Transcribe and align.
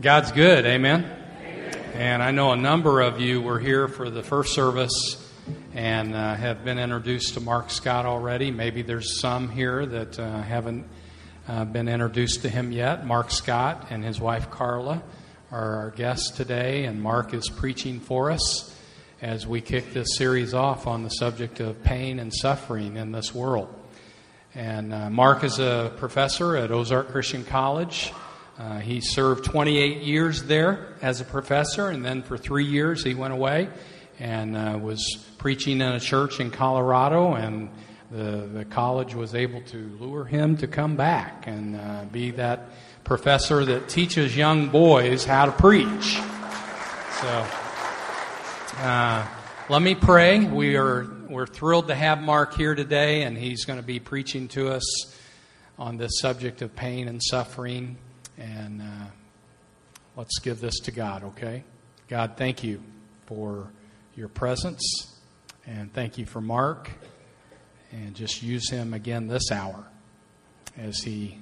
God's 0.00 0.30
good, 0.30 0.64
amen? 0.64 1.10
And 1.94 2.22
I 2.22 2.30
know 2.30 2.52
a 2.52 2.56
number 2.56 3.00
of 3.00 3.20
you 3.20 3.42
were 3.42 3.58
here 3.58 3.88
for 3.88 4.10
the 4.10 4.22
first 4.22 4.54
service 4.54 5.28
and 5.74 6.14
uh, 6.14 6.36
have 6.36 6.64
been 6.64 6.78
introduced 6.78 7.34
to 7.34 7.40
Mark 7.40 7.68
Scott 7.68 8.06
already. 8.06 8.52
Maybe 8.52 8.82
there's 8.82 9.18
some 9.18 9.48
here 9.48 9.84
that 9.84 10.16
uh, 10.16 10.40
haven't 10.40 10.86
uh, 11.48 11.64
been 11.64 11.88
introduced 11.88 12.42
to 12.42 12.48
him 12.48 12.70
yet. 12.70 13.04
Mark 13.04 13.32
Scott 13.32 13.88
and 13.90 14.04
his 14.04 14.20
wife 14.20 14.52
Carla 14.52 15.02
are 15.50 15.74
our 15.78 15.90
guests 15.90 16.30
today, 16.30 16.84
and 16.84 17.02
Mark 17.02 17.34
is 17.34 17.48
preaching 17.48 17.98
for 17.98 18.30
us 18.30 18.72
as 19.20 19.48
we 19.48 19.60
kick 19.60 19.92
this 19.92 20.16
series 20.16 20.54
off 20.54 20.86
on 20.86 21.02
the 21.02 21.10
subject 21.10 21.58
of 21.58 21.82
pain 21.82 22.20
and 22.20 22.32
suffering 22.32 22.96
in 22.96 23.10
this 23.10 23.34
world. 23.34 23.74
And 24.54 24.94
uh, 24.94 25.10
Mark 25.10 25.42
is 25.42 25.58
a 25.58 25.92
professor 25.96 26.56
at 26.56 26.70
Ozark 26.70 27.08
Christian 27.08 27.44
College. 27.44 28.12
Uh, 28.58 28.80
he 28.80 29.00
served 29.00 29.44
28 29.44 30.02
years 30.02 30.42
there 30.42 30.88
as 31.00 31.20
a 31.20 31.24
professor, 31.24 31.90
and 31.90 32.04
then 32.04 32.22
for 32.22 32.36
three 32.36 32.64
years 32.64 33.04
he 33.04 33.14
went 33.14 33.32
away 33.32 33.68
and 34.18 34.56
uh, 34.56 34.76
was 34.82 35.24
preaching 35.38 35.80
in 35.80 35.92
a 35.92 36.00
church 36.00 36.40
in 36.40 36.50
Colorado. 36.50 37.34
And 37.34 37.70
the, 38.10 38.48
the 38.52 38.64
college 38.64 39.14
was 39.14 39.36
able 39.36 39.60
to 39.62 39.96
lure 40.00 40.24
him 40.24 40.56
to 40.56 40.66
come 40.66 40.96
back 40.96 41.46
and 41.46 41.76
uh, 41.76 42.04
be 42.10 42.32
that 42.32 42.70
professor 43.04 43.64
that 43.64 43.88
teaches 43.88 44.36
young 44.36 44.70
boys 44.70 45.24
how 45.24 45.46
to 45.46 45.52
preach. 45.52 46.18
So, 47.20 47.46
uh, 48.78 49.26
let 49.68 49.82
me 49.82 49.94
pray. 49.94 50.44
We 50.44 50.76
are 50.76 51.06
we're 51.28 51.46
thrilled 51.46 51.88
to 51.88 51.94
have 51.94 52.22
Mark 52.22 52.54
here 52.54 52.74
today, 52.74 53.22
and 53.22 53.36
he's 53.36 53.66
going 53.66 53.78
to 53.78 53.84
be 53.84 54.00
preaching 54.00 54.48
to 54.48 54.70
us 54.70 55.14
on 55.78 55.98
this 55.98 56.18
subject 56.20 56.62
of 56.62 56.74
pain 56.74 57.06
and 57.06 57.22
suffering. 57.22 57.98
And 58.38 58.80
uh, 58.80 59.06
let's 60.16 60.38
give 60.38 60.60
this 60.60 60.78
to 60.80 60.92
God, 60.92 61.24
okay? 61.24 61.64
God, 62.08 62.34
thank 62.36 62.62
you 62.62 62.80
for 63.26 63.68
your 64.14 64.28
presence, 64.28 64.80
and 65.66 65.92
thank 65.92 66.18
you 66.18 66.24
for 66.24 66.40
Mark, 66.40 66.90
and 67.92 68.14
just 68.14 68.42
use 68.42 68.70
him 68.70 68.94
again 68.94 69.26
this 69.26 69.50
hour 69.50 69.84
as 70.76 71.02
he 71.02 71.38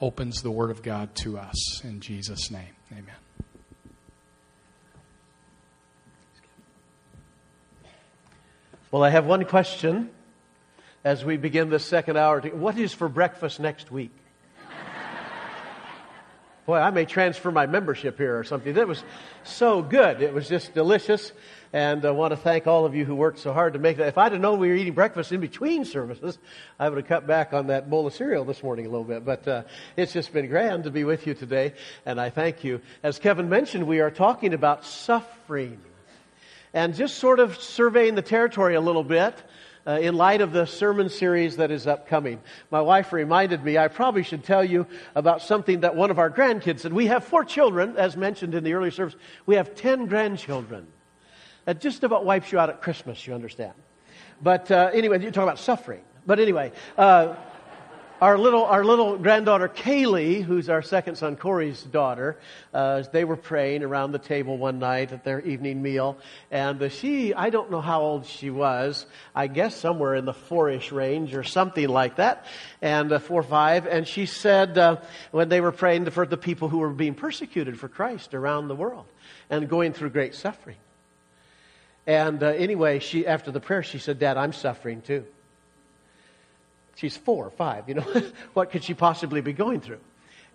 opens 0.00 0.42
the 0.42 0.50
Word 0.50 0.70
of 0.70 0.82
God 0.82 1.14
to 1.16 1.38
us. 1.38 1.82
In 1.84 2.00
Jesus' 2.00 2.50
name, 2.50 2.74
amen. 2.92 3.14
Well, 8.90 9.02
I 9.02 9.08
have 9.08 9.24
one 9.24 9.44
question 9.46 10.10
as 11.02 11.24
we 11.24 11.38
begin 11.38 11.70
this 11.70 11.84
second 11.84 12.18
hour. 12.18 12.40
What 12.40 12.76
is 12.76 12.92
for 12.92 13.08
breakfast 13.08 13.58
next 13.58 13.90
week? 13.90 14.10
Boy, 16.72 16.78
I 16.78 16.90
may 16.90 17.04
transfer 17.04 17.50
my 17.50 17.66
membership 17.66 18.16
here 18.16 18.38
or 18.38 18.44
something. 18.44 18.72
That 18.72 18.88
was 18.88 19.04
so 19.44 19.82
good. 19.82 20.22
It 20.22 20.32
was 20.32 20.48
just 20.48 20.72
delicious. 20.72 21.30
And 21.74 22.02
I 22.02 22.12
want 22.12 22.30
to 22.30 22.36
thank 22.38 22.66
all 22.66 22.86
of 22.86 22.94
you 22.94 23.04
who 23.04 23.14
worked 23.14 23.40
so 23.40 23.52
hard 23.52 23.74
to 23.74 23.78
make 23.78 23.98
that. 23.98 24.08
If 24.08 24.16
I'd 24.16 24.32
have 24.32 24.40
known 24.40 24.58
we 24.58 24.68
were 24.68 24.74
eating 24.74 24.94
breakfast 24.94 25.32
in 25.32 25.40
between 25.42 25.84
services, 25.84 26.38
I 26.80 26.88
would 26.88 26.96
have 26.96 27.06
cut 27.06 27.26
back 27.26 27.52
on 27.52 27.66
that 27.66 27.90
bowl 27.90 28.06
of 28.06 28.14
cereal 28.14 28.46
this 28.46 28.62
morning 28.62 28.86
a 28.86 28.88
little 28.88 29.04
bit. 29.04 29.22
But 29.22 29.46
uh, 29.46 29.64
it's 29.98 30.14
just 30.14 30.32
been 30.32 30.48
grand 30.48 30.84
to 30.84 30.90
be 30.90 31.04
with 31.04 31.26
you 31.26 31.34
today, 31.34 31.74
and 32.06 32.18
I 32.18 32.30
thank 32.30 32.64
you. 32.64 32.80
As 33.02 33.18
Kevin 33.18 33.50
mentioned, 33.50 33.86
we 33.86 34.00
are 34.00 34.10
talking 34.10 34.54
about 34.54 34.86
suffering. 34.86 35.78
And 36.72 36.94
just 36.94 37.18
sort 37.18 37.38
of 37.38 37.60
surveying 37.60 38.14
the 38.14 38.22
territory 38.22 38.76
a 38.76 38.80
little 38.80 39.04
bit 39.04 39.34
uh, 39.86 39.98
in 40.00 40.14
light 40.14 40.40
of 40.40 40.52
the 40.52 40.66
sermon 40.66 41.08
series 41.08 41.56
that 41.56 41.70
is 41.70 41.86
upcoming. 41.86 42.40
My 42.70 42.80
wife 42.80 43.12
reminded 43.12 43.64
me 43.64 43.78
I 43.78 43.88
probably 43.88 44.22
should 44.22 44.44
tell 44.44 44.64
you 44.64 44.86
about 45.14 45.42
something 45.42 45.80
that 45.80 45.96
one 45.96 46.10
of 46.10 46.18
our 46.18 46.30
grandkids 46.30 46.80
said. 46.80 46.92
We 46.92 47.06
have 47.06 47.24
four 47.24 47.44
children, 47.44 47.96
as 47.96 48.16
mentioned 48.16 48.54
in 48.54 48.64
the 48.64 48.74
early 48.74 48.90
service. 48.90 49.16
We 49.46 49.56
have 49.56 49.74
ten 49.74 50.06
grandchildren. 50.06 50.86
That 51.64 51.80
just 51.80 52.04
about 52.04 52.24
wipes 52.24 52.50
you 52.50 52.58
out 52.58 52.70
at 52.70 52.82
Christmas, 52.82 53.26
you 53.26 53.34
understand. 53.34 53.74
But 54.42 54.70
uh, 54.70 54.90
anyway, 54.92 55.20
you're 55.20 55.30
talking 55.30 55.48
about 55.48 55.60
suffering. 55.60 56.02
But 56.26 56.40
anyway, 56.40 56.72
uh, 56.98 57.36
our 58.22 58.38
little, 58.38 58.64
our 58.66 58.84
little 58.84 59.18
granddaughter 59.18 59.68
Kaylee, 59.68 60.44
who's 60.44 60.68
our 60.68 60.80
second 60.80 61.16
son 61.16 61.34
Corey's 61.34 61.82
daughter, 61.82 62.38
uh, 62.72 63.02
they 63.10 63.24
were 63.24 63.36
praying 63.36 63.82
around 63.82 64.12
the 64.12 64.20
table 64.20 64.56
one 64.56 64.78
night 64.78 65.10
at 65.10 65.24
their 65.24 65.40
evening 65.40 65.82
meal. 65.82 66.16
And 66.48 66.80
uh, 66.80 66.88
she, 66.88 67.34
I 67.34 67.50
don't 67.50 67.72
know 67.72 67.80
how 67.80 68.00
old 68.00 68.26
she 68.26 68.48
was, 68.48 69.06
I 69.34 69.48
guess 69.48 69.74
somewhere 69.74 70.14
in 70.14 70.24
the 70.24 70.32
four-ish 70.32 70.92
range 70.92 71.34
or 71.34 71.42
something 71.42 71.88
like 71.88 72.14
that, 72.16 72.46
and 72.80 73.10
uh, 73.10 73.18
four 73.18 73.40
or 73.40 73.42
five. 73.42 73.88
And 73.88 74.06
she 74.06 74.26
said, 74.26 74.78
uh, 74.78 74.98
when 75.32 75.48
they 75.48 75.60
were 75.60 75.72
praying 75.72 76.08
for 76.10 76.24
the 76.24 76.36
people 76.36 76.68
who 76.68 76.78
were 76.78 76.90
being 76.90 77.16
persecuted 77.16 77.76
for 77.76 77.88
Christ 77.88 78.34
around 78.34 78.68
the 78.68 78.76
world 78.76 79.06
and 79.50 79.68
going 79.68 79.94
through 79.94 80.10
great 80.10 80.36
suffering. 80.36 80.76
And 82.06 82.40
uh, 82.40 82.46
anyway, 82.46 83.00
she, 83.00 83.26
after 83.26 83.50
the 83.50 83.58
prayer, 83.58 83.82
she 83.82 83.98
said, 83.98 84.20
Dad, 84.20 84.36
I'm 84.36 84.52
suffering 84.52 85.02
too. 85.02 85.24
She's 86.96 87.16
four 87.16 87.50
five, 87.50 87.88
you 87.88 87.94
know. 87.94 88.22
what 88.54 88.70
could 88.70 88.84
she 88.84 88.94
possibly 88.94 89.40
be 89.40 89.52
going 89.52 89.80
through? 89.80 90.00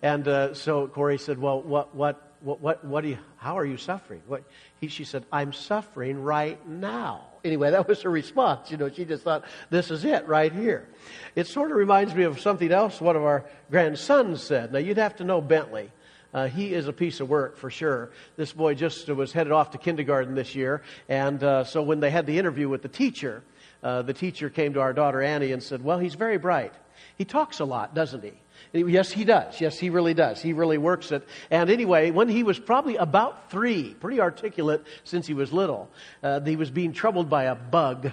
And 0.02 0.26
uh, 0.28 0.54
so 0.54 0.86
Corey 0.86 1.18
said, 1.18 1.38
Well, 1.38 1.60
what, 1.60 1.94
what, 1.94 2.28
what, 2.40 2.60
what, 2.60 2.84
what 2.84 3.00
do 3.02 3.08
you, 3.08 3.18
how 3.36 3.58
are 3.58 3.64
you 3.64 3.76
suffering? 3.76 4.22
What, 4.26 4.44
he, 4.80 4.88
she 4.88 5.04
said, 5.04 5.24
I'm 5.32 5.52
suffering 5.52 6.22
right 6.22 6.64
now. 6.68 7.24
Anyway, 7.44 7.70
that 7.70 7.88
was 7.88 8.02
her 8.02 8.10
response. 8.10 8.70
You 8.70 8.76
know, 8.76 8.88
she 8.88 9.04
just 9.04 9.24
thought, 9.24 9.44
this 9.70 9.90
is 9.90 10.04
it 10.04 10.26
right 10.28 10.52
here. 10.52 10.88
It 11.34 11.46
sort 11.46 11.70
of 11.70 11.76
reminds 11.76 12.14
me 12.14 12.24
of 12.24 12.40
something 12.40 12.70
else 12.70 13.00
one 13.00 13.16
of 13.16 13.22
our 13.22 13.44
grandsons 13.70 14.42
said. 14.42 14.72
Now, 14.72 14.78
you'd 14.78 14.98
have 14.98 15.16
to 15.16 15.24
know 15.24 15.40
Bentley. 15.40 15.90
Uh, 16.32 16.46
he 16.46 16.74
is 16.74 16.86
a 16.88 16.92
piece 16.92 17.20
of 17.20 17.28
work 17.28 17.56
for 17.56 17.70
sure. 17.70 18.10
This 18.36 18.52
boy 18.52 18.74
just 18.74 19.08
was 19.08 19.32
headed 19.32 19.52
off 19.52 19.70
to 19.70 19.78
kindergarten 19.78 20.34
this 20.34 20.54
year, 20.54 20.82
and 21.08 21.42
uh, 21.42 21.64
so 21.64 21.82
when 21.82 22.00
they 22.00 22.10
had 22.10 22.26
the 22.26 22.38
interview 22.38 22.68
with 22.68 22.82
the 22.82 22.88
teacher, 22.88 23.42
uh, 23.82 24.02
the 24.02 24.12
teacher 24.12 24.50
came 24.50 24.74
to 24.74 24.80
our 24.80 24.92
daughter 24.92 25.22
Annie 25.22 25.52
and 25.52 25.62
said, 25.62 25.82
Well, 25.82 25.98
he's 25.98 26.14
very 26.14 26.38
bright. 26.38 26.72
He 27.16 27.24
talks 27.24 27.60
a 27.60 27.64
lot, 27.64 27.94
doesn't 27.94 28.24
he? 28.24 28.32
Yes, 28.72 29.10
he 29.10 29.24
does. 29.24 29.60
Yes, 29.60 29.78
he 29.78 29.90
really 29.90 30.14
does. 30.14 30.42
He 30.42 30.52
really 30.52 30.78
works 30.78 31.12
it. 31.12 31.26
And 31.50 31.70
anyway, 31.70 32.10
when 32.10 32.28
he 32.28 32.42
was 32.42 32.58
probably 32.58 32.96
about 32.96 33.50
three, 33.50 33.94
pretty 33.94 34.20
articulate 34.20 34.84
since 35.04 35.26
he 35.26 35.34
was 35.34 35.52
little, 35.52 35.90
uh, 36.22 36.40
he 36.40 36.56
was 36.56 36.70
being 36.70 36.92
troubled 36.92 37.30
by 37.30 37.44
a 37.44 37.54
bug. 37.54 38.12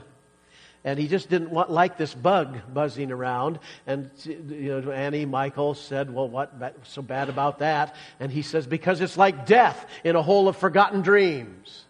And 0.84 1.00
he 1.00 1.08
just 1.08 1.30
didn't 1.30 1.50
want, 1.50 1.72
like 1.72 1.98
this 1.98 2.14
bug 2.14 2.60
buzzing 2.72 3.12
around. 3.12 3.60
And 3.88 4.12
you 4.24 4.82
know, 4.82 4.92
Annie 4.92 5.26
Michael 5.26 5.74
said, 5.74 6.14
Well, 6.14 6.30
what 6.30 6.54
so 6.84 7.02
bad 7.02 7.30
about 7.30 7.60
that? 7.60 7.96
And 8.20 8.32
he 8.32 8.44
says, 8.44 8.68
Because 8.68 9.02
it's 9.02 9.18
like 9.18 9.48
death 9.48 9.84
in 10.04 10.16
a 10.16 10.22
hole 10.22 10.48
of 10.48 10.56
forgotten 10.56 11.02
dreams. 11.02 11.86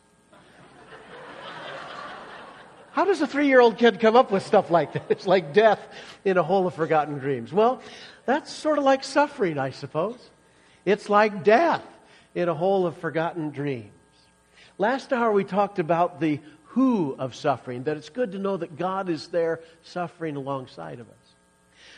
How 2.96 3.04
does 3.04 3.20
a 3.20 3.28
three 3.28 3.48
year 3.48 3.60
old 3.60 3.78
kid 3.78 4.00
come 4.00 4.16
up 4.16 4.32
with 4.32 4.46
stuff 4.46 4.72
like 4.72 4.94
that? 4.94 5.04
It's 5.10 5.28
like 5.36 5.54
death 5.54 5.86
in 6.24 6.38
a 6.38 6.44
hole 6.44 6.66
of 6.66 6.76
forgotten 6.76 7.18
dreams. 7.18 7.52
Well, 7.52 7.82
that's 8.26 8.50
sort 8.50 8.78
of 8.78 8.86
like 8.86 9.04
suffering, 9.04 9.60
I 9.60 9.72
suppose. 9.72 10.18
It's 10.86 11.10
like 11.10 11.44
death 11.44 11.84
in 12.36 12.48
a 12.48 12.54
hole 12.54 12.88
of 12.88 12.98
forgotten 12.98 13.50
dreams. 13.50 13.92
Last 14.78 15.12
hour 15.12 15.34
we 15.34 15.44
talked 15.44 15.78
about 15.78 16.22
the 16.22 16.40
who 16.68 17.18
of 17.20 17.36
suffering, 17.36 17.84
that 17.84 17.98
it's 17.98 18.08
good 18.08 18.32
to 18.32 18.40
know 18.40 18.56
that 18.56 18.78
God 18.78 19.10
is 19.10 19.28
there 19.28 19.60
suffering 19.84 20.38
alongside 20.38 21.02
of 21.02 21.10
us. 21.10 21.16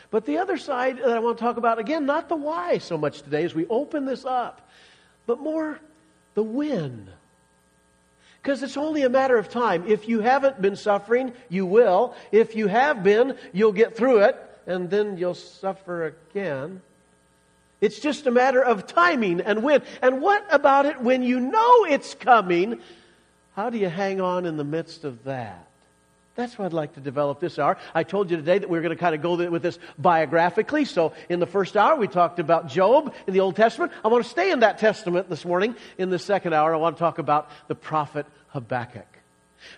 But 0.09 0.25
the 0.25 0.39
other 0.39 0.57
side 0.57 0.97
that 0.97 1.09
I 1.09 1.19
want 1.19 1.37
to 1.37 1.43
talk 1.43 1.57
about, 1.57 1.77
again, 1.77 2.07
not 2.07 2.27
the 2.27 2.35
why 2.35 2.79
so 2.79 2.97
much 2.97 3.21
today 3.21 3.43
as 3.43 3.53
we 3.53 3.67
open 3.67 4.05
this 4.05 4.25
up, 4.25 4.67
but 5.27 5.39
more 5.39 5.79
the 6.33 6.41
when 6.41 7.07
because 8.47 8.63
it's 8.63 8.77
only 8.77 9.03
a 9.03 9.09
matter 9.09 9.37
of 9.37 9.49
time. 9.49 9.83
If 9.87 10.07
you 10.07 10.21
haven't 10.21 10.61
been 10.61 10.77
suffering, 10.77 11.33
you 11.49 11.65
will. 11.65 12.15
If 12.31 12.55
you 12.55 12.67
have 12.67 13.03
been, 13.03 13.35
you'll 13.51 13.73
get 13.73 13.97
through 13.97 14.19
it, 14.19 14.37
and 14.65 14.89
then 14.89 15.17
you'll 15.17 15.33
suffer 15.33 16.15
again. 16.31 16.81
It's 17.81 17.99
just 17.99 18.25
a 18.25 18.31
matter 18.31 18.63
of 18.63 18.87
timing 18.87 19.41
and 19.41 19.63
when. 19.63 19.81
And 20.01 20.21
what 20.21 20.47
about 20.49 20.85
it 20.85 21.01
when 21.01 21.23
you 21.23 21.41
know 21.41 21.83
it's 21.89 22.13
coming? 22.13 22.79
How 23.53 23.69
do 23.69 23.77
you 23.77 23.89
hang 23.89 24.21
on 24.21 24.45
in 24.45 24.55
the 24.55 24.63
midst 24.63 25.03
of 25.03 25.25
that? 25.25 25.66
That's 26.37 26.55
what 26.59 26.65
I'd 26.65 26.73
like 26.73 26.93
to 26.93 26.99
develop 26.99 27.39
this 27.39 27.57
hour. 27.57 27.77
I 27.95 28.03
told 28.03 28.29
you 28.29 28.37
today 28.37 28.59
that 28.59 28.69
we 28.69 28.77
are 28.77 28.81
going 28.81 28.95
to 28.95 28.99
kind 28.99 29.15
of 29.15 29.23
go 29.23 29.49
with 29.49 29.63
this 29.63 29.79
biographically. 29.97 30.85
So 30.85 31.13
in 31.29 31.39
the 31.39 31.47
first 31.47 31.75
hour, 31.75 31.95
we 31.95 32.07
talked 32.07 32.37
about 32.37 32.67
Job 32.67 33.11
in 33.25 33.33
the 33.33 33.39
Old 33.39 33.55
Testament. 33.55 33.91
I 34.05 34.07
want 34.07 34.23
to 34.23 34.29
stay 34.29 34.51
in 34.51 34.59
that 34.59 34.77
testament 34.77 35.29
this 35.29 35.43
morning. 35.43 35.75
In 35.97 36.11
the 36.11 36.19
second 36.19 36.53
hour, 36.53 36.75
I 36.75 36.77
want 36.77 36.95
to 36.95 36.99
talk 36.99 37.17
about 37.17 37.49
the 37.67 37.73
prophet 37.73 38.27
Habakkuk. 38.49 39.07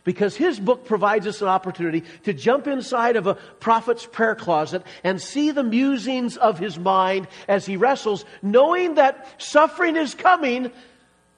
Because 0.03 0.35
his 0.35 0.59
book 0.59 0.83
provides 0.83 1.25
us 1.27 1.41
an 1.41 1.47
opportunity 1.47 2.03
to 2.23 2.33
jump 2.33 2.67
inside 2.67 3.15
of 3.15 3.25
a 3.25 3.35
prophet's 3.35 4.05
prayer 4.05 4.35
closet 4.35 4.83
and 5.05 5.21
see 5.21 5.51
the 5.51 5.63
musings 5.63 6.35
of 6.35 6.59
his 6.59 6.77
mind 6.77 7.29
as 7.47 7.65
he 7.65 7.77
wrestles, 7.77 8.25
knowing 8.41 8.95
that 8.95 9.41
suffering 9.41 9.95
is 9.95 10.13
coming. 10.13 10.73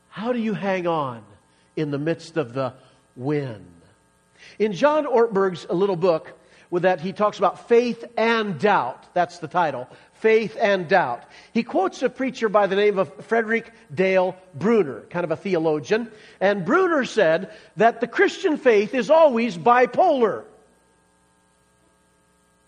How 0.10 0.34
do 0.34 0.40
you 0.40 0.56
hang 0.56 0.88
on 0.88 1.24
in 1.76 1.92
the 1.92 2.00
midst 2.00 2.38
of 2.38 2.54
the 2.54 2.74
wind? 3.16 3.81
In 4.62 4.74
John 4.74 5.08
Ortberg's 5.08 5.68
little 5.68 5.96
book, 5.96 6.38
with 6.70 6.84
that 6.84 7.02
he 7.02 7.14
talks 7.14 7.40
about 7.40 7.68
faith 7.68 8.06
and 8.16 8.60
doubt. 8.60 9.12
That's 9.16 9.40
the 9.40 9.48
title. 9.48 9.90
faith 10.22 10.56
and 10.62 10.88
doubt. 10.88 11.24
He 11.52 11.64
quotes 11.64 12.02
a 12.04 12.10
preacher 12.10 12.48
by 12.48 12.68
the 12.68 12.76
name 12.76 13.00
of 13.00 13.12
Frederick 13.26 13.74
Dale 13.94 14.36
Bruner, 14.54 15.02
kind 15.10 15.24
of 15.24 15.32
a 15.32 15.36
theologian. 15.36 16.12
And 16.40 16.64
Bruner 16.64 17.06
said 17.06 17.52
that 17.78 18.02
the 18.02 18.08
Christian 18.08 18.58
faith 18.58 18.94
is 18.94 19.10
always 19.10 19.58
bipolar. 19.58 20.44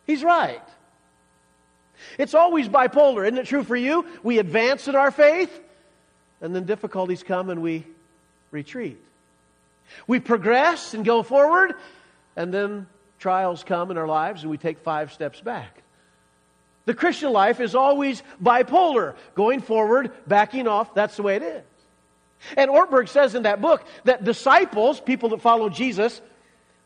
He's 0.08 0.24
right. 0.24 0.64
It's 2.18 2.34
always 2.34 2.68
bipolar. 2.68 3.24
Isn't 3.24 3.38
it 3.38 3.46
true 3.46 3.64
for 3.64 3.76
you? 3.76 4.06
We 4.24 4.40
advance 4.40 4.88
in 4.88 4.96
our 4.96 5.12
faith, 5.12 5.62
and 6.42 6.56
then 6.56 6.66
difficulties 6.66 7.22
come 7.22 7.52
and 7.52 7.62
we 7.62 7.86
retreat. 8.50 9.00
We 10.08 10.20
progress 10.20 10.94
and 10.94 11.06
go 11.06 11.24
forward, 11.24 11.74
and 12.36 12.54
then 12.54 12.88
trials 13.20 13.64
come 13.64 13.90
in 13.90 13.98
our 13.98 14.08
lives 14.08 14.42
and 14.42 14.52
we 14.52 14.58
take 14.58 14.80
five 14.80 15.14
steps 15.14 15.40
back. 15.40 15.82
The 16.86 16.94
Christian 16.94 17.32
life 17.32 17.62
is 17.62 17.74
always 17.74 18.22
bipolar, 18.42 19.16
going 19.34 19.62
forward, 19.62 20.12
backing 20.28 20.68
off. 20.68 20.94
That's 20.94 21.16
the 21.16 21.24
way 21.24 21.38
it 21.38 21.44
is. 21.44 21.64
And 22.58 22.70
Ortberg 22.70 23.08
says 23.08 23.36
in 23.36 23.44
that 23.44 23.62
book 23.62 23.86
that 24.04 24.26
disciples, 24.26 25.00
people 25.00 25.30
that 25.30 25.42
follow 25.42 25.70
Jesus, 25.70 26.22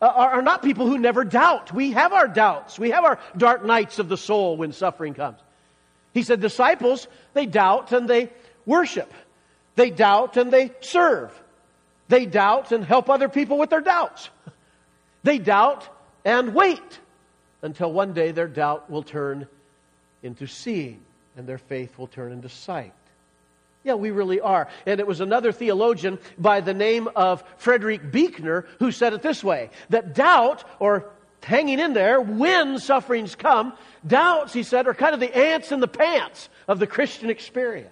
uh, 0.00 0.06
are, 0.06 0.30
are 0.34 0.42
not 0.42 0.62
people 0.62 0.86
who 0.86 0.98
never 0.98 1.24
doubt. 1.24 1.74
We 1.74 1.90
have 1.90 2.12
our 2.12 2.28
doubts. 2.28 2.78
We 2.78 2.90
have 2.90 3.04
our 3.04 3.18
dark 3.36 3.64
nights 3.64 3.98
of 3.98 4.08
the 4.08 4.16
soul 4.16 4.56
when 4.56 4.72
suffering 4.72 5.14
comes. 5.14 5.40
He 6.14 6.22
said 6.22 6.40
disciples, 6.40 7.08
they 7.34 7.46
doubt 7.46 7.90
and 7.90 8.08
they 8.08 8.30
worship. 8.64 9.12
They 9.74 9.90
doubt 9.90 10.36
and 10.36 10.52
they 10.52 10.70
serve. 10.80 11.32
They 12.08 12.26
doubt 12.26 12.72
and 12.72 12.84
help 12.84 13.10
other 13.10 13.28
people 13.28 13.58
with 13.58 13.70
their 13.70 13.80
doubts. 13.80 14.30
They 15.22 15.38
doubt 15.38 15.88
and 16.24 16.54
wait 16.54 17.00
until 17.62 17.92
one 17.92 18.12
day 18.12 18.30
their 18.30 18.48
doubt 18.48 18.90
will 18.90 19.02
turn 19.02 19.46
into 20.22 20.46
seeing 20.46 21.00
and 21.36 21.46
their 21.46 21.58
faith 21.58 21.98
will 21.98 22.06
turn 22.06 22.32
into 22.32 22.48
sight. 22.48 22.92
Yeah, 23.84 23.94
we 23.94 24.10
really 24.10 24.40
are. 24.40 24.68
And 24.86 25.00
it 25.00 25.06
was 25.06 25.20
another 25.20 25.52
theologian 25.52 26.18
by 26.36 26.60
the 26.60 26.74
name 26.74 27.08
of 27.14 27.44
Frederick 27.58 28.10
Buechner 28.10 28.66
who 28.78 28.90
said 28.90 29.12
it 29.12 29.22
this 29.22 29.44
way 29.44 29.70
that 29.90 30.14
doubt, 30.14 30.64
or 30.80 31.10
hanging 31.42 31.78
in 31.78 31.92
there 31.92 32.20
when 32.20 32.78
sufferings 32.78 33.34
come, 33.34 33.72
doubts, 34.06 34.52
he 34.52 34.62
said, 34.62 34.86
are 34.86 34.94
kind 34.94 35.14
of 35.14 35.20
the 35.20 35.34
ants 35.34 35.72
in 35.72 35.80
the 35.80 35.88
pants 35.88 36.48
of 36.66 36.78
the 36.78 36.86
Christian 36.86 37.30
experience. 37.30 37.90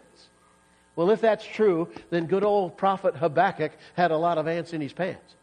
Well, 0.97 1.11
if 1.11 1.21
that's 1.21 1.45
true, 1.45 1.89
then 2.11 2.27
good 2.27 2.43
old 2.43 2.77
prophet 2.77 3.17
Habakkuk 3.17 3.73
had 3.95 4.11
a 4.11 4.17
lot 4.17 4.39
of 4.39 4.49
ants 4.49 4.73
in 4.73 4.81
his 4.81 4.93
pants. 4.93 5.35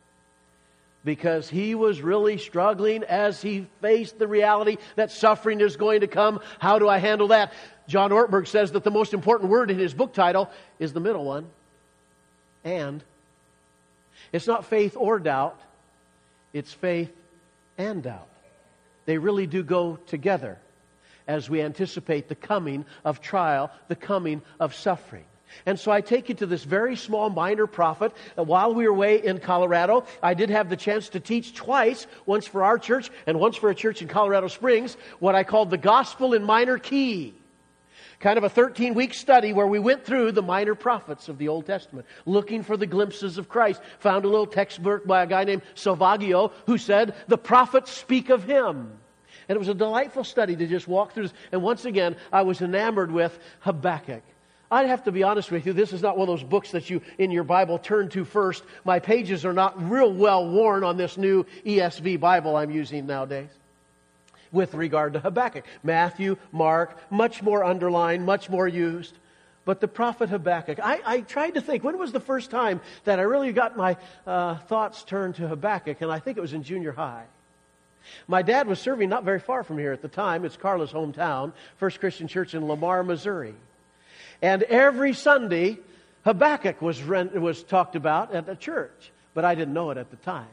Because 1.06 1.50
he 1.50 1.76
was 1.76 2.02
really 2.02 2.38
struggling 2.38 3.04
as 3.04 3.42
he 3.42 3.68
faced 3.82 4.18
the 4.18 4.28
reality 4.28 4.78
that 4.96 5.12
suffering 5.12 5.62
is 5.62 5.76
going 5.76 6.02
to 6.02 6.08
come. 6.08 6.40
How 6.60 6.80
do 6.80 6.88
I 6.90 6.98
handle 6.98 7.28
that? 7.28 7.54
John 7.88 8.12
Ortberg 8.12 8.48
says 8.48 8.72
that 8.72 8.84
the 8.84 8.92
most 8.92 9.14
important 9.14 9.50
word 9.50 9.70
in 9.70 9.78
his 9.78 9.94
book 9.94 10.14
title 10.14 10.50
is 10.80 10.94
the 10.94 11.00
middle 11.00 11.26
one 11.26 11.48
and. 12.64 13.04
It's 14.32 14.48
not 14.48 14.66
faith 14.66 14.96
or 14.98 15.20
doubt, 15.20 15.60
it's 16.54 16.72
faith 16.72 17.12
and 17.78 18.04
doubt. 18.04 18.28
They 19.06 19.18
really 19.18 19.48
do 19.48 19.64
go 19.64 19.98
together 20.08 20.58
as 21.28 21.50
we 21.50 21.62
anticipate 21.62 22.30
the 22.30 22.36
coming 22.36 22.86
of 23.04 23.22
trial, 23.22 23.72
the 23.88 23.96
coming 23.96 24.42
of 24.60 24.74
suffering. 24.74 25.26
And 25.66 25.80
so 25.80 25.92
I 25.92 26.02
take 26.02 26.30
you 26.30 26.36
to 26.36 26.46
this 26.46 26.64
very 26.64 26.96
small 26.96 27.30
minor 27.30 27.68
prophet. 27.68 28.14
While 28.36 28.74
we 28.74 28.86
were 28.86 28.94
away 28.94 29.24
in 29.24 29.40
Colorado, 29.40 30.06
I 30.22 30.34
did 30.34 30.50
have 30.50 30.70
the 30.70 30.78
chance 30.78 31.10
to 31.10 31.20
teach 31.20 31.54
twice, 31.54 32.08
once 32.26 32.48
for 32.48 32.64
our 32.64 32.78
church 32.78 33.10
and 33.26 33.40
once 33.40 33.56
for 33.56 33.70
a 33.70 33.76
church 33.76 34.02
in 34.02 34.08
Colorado 34.08 34.48
Springs, 34.48 34.98
what 35.20 35.36
I 35.36 35.44
called 35.44 35.70
the 35.70 35.78
gospel 35.78 36.34
in 36.34 36.44
minor 36.44 36.78
key. 36.78 37.34
Kind 38.20 38.38
of 38.38 38.46
a 38.46 38.50
13 38.50 38.94
week 38.94 39.14
study 39.14 39.52
where 39.52 39.68
we 39.68 39.80
went 39.80 40.06
through 40.06 40.32
the 40.32 40.42
minor 40.42 40.76
prophets 40.76 41.28
of 41.28 41.38
the 41.38 41.50
Old 41.50 41.66
Testament, 41.66 42.08
looking 42.26 42.64
for 42.64 42.78
the 42.78 42.86
glimpses 42.86 43.38
of 43.38 43.50
Christ. 43.50 43.82
Found 44.00 44.24
a 44.24 44.30
little 44.30 44.48
textbook 44.48 45.06
by 45.06 45.24
a 45.24 45.28
guy 45.28 45.44
named 45.44 45.62
Selvaggio 45.76 46.54
who 46.66 46.78
said, 46.78 47.16
The 47.28 47.38
prophets 47.38 47.92
speak 47.92 48.30
of 48.30 48.46
him. 48.46 48.98
And 49.50 49.56
it 49.56 49.60
was 49.60 49.68
a 49.68 49.74
delightful 49.74 50.24
study 50.24 50.56
to 50.56 50.68
just 50.68 50.88
walk 50.88 51.12
through. 51.12 51.30
And 51.52 51.62
once 51.62 51.84
again, 51.84 52.16
I 52.32 52.44
was 52.44 52.62
enamored 52.62 53.12
with 53.12 53.38
Habakkuk. 53.60 54.24
I'd 54.74 54.88
have 54.88 55.04
to 55.04 55.12
be 55.12 55.22
honest 55.22 55.52
with 55.52 55.68
you, 55.68 55.74
this 55.74 55.94
is 55.94 56.02
not 56.02 56.18
one 56.18 56.28
of 56.28 56.40
those 56.40 56.50
books 56.50 56.72
that 56.72 56.90
you 56.90 57.04
in 57.20 57.30
your 57.30 57.44
Bible 57.44 57.78
turn 57.78 58.10
to 58.10 58.26
first. 58.26 58.64
My 58.84 58.98
pages 58.98 59.46
are 59.46 59.54
not 59.54 59.80
real 59.88 60.12
well 60.12 60.50
worn 60.50 60.84
on 60.84 60.98
this 60.98 61.16
new 61.16 61.46
ESV 61.64 62.20
Bible 62.20 62.56
I'm 62.56 62.72
using 62.72 63.06
nowadays 63.06 63.50
with 64.52 64.74
regard 64.74 65.14
to 65.14 65.20
Habakkuk. 65.20 65.66
Matthew, 65.84 66.38
Mark, 66.52 66.98
much 67.12 67.44
more 67.44 67.64
underlined, 67.64 68.26
much 68.26 68.50
more 68.50 68.68
used. 68.68 69.16
But 69.64 69.80
the 69.80 69.88
prophet 69.88 70.30
Habakkuk, 70.30 70.80
I, 70.82 71.02
I, 71.06 71.22
tried 71.22 71.52
to 71.52 71.62
think, 71.62 71.84
when 71.84 72.00
was 72.00 72.12
the 72.12 72.20
first 72.20 72.50
time 72.50 72.82
that 73.04 73.20
I 73.20 73.22
really 73.22 73.54
got 73.54 73.78
my 73.78 73.96
uh, 74.26 74.58
thoughts 74.58 75.04
turned 75.04 75.36
to 75.36 75.48
Habakkuk? 75.48 76.02
And 76.02 76.12
I 76.12 76.18
think 76.18 76.40
it 76.40 76.42
was 76.42 76.54
in 76.54 76.64
junior 76.64 76.94
high. 76.94 77.26
My 78.28 78.42
dad 78.42 78.68
was 78.68 78.80
serving 78.80 79.08
not 79.08 79.24
very 79.24 79.40
far 79.40 79.64
from 79.64 79.78
here 79.78 79.94
at 79.94 80.02
the 80.02 80.08
time. 80.08 80.46
It's 80.46 80.58
Carla's 80.58 80.92
hometown, 80.92 81.54
First 81.78 82.00
Christian 82.00 82.28
Church 82.28 82.56
in 82.56 82.68
Lamar, 82.68 83.04
Missouri. 83.04 83.54
And 84.44 84.62
every 84.64 85.14
Sunday, 85.14 85.80
Habakkuk 86.26 86.82
was, 86.82 87.02
was 87.02 87.64
talked 87.64 87.96
about 87.96 88.36
at 88.36 88.46
the 88.46 88.58
church, 88.58 89.12
but 89.34 89.46
I 89.46 89.56
didn't 89.56 89.74
know 89.74 89.90
it 89.92 89.98
at 89.98 90.12
the 90.12 90.18
time. 90.18 90.50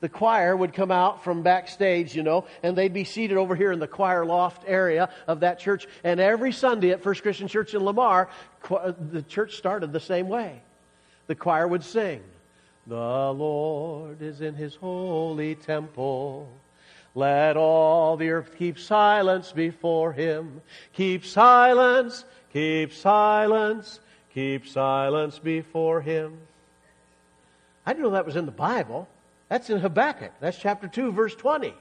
The 0.00 0.10
choir 0.10 0.54
would 0.54 0.74
come 0.74 0.90
out 0.90 1.24
from 1.24 1.42
backstage, 1.42 2.14
you 2.14 2.22
know, 2.22 2.44
and 2.62 2.76
they'd 2.76 2.92
be 2.92 3.04
seated 3.04 3.38
over 3.38 3.56
here 3.56 3.72
in 3.72 3.78
the 3.78 3.86
choir 3.86 4.26
loft 4.26 4.64
area 4.66 5.08
of 5.26 5.40
that 5.40 5.58
church. 5.58 5.88
And 6.04 6.20
every 6.20 6.52
Sunday 6.52 6.90
at 6.90 7.02
First 7.02 7.22
Christian 7.22 7.48
Church 7.48 7.72
in 7.72 7.82
Lamar, 7.82 8.28
uh, 8.70 8.92
the 9.10 9.22
church 9.22 9.56
started 9.56 9.94
the 9.94 10.00
same 10.00 10.28
way. 10.28 10.60
The 11.26 11.34
choir 11.34 11.66
would 11.66 11.84
sing, 11.84 12.20
The 12.86 13.32
Lord 13.32 14.20
is 14.20 14.42
in 14.42 14.54
his 14.54 14.74
holy 14.74 15.54
temple. 15.54 16.50
Let 17.14 17.56
all 17.56 18.18
the 18.18 18.28
earth 18.28 18.56
keep 18.58 18.78
silence 18.78 19.50
before 19.50 20.12
him. 20.12 20.60
Keep 20.92 21.24
silence 21.24 22.26
Keep 22.56 22.94
silence, 22.94 24.00
keep 24.32 24.66
silence 24.66 25.38
before 25.38 26.00
him. 26.00 26.38
I 27.84 27.92
didn't 27.92 28.04
know 28.04 28.10
that 28.12 28.24
was 28.24 28.34
in 28.34 28.46
the 28.46 28.50
Bible. 28.50 29.10
That's 29.50 29.68
in 29.68 29.78
Habakkuk. 29.78 30.32
That's 30.40 30.56
chapter 30.56 30.88
2, 30.88 31.12
verse 31.12 31.34
20. 31.34 31.74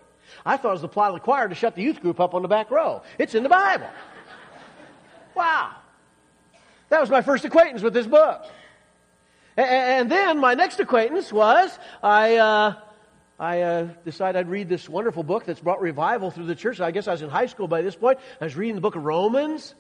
I 0.45 0.57
thought 0.57 0.67
it 0.67 0.71
was 0.73 0.81
the 0.81 0.89
plot 0.89 1.11
of 1.11 1.13
the 1.13 1.21
choir 1.21 1.47
to 1.47 1.55
shut 1.55 1.75
the 1.75 1.81
youth 1.81 2.01
group 2.01 2.19
up 2.19 2.33
on 2.33 2.41
the 2.41 2.49
back 2.49 2.71
row. 2.71 3.03
It's 3.17 3.35
in 3.35 3.43
the 3.43 3.47
Bible. 3.47 3.87
Wow. 5.33 5.71
That 6.89 6.99
was 6.99 7.09
my 7.09 7.21
first 7.21 7.45
acquaintance 7.45 7.81
with 7.81 7.93
this 7.93 8.05
book. 8.05 8.43
And 9.55 10.11
then 10.11 10.39
my 10.39 10.55
next 10.55 10.81
acquaintance 10.81 11.31
was 11.31 11.79
I, 12.03 12.35
uh, 12.35 12.73
I 13.39 13.61
uh, 13.61 13.87
decided 14.03 14.39
I'd 14.39 14.49
read 14.49 14.67
this 14.67 14.89
wonderful 14.89 15.23
book 15.23 15.45
that's 15.45 15.61
brought 15.61 15.79
revival 15.79 16.31
through 16.31 16.47
the 16.47 16.55
church. 16.55 16.81
I 16.81 16.91
guess 16.91 17.07
I 17.07 17.13
was 17.13 17.21
in 17.21 17.29
high 17.29 17.45
school 17.45 17.69
by 17.69 17.81
this 17.81 17.95
point. 17.95 18.19
I 18.41 18.43
was 18.43 18.57
reading 18.57 18.75
the 18.75 18.81
book 18.81 18.97
of 18.97 19.05
Romans. 19.05 19.73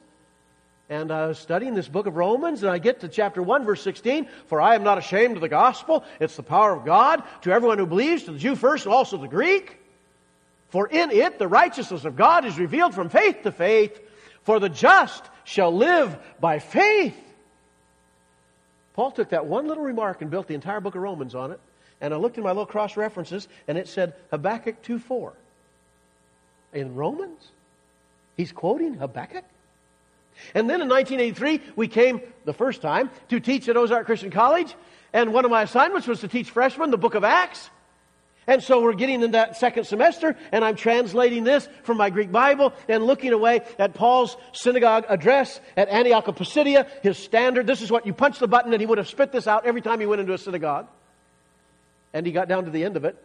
And 0.89 1.11
I 1.11 1.27
was 1.27 1.39
studying 1.39 1.73
this 1.73 1.87
book 1.87 2.05
of 2.05 2.15
Romans, 2.15 2.61
and 2.61 2.71
I 2.71 2.77
get 2.77 2.99
to 2.99 3.07
chapter 3.07 3.41
1, 3.41 3.65
verse 3.65 3.81
16. 3.81 4.27
For 4.45 4.61
I 4.61 4.75
am 4.75 4.83
not 4.83 4.99
ashamed 4.99 5.35
of 5.35 5.41
the 5.41 5.49
gospel. 5.49 6.03
It's 6.19 6.35
the 6.35 6.43
power 6.43 6.75
of 6.75 6.85
God 6.85 7.23
to 7.41 7.51
everyone 7.51 7.79
who 7.79 7.87
believes, 7.87 8.23
to 8.25 8.31
the 8.31 8.37
Jew 8.37 8.55
first, 8.55 8.85
and 8.85 8.93
also 8.93 9.17
the 9.17 9.27
Greek. 9.27 9.79
For 10.69 10.87
in 10.87 11.09
it 11.09 11.39
the 11.39 11.47
righteousness 11.47 12.05
of 12.05 12.15
God 12.15 12.45
is 12.45 12.59
revealed 12.59 12.93
from 12.93 13.09
faith 13.09 13.41
to 13.43 13.51
faith. 13.51 13.99
For 14.43 14.59
the 14.59 14.69
just 14.69 15.23
shall 15.43 15.75
live 15.75 16.15
by 16.39 16.59
faith. 16.59 17.19
Paul 18.93 19.09
took 19.11 19.29
that 19.29 19.47
one 19.47 19.67
little 19.67 19.83
remark 19.83 20.21
and 20.21 20.29
built 20.29 20.47
the 20.47 20.53
entire 20.53 20.79
book 20.79 20.93
of 20.93 21.01
Romans 21.01 21.33
on 21.33 21.51
it. 21.51 21.59
And 21.99 22.13
I 22.13 22.17
looked 22.17 22.37
in 22.37 22.43
my 22.43 22.51
little 22.51 22.65
cross 22.65 22.95
references, 22.95 23.47
and 23.67 23.77
it 23.77 23.87
said 23.87 24.13
Habakkuk 24.29 24.83
2 24.83 24.99
4. 24.99 25.33
In 26.73 26.93
Romans? 26.93 27.49
He's 28.37 28.51
quoting 28.51 28.93
Habakkuk? 28.95 29.45
And 30.53 30.69
then 30.69 30.81
in 30.81 30.89
1983, 30.89 31.73
we 31.75 31.87
came 31.87 32.21
the 32.45 32.53
first 32.53 32.81
time 32.81 33.09
to 33.29 33.39
teach 33.39 33.67
at 33.69 33.77
Ozark 33.77 34.05
Christian 34.05 34.31
College. 34.31 34.75
And 35.13 35.33
one 35.33 35.45
of 35.45 35.51
my 35.51 35.63
assignments 35.63 36.07
was 36.07 36.19
to 36.21 36.27
teach 36.27 36.49
freshmen 36.49 36.91
the 36.91 36.97
book 36.97 37.15
of 37.15 37.23
Acts. 37.23 37.69
And 38.47 38.61
so 38.61 38.81
we're 38.81 38.93
getting 38.93 39.23
in 39.23 39.31
that 39.31 39.57
second 39.57 39.85
semester, 39.85 40.37
and 40.51 40.63
I'm 40.63 40.75
translating 40.75 41.43
this 41.43 41.67
from 41.83 41.97
my 41.97 42.11
Greek 42.11 42.31
Bible 42.31 42.73
and 42.87 43.03
looking 43.03 43.33
away 43.33 43.61
at 43.79 43.95
Paul's 43.95 44.37
synagogue 44.53 45.05
address 45.09 45.59
at 45.75 45.89
Antioch 45.89 46.27
of 46.27 46.35
Pisidia, 46.35 46.85
his 47.01 47.17
standard. 47.17 47.65
This 47.65 47.81
is 47.81 47.91
what 47.91 48.05
you 48.05 48.13
punch 48.13 48.37
the 48.37 48.47
button, 48.47 48.71
and 48.71 48.79
he 48.79 48.85
would 48.85 48.99
have 48.99 49.09
spit 49.09 49.31
this 49.31 49.47
out 49.47 49.65
every 49.65 49.81
time 49.81 49.99
he 49.99 50.05
went 50.05 50.21
into 50.21 50.33
a 50.33 50.37
synagogue. 50.37 50.87
And 52.13 52.25
he 52.25 52.31
got 52.31 52.47
down 52.47 52.65
to 52.65 52.71
the 52.71 52.83
end 52.83 52.97
of 52.97 53.03
it. 53.03 53.17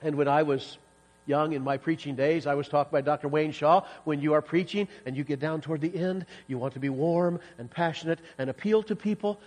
And 0.00 0.16
when 0.16 0.28
I 0.28 0.44
was 0.44 0.78
young 1.26 1.52
in 1.52 1.62
my 1.62 1.76
preaching 1.76 2.14
days, 2.14 2.46
I 2.46 2.54
was 2.54 2.68
taught 2.68 2.90
by 2.90 3.00
Dr. 3.00 3.28
Wayne 3.28 3.52
Shaw 3.52 3.84
when 4.04 4.20
you 4.20 4.34
are 4.34 4.42
preaching 4.42 4.88
and 5.06 5.16
you 5.16 5.24
get 5.24 5.40
down 5.40 5.60
toward 5.60 5.80
the 5.80 5.94
end, 5.94 6.26
you 6.46 6.58
want 6.58 6.74
to 6.74 6.80
be 6.80 6.88
warm 6.88 7.40
and 7.58 7.70
passionate 7.70 8.20
and 8.38 8.50
appeal 8.50 8.82
to 8.84 8.96
people. 8.96 9.40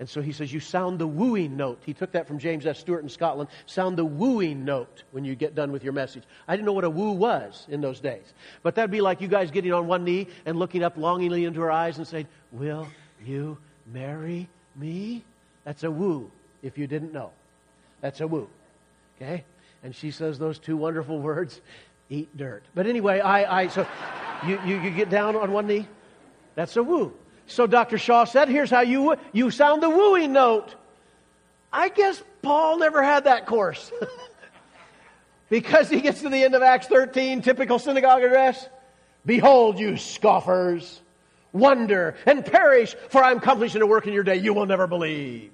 And 0.00 0.08
so 0.08 0.20
he 0.20 0.32
says, 0.32 0.52
You 0.52 0.60
sound 0.60 0.98
the 0.98 1.06
wooing 1.06 1.56
note. 1.56 1.80
He 1.86 1.94
took 1.94 2.12
that 2.12 2.26
from 2.26 2.38
James 2.38 2.66
S. 2.66 2.80
Stewart 2.80 3.02
in 3.02 3.08
Scotland. 3.08 3.48
Sound 3.66 3.96
the 3.96 4.04
wooing 4.04 4.64
note 4.64 5.04
when 5.12 5.24
you 5.24 5.36
get 5.36 5.54
done 5.54 5.70
with 5.70 5.84
your 5.84 5.92
message. 5.92 6.24
I 6.48 6.56
didn't 6.56 6.66
know 6.66 6.72
what 6.72 6.84
a 6.84 6.90
woo 6.90 7.12
was 7.12 7.66
in 7.70 7.80
those 7.80 8.00
days. 8.00 8.32
But 8.62 8.74
that'd 8.74 8.90
be 8.90 9.00
like 9.00 9.20
you 9.20 9.28
guys 9.28 9.52
getting 9.52 9.72
on 9.72 9.86
one 9.86 10.04
knee 10.04 10.26
and 10.46 10.58
looking 10.58 10.82
up 10.82 10.96
longingly 10.96 11.44
into 11.44 11.60
her 11.60 11.70
eyes 11.70 11.98
and 11.98 12.06
saying, 12.06 12.26
Will 12.50 12.88
you 13.24 13.56
marry 13.92 14.48
me? 14.74 15.22
That's 15.64 15.84
a 15.84 15.90
woo, 15.90 16.30
if 16.62 16.76
you 16.76 16.88
didn't 16.88 17.12
know. 17.12 17.30
That's 18.00 18.20
a 18.20 18.26
woo. 18.26 18.48
Okay? 19.16 19.44
And 19.84 19.94
she 19.94 20.10
says 20.10 20.38
those 20.38 20.58
two 20.58 20.78
wonderful 20.78 21.20
words 21.20 21.60
eat 22.08 22.34
dirt. 22.36 22.64
But 22.74 22.86
anyway, 22.86 23.20
I, 23.20 23.60
I 23.60 23.68
so 23.68 23.86
you, 24.46 24.58
you, 24.64 24.80
you 24.80 24.90
get 24.90 25.10
down 25.10 25.36
on 25.36 25.52
one 25.52 25.66
knee. 25.66 25.86
That's 26.54 26.76
a 26.76 26.82
woo. 26.82 27.12
So 27.46 27.66
Dr. 27.66 27.98
Shaw 27.98 28.24
said, 28.24 28.48
here's 28.48 28.70
how 28.70 28.80
you, 28.80 29.16
you 29.32 29.50
sound 29.50 29.82
the 29.82 29.90
wooing 29.90 30.32
note. 30.32 30.74
I 31.70 31.90
guess 31.90 32.22
Paul 32.40 32.78
never 32.78 33.02
had 33.02 33.24
that 33.24 33.46
course. 33.46 33.92
because 35.50 35.90
he 35.90 36.00
gets 36.00 36.22
to 36.22 36.30
the 36.30 36.42
end 36.42 36.54
of 36.54 36.62
Acts 36.62 36.86
13, 36.86 37.42
typical 37.42 37.78
synagogue 37.78 38.22
address. 38.22 38.68
Behold, 39.26 39.78
you 39.78 39.98
scoffers, 39.98 41.02
wonder 41.52 42.16
and 42.24 42.44
perish, 42.44 42.94
for 43.10 43.22
I'm 43.22 43.38
accomplishing 43.38 43.82
a 43.82 43.86
work 43.86 44.06
in 44.06 44.14
your 44.14 44.24
day 44.24 44.36
you 44.36 44.54
will 44.54 44.66
never 44.66 44.86
believe. 44.86 45.50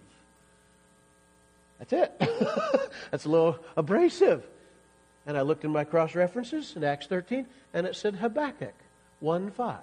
That's 1.81 1.93
it. 1.93 2.13
That's 3.11 3.25
a 3.25 3.29
little 3.29 3.59
abrasive. 3.77 4.47
And 5.27 5.37
I 5.37 5.43
looked 5.43 5.65
in 5.65 5.73
my 5.73 5.85
cross 5.85 6.15
references 6.15 6.77
in 6.77 6.85
Acts 6.85 7.07
13, 7.07 7.47
and 7.75 7.87
it 7.87 7.97
said 7.97 8.15
Habakkuk 8.15 8.75
1 9.19 9.51
5. 9.51 9.79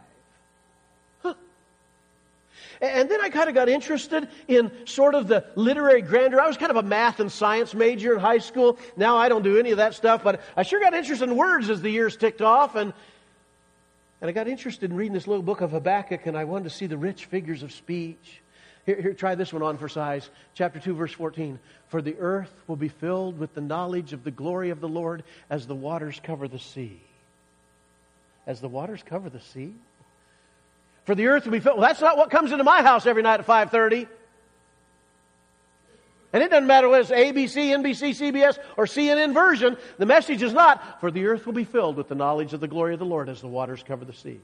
And 2.81 3.09
then 3.09 3.21
I 3.21 3.29
kind 3.29 3.49
of 3.49 3.55
got 3.55 3.69
interested 3.69 4.27
in 4.47 4.71
sort 4.85 5.15
of 5.15 5.27
the 5.27 5.45
literary 5.55 6.01
grandeur. 6.01 6.39
I 6.39 6.47
was 6.47 6.57
kind 6.57 6.71
of 6.71 6.77
a 6.77 6.83
math 6.83 7.19
and 7.19 7.31
science 7.31 7.73
major 7.73 8.13
in 8.13 8.19
high 8.19 8.37
school. 8.37 8.77
Now 8.95 9.17
I 9.17 9.29
don't 9.29 9.43
do 9.43 9.57
any 9.57 9.71
of 9.71 9.77
that 9.77 9.93
stuff, 9.93 10.23
but 10.23 10.41
I 10.55 10.63
sure 10.63 10.79
got 10.79 10.93
interested 10.93 11.29
in 11.29 11.35
words 11.35 11.69
as 11.69 11.81
the 11.81 11.89
years 11.89 12.15
ticked 12.17 12.41
off. 12.41 12.75
And, 12.75 12.93
and 14.21 14.29
I 14.29 14.31
got 14.31 14.47
interested 14.47 14.91
in 14.91 14.97
reading 14.97 15.13
this 15.13 15.27
little 15.27 15.43
book 15.43 15.61
of 15.61 15.71
Habakkuk, 15.71 16.25
and 16.25 16.37
I 16.37 16.43
wanted 16.43 16.65
to 16.65 16.69
see 16.69 16.87
the 16.87 16.97
rich 16.97 17.25
figures 17.25 17.63
of 17.63 17.71
speech. 17.71 18.41
Here, 18.87 19.01
here, 19.01 19.13
try 19.13 19.35
this 19.35 19.51
one 19.51 19.61
on 19.63 19.77
for 19.77 19.89
size. 19.89 20.29
Chapter 20.53 20.79
2, 20.79 20.95
verse 20.95 21.11
14. 21.11 21.59
For 21.89 22.01
the 22.01 22.15
earth 22.19 22.51
will 22.67 22.77
be 22.77 22.87
filled 22.87 23.37
with 23.37 23.53
the 23.53 23.59
knowledge 23.61 24.13
of 24.13 24.23
the 24.23 24.31
glory 24.31 24.69
of 24.69 24.79
the 24.79 24.87
Lord 24.87 25.23
as 25.49 25.67
the 25.67 25.75
waters 25.75 26.21
cover 26.23 26.47
the 26.47 26.57
sea. 26.57 26.97
As 28.47 28.61
the 28.61 28.69
waters 28.69 29.03
cover 29.05 29.29
the 29.29 29.41
sea? 29.41 29.73
For 31.03 31.15
the 31.15 31.27
earth 31.27 31.43
will 31.43 31.51
be 31.51 31.59
filled. 31.59 31.79
Well, 31.79 31.87
that's 31.87 31.99
not 31.99 32.15
what 32.15 32.31
comes 32.31 32.53
into 32.53 32.63
my 32.63 32.81
house 32.81 33.05
every 33.05 33.23
night 33.23 33.41
at 33.41 33.45
5.30. 33.45 34.07
And 36.31 36.41
it 36.41 36.49
doesn't 36.49 36.67
matter 36.67 36.87
whether 36.87 37.01
it's 37.01 37.11
ABC, 37.11 37.71
NBC, 37.71 38.31
CBS, 38.31 38.57
or 38.77 38.85
CNN 38.85 39.33
version. 39.33 39.75
The 39.97 40.05
message 40.05 40.41
is 40.41 40.53
not, 40.53 41.01
for 41.01 41.11
the 41.11 41.25
earth 41.25 41.45
will 41.45 41.53
be 41.53 41.65
filled 41.65 41.97
with 41.97 42.07
the 42.07 42.15
knowledge 42.15 42.53
of 42.53 42.61
the 42.61 42.67
glory 42.69 42.93
of 42.93 42.99
the 42.99 43.05
Lord 43.05 43.27
as 43.27 43.41
the 43.41 43.47
waters 43.49 43.83
cover 43.85 44.05
the 44.05 44.13
sea. 44.13 44.39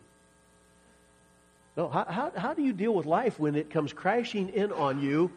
No, 1.75 1.89
how, 1.89 2.05
how, 2.05 2.31
how 2.35 2.53
do 2.53 2.61
you 2.61 2.73
deal 2.73 2.93
with 2.93 3.05
life 3.05 3.39
when 3.39 3.55
it 3.55 3.69
comes 3.69 3.93
crashing 3.93 4.49
in 4.49 4.71
on 4.71 5.01
you? 5.01 5.31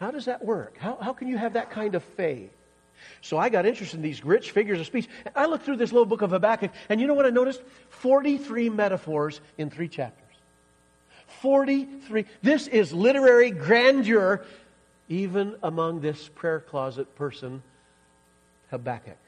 How 0.00 0.10
does 0.10 0.24
that 0.26 0.44
work? 0.44 0.76
How, 0.78 0.96
how 1.00 1.12
can 1.12 1.28
you 1.28 1.38
have 1.38 1.54
that 1.54 1.70
kind 1.70 1.94
of 1.94 2.02
faith? 2.02 2.50
So 3.20 3.38
I 3.38 3.48
got 3.48 3.66
interested 3.66 3.96
in 3.96 4.02
these 4.02 4.24
rich 4.24 4.50
figures 4.50 4.80
of 4.80 4.86
speech. 4.86 5.08
I 5.34 5.46
looked 5.46 5.64
through 5.64 5.76
this 5.76 5.92
little 5.92 6.06
book 6.06 6.22
of 6.22 6.30
Habakkuk, 6.30 6.72
and 6.88 7.00
you 7.00 7.06
know 7.06 7.14
what 7.14 7.26
I 7.26 7.30
noticed? 7.30 7.62
43 7.90 8.70
metaphors 8.70 9.40
in 9.58 9.70
three 9.70 9.88
chapters. 9.88 10.24
43. 11.40 12.24
This 12.42 12.66
is 12.66 12.92
literary 12.92 13.50
grandeur, 13.50 14.44
even 15.08 15.56
among 15.62 16.00
this 16.00 16.28
prayer 16.28 16.60
closet 16.60 17.14
person, 17.16 17.62
Habakkuk. 18.70 19.18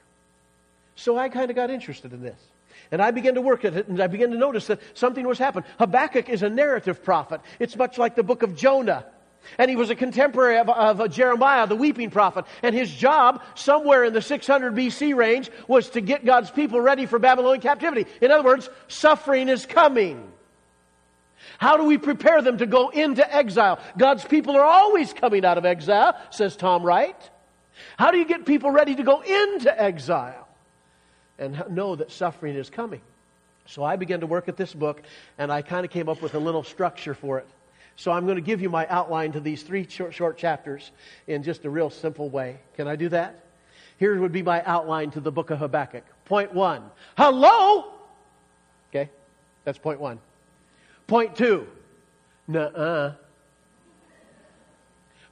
So 0.95 1.17
I 1.17 1.29
kind 1.29 1.49
of 1.49 1.55
got 1.55 1.69
interested 1.69 2.11
in 2.11 2.21
this. 2.21 2.39
And 2.91 3.01
I 3.01 3.11
began 3.11 3.35
to 3.35 3.41
work 3.41 3.65
at 3.65 3.75
it, 3.75 3.87
and 3.87 4.01
I 4.01 4.07
began 4.07 4.31
to 4.31 4.37
notice 4.37 4.67
that 4.67 4.79
something 4.93 5.27
was 5.27 5.37
happening. 5.37 5.69
Habakkuk 5.77 6.29
is 6.29 6.43
a 6.43 6.49
narrative 6.49 7.03
prophet. 7.03 7.41
It's 7.59 7.75
much 7.75 7.97
like 7.97 8.15
the 8.15 8.23
book 8.23 8.43
of 8.43 8.55
Jonah. 8.55 9.05
And 9.57 9.69
he 9.69 9.75
was 9.75 9.89
a 9.89 9.95
contemporary 9.95 10.57
of, 10.57 10.69
of, 10.69 11.11
Jeremiah, 11.11 11.65
the 11.65 11.75
weeping 11.75 12.11
prophet. 12.11 12.45
And 12.61 12.75
his 12.75 12.91
job, 12.91 13.41
somewhere 13.55 14.03
in 14.03 14.13
the 14.13 14.21
600 14.21 14.75
BC 14.75 15.15
range, 15.15 15.49
was 15.67 15.89
to 15.91 16.01
get 16.01 16.25
God's 16.25 16.51
people 16.51 16.79
ready 16.81 17.05
for 17.05 17.19
Babylonian 17.19 17.61
captivity. 17.61 18.05
In 18.21 18.31
other 18.31 18.43
words, 18.43 18.69
suffering 18.87 19.49
is 19.49 19.65
coming. 19.65 20.31
How 21.57 21.77
do 21.77 21.85
we 21.85 21.97
prepare 21.97 22.41
them 22.41 22.57
to 22.57 22.65
go 22.65 22.89
into 22.89 23.33
exile? 23.33 23.79
God's 23.97 24.25
people 24.25 24.55
are 24.55 24.63
always 24.63 25.13
coming 25.13 25.45
out 25.45 25.57
of 25.57 25.65
exile, 25.65 26.17
says 26.31 26.55
Tom 26.55 26.83
Wright. 26.83 27.17
How 27.97 28.11
do 28.11 28.17
you 28.17 28.25
get 28.25 28.45
people 28.45 28.71
ready 28.71 28.95
to 28.95 29.03
go 29.03 29.21
into 29.21 29.81
exile 29.81 30.48
and 31.39 31.63
know 31.69 31.95
that 31.95 32.11
suffering 32.11 32.55
is 32.55 32.69
coming? 32.69 33.01
So 33.65 33.83
I 33.83 33.95
began 33.95 34.19
to 34.19 34.27
work 34.27 34.47
at 34.47 34.57
this 34.57 34.73
book, 34.73 35.01
and 35.37 35.51
I 35.51 35.61
kind 35.61 35.85
of 35.85 35.91
came 35.91 36.09
up 36.09 36.21
with 36.21 36.35
a 36.35 36.39
little 36.39 36.63
structure 36.63 37.13
for 37.13 37.39
it. 37.39 37.47
So 37.95 38.11
I'm 38.11 38.25
going 38.25 38.37
to 38.37 38.41
give 38.41 38.61
you 38.61 38.69
my 38.69 38.87
outline 38.87 39.33
to 39.33 39.39
these 39.39 39.61
three 39.61 39.87
short, 39.87 40.13
short 40.13 40.37
chapters 40.37 40.91
in 41.27 41.43
just 41.43 41.65
a 41.65 41.69
real 41.69 41.89
simple 41.89 42.29
way. 42.29 42.59
Can 42.75 42.87
I 42.87 42.95
do 42.95 43.09
that? 43.09 43.43
Here 43.97 44.19
would 44.19 44.31
be 44.31 44.41
my 44.41 44.63
outline 44.63 45.11
to 45.11 45.19
the 45.19 45.31
book 45.31 45.49
of 45.49 45.59
Habakkuk. 45.59 46.05
Point 46.25 46.53
one. 46.53 46.83
Hello? 47.17 47.93
Okay, 48.89 49.09
that's 49.65 49.77
point 49.77 49.99
one. 49.99 50.19
Point 51.07 51.35
two, 51.35 51.67
nuh-uh. 52.47 53.13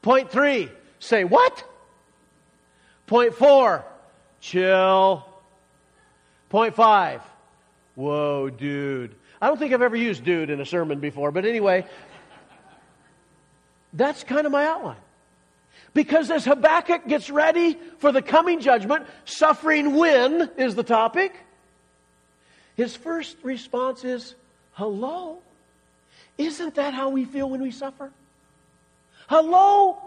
Point 0.02 0.30
three, 0.30 0.70
say 1.00 1.24
what? 1.24 1.64
Point 3.06 3.34
four, 3.34 3.86
chill. 4.42 5.27
Point 6.50 6.76
five, 6.76 7.22
whoa, 7.96 8.50
dude. 8.50 9.16
I 9.42 9.48
don't 9.48 9.58
think 9.58 9.74
I've 9.74 9.82
ever 9.82 9.96
used 9.96 10.24
dude 10.24 10.50
in 10.50 10.62
a 10.62 10.66
sermon 10.66 11.00
before, 11.00 11.32
but 11.32 11.46
anyway, 11.46 11.86
that's 13.94 14.24
kind 14.24 14.46
of 14.46 14.52
my 14.52 14.66
outline. 14.66 14.98
Because 15.94 16.32
as 16.32 16.46
Habakkuk 16.46 17.08
gets 17.08 17.30
ready 17.30 17.78
for 17.98 18.12
the 18.12 18.22
coming 18.22 18.60
judgment, 18.60 19.08
suffering 19.26 19.96
when 19.96 20.52
is 20.58 20.76
the 20.76 20.84
topic. 20.84 21.36
His 22.76 22.96
first 22.96 23.36
response 23.44 24.04
is, 24.04 24.36
hello. 24.74 25.40
Isn't 26.38 26.76
that 26.76 26.94
how 26.94 27.10
we 27.10 27.26
feel 27.26 27.50
when 27.50 27.62
we 27.62 27.72
suffer? 27.72 28.12
Hello? 29.28 29.98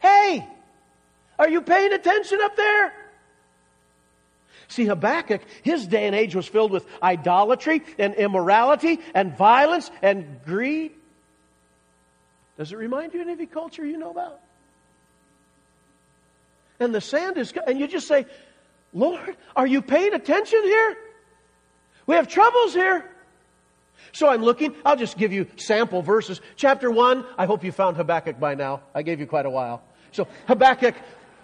Hey, 0.00 0.46
are 1.38 1.48
you 1.48 1.60
paying 1.60 1.92
attention 1.92 2.40
up 2.42 2.56
there? 2.56 2.92
See, 4.68 4.84
Habakkuk, 4.84 5.40
his 5.62 5.86
day 5.86 6.06
and 6.06 6.14
age 6.14 6.34
was 6.34 6.46
filled 6.46 6.70
with 6.70 6.86
idolatry 7.02 7.82
and 7.98 8.14
immorality 8.14 9.00
and 9.14 9.36
violence 9.36 9.90
and 10.02 10.40
greed. 10.44 10.92
Does 12.58 12.72
it 12.72 12.76
remind 12.76 13.14
you 13.14 13.22
of 13.22 13.28
any 13.28 13.46
culture 13.46 13.84
you 13.84 13.96
know 13.96 14.10
about? 14.10 14.40
And 16.80 16.94
the 16.94 17.00
sand 17.00 17.38
is, 17.38 17.52
and 17.66 17.80
you 17.80 17.88
just 17.88 18.06
say, 18.06 18.26
Lord, 18.92 19.36
are 19.56 19.66
you 19.66 19.80
paying 19.80 20.12
attention 20.12 20.62
here? 20.62 20.96
We 22.06 22.16
have 22.16 22.28
troubles 22.28 22.74
here. 22.74 23.04
So 24.12 24.28
I'm 24.28 24.42
looking, 24.42 24.74
I'll 24.84 24.96
just 24.96 25.18
give 25.18 25.32
you 25.32 25.46
sample 25.56 26.02
verses. 26.02 26.40
Chapter 26.56 26.90
1, 26.90 27.24
I 27.36 27.46
hope 27.46 27.64
you 27.64 27.72
found 27.72 27.96
Habakkuk 27.96 28.38
by 28.38 28.54
now. 28.54 28.82
I 28.94 29.02
gave 29.02 29.20
you 29.20 29.26
quite 29.26 29.46
a 29.46 29.50
while. 29.50 29.82
So 30.12 30.26
Habakkuk, 30.46 30.94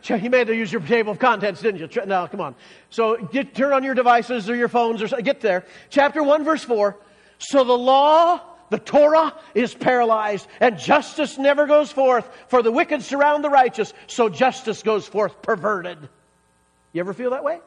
you 0.09 0.17
have 0.17 0.47
to 0.47 0.55
use 0.55 0.71
your 0.71 0.83
table 0.83 1.13
of 1.13 1.19
contents, 1.19 1.63
didn't 1.63 1.81
you? 1.81 2.05
No, 2.07 2.27
come 2.27 2.41
on. 2.41 2.55
So 2.91 3.17
get, 3.17 3.55
turn 3.55 3.73
on 3.73 3.85
your 3.85 3.95
devices 3.95 4.51
or 4.51 4.57
your 4.57 4.69
phones 4.69 5.03
or 5.03 5.09
get 5.21 5.41
there. 5.41 5.65
Chapter 5.91 6.23
1, 6.23 6.45
verse 6.45 6.63
4. 6.63 6.97
So 7.39 7.65
the 7.65 7.77
law, 7.77 8.41
the 8.71 8.79
Torah, 8.79 9.35
is 9.55 9.75
paralyzed, 9.75 10.47
and 10.61 10.79
justice 10.79 11.39
never 11.39 11.67
goes 11.67 11.91
forth. 11.91 12.29
For 12.49 12.63
the 12.63 12.73
wicked 12.73 13.03
surround 13.03 13.45
the 13.45 13.51
righteous, 13.51 13.93
so 14.07 14.29
justice 14.29 14.83
goes 14.83 15.07
forth 15.07 15.41
perverted. 15.43 15.99
You 16.93 17.01
ever 17.01 17.15
feel 17.15 17.31
that 17.31 17.45
way? 17.45 17.61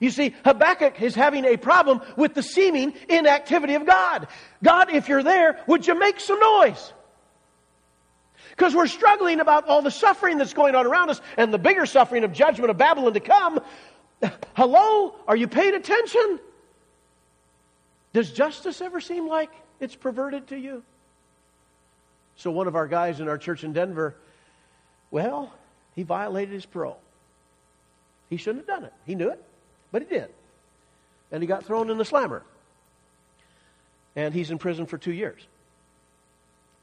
You 0.00 0.10
see, 0.10 0.34
Habakkuk 0.44 1.00
is 1.00 1.14
having 1.14 1.44
a 1.44 1.56
problem 1.56 2.02
with 2.16 2.34
the 2.34 2.42
seeming 2.42 2.94
inactivity 3.08 3.74
of 3.74 3.86
God. 3.86 4.28
God, 4.62 4.92
if 4.92 5.08
you're 5.08 5.22
there, 5.22 5.60
would 5.66 5.86
you 5.86 5.98
make 5.98 6.20
some 6.20 6.40
noise? 6.40 6.92
Because 8.56 8.74
we're 8.74 8.86
struggling 8.86 9.40
about 9.40 9.68
all 9.68 9.82
the 9.82 9.90
suffering 9.90 10.38
that's 10.38 10.54
going 10.54 10.74
on 10.74 10.86
around 10.86 11.10
us 11.10 11.20
and 11.36 11.52
the 11.52 11.58
bigger 11.58 11.84
suffering 11.84 12.24
of 12.24 12.32
judgment 12.32 12.70
of 12.70 12.78
Babylon 12.78 13.12
to 13.12 13.20
come. 13.20 13.60
Hello? 14.54 15.14
Are 15.28 15.36
you 15.36 15.46
paying 15.46 15.74
attention? 15.74 16.40
Does 18.14 18.32
justice 18.32 18.80
ever 18.80 19.00
seem 19.00 19.28
like 19.28 19.50
it's 19.78 19.94
perverted 19.94 20.46
to 20.48 20.56
you? 20.56 20.82
So, 22.36 22.50
one 22.50 22.66
of 22.66 22.76
our 22.76 22.86
guys 22.86 23.20
in 23.20 23.28
our 23.28 23.36
church 23.36 23.62
in 23.62 23.74
Denver, 23.74 24.14
well, 25.10 25.52
he 25.94 26.02
violated 26.02 26.54
his 26.54 26.64
parole. 26.64 26.98
He 28.30 28.38
shouldn't 28.38 28.66
have 28.66 28.80
done 28.80 28.84
it. 28.84 28.92
He 29.04 29.14
knew 29.14 29.28
it. 29.30 29.42
But 29.92 30.02
he 30.02 30.08
did. 30.08 30.28
And 31.30 31.42
he 31.42 31.46
got 31.46 31.64
thrown 31.64 31.90
in 31.90 31.98
the 31.98 32.04
slammer. 32.04 32.42
And 34.14 34.32
he's 34.32 34.50
in 34.50 34.58
prison 34.58 34.86
for 34.86 34.96
two 34.96 35.12
years. 35.12 35.46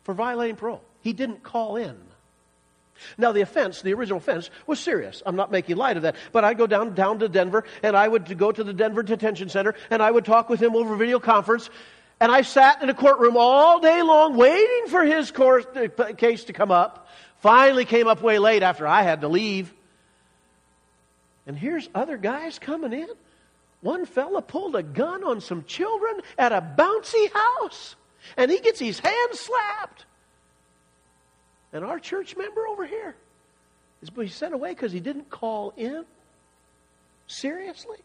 for 0.03 0.13
violating 0.13 0.55
parole. 0.55 0.81
He 1.03 1.13
didn't 1.13 1.43
call 1.43 1.75
in. 1.75 1.95
Now, 3.17 3.33
the 3.33 3.41
offense, 3.41 3.81
the 3.81 3.93
original 3.93 4.17
offense, 4.17 4.49
was 4.65 4.79
serious. 4.79 5.21
I'm 5.25 5.35
not 5.35 5.51
making 5.51 5.75
light 5.75 5.97
of 5.97 6.03
that. 6.03 6.15
But 6.31 6.45
I'd 6.45 6.57
go 6.57 6.65
down, 6.65 6.95
down 6.95 7.19
to 7.19 7.29
Denver, 7.29 7.65
and 7.83 7.95
I 7.95 8.07
would 8.07 8.37
go 8.37 8.51
to 8.51 8.63
the 8.63 8.73
Denver 8.73 9.03
Detention 9.03 9.49
Center, 9.49 9.75
and 9.89 10.01
I 10.01 10.09
would 10.09 10.25
talk 10.25 10.49
with 10.49 10.61
him 10.61 10.75
over 10.75 10.95
video 10.95 11.19
conference. 11.19 11.69
And 12.19 12.31
I 12.31 12.43
sat 12.43 12.81
in 12.81 12.89
a 12.89 12.93
courtroom 12.93 13.35
all 13.35 13.79
day 13.79 14.01
long 14.01 14.37
waiting 14.37 14.87
for 14.87 15.03
his 15.03 15.31
course, 15.31 15.65
uh, 15.75 16.13
case 16.13 16.45
to 16.45 16.53
come 16.53 16.71
up. 16.71 17.09
Finally 17.39 17.85
came 17.85 18.07
up 18.07 18.21
way 18.21 18.39
late 18.39 18.63
after 18.63 18.87
I 18.87 19.03
had 19.03 19.21
to 19.21 19.27
leave. 19.27 19.73
And 21.45 21.57
here's 21.57 21.89
other 21.93 22.15
guys 22.15 22.57
coming 22.57 22.93
in. 22.93 23.09
One 23.81 24.05
fella 24.05 24.41
pulled 24.41 24.77
a 24.77 24.83
gun 24.83 25.25
on 25.25 25.41
some 25.41 25.65
children 25.65 26.21
at 26.37 26.53
a 26.53 26.61
bouncy 26.61 27.29
house, 27.33 27.97
and 28.37 28.49
he 28.49 28.59
gets 28.59 28.79
his 28.79 28.99
hand 28.99 29.33
slapped. 29.33 30.05
And 31.73 31.83
our 31.83 31.99
church 31.99 32.37
member 32.37 32.67
over 32.67 32.85
here 32.85 33.15
is 34.03 34.11
being 34.11 34.29
sent 34.29 34.53
away 34.53 34.69
because 34.69 34.91
he 34.91 34.99
didn't 34.99 35.29
call 35.29 35.73
in? 35.75 36.05
Seriously? 37.25 37.97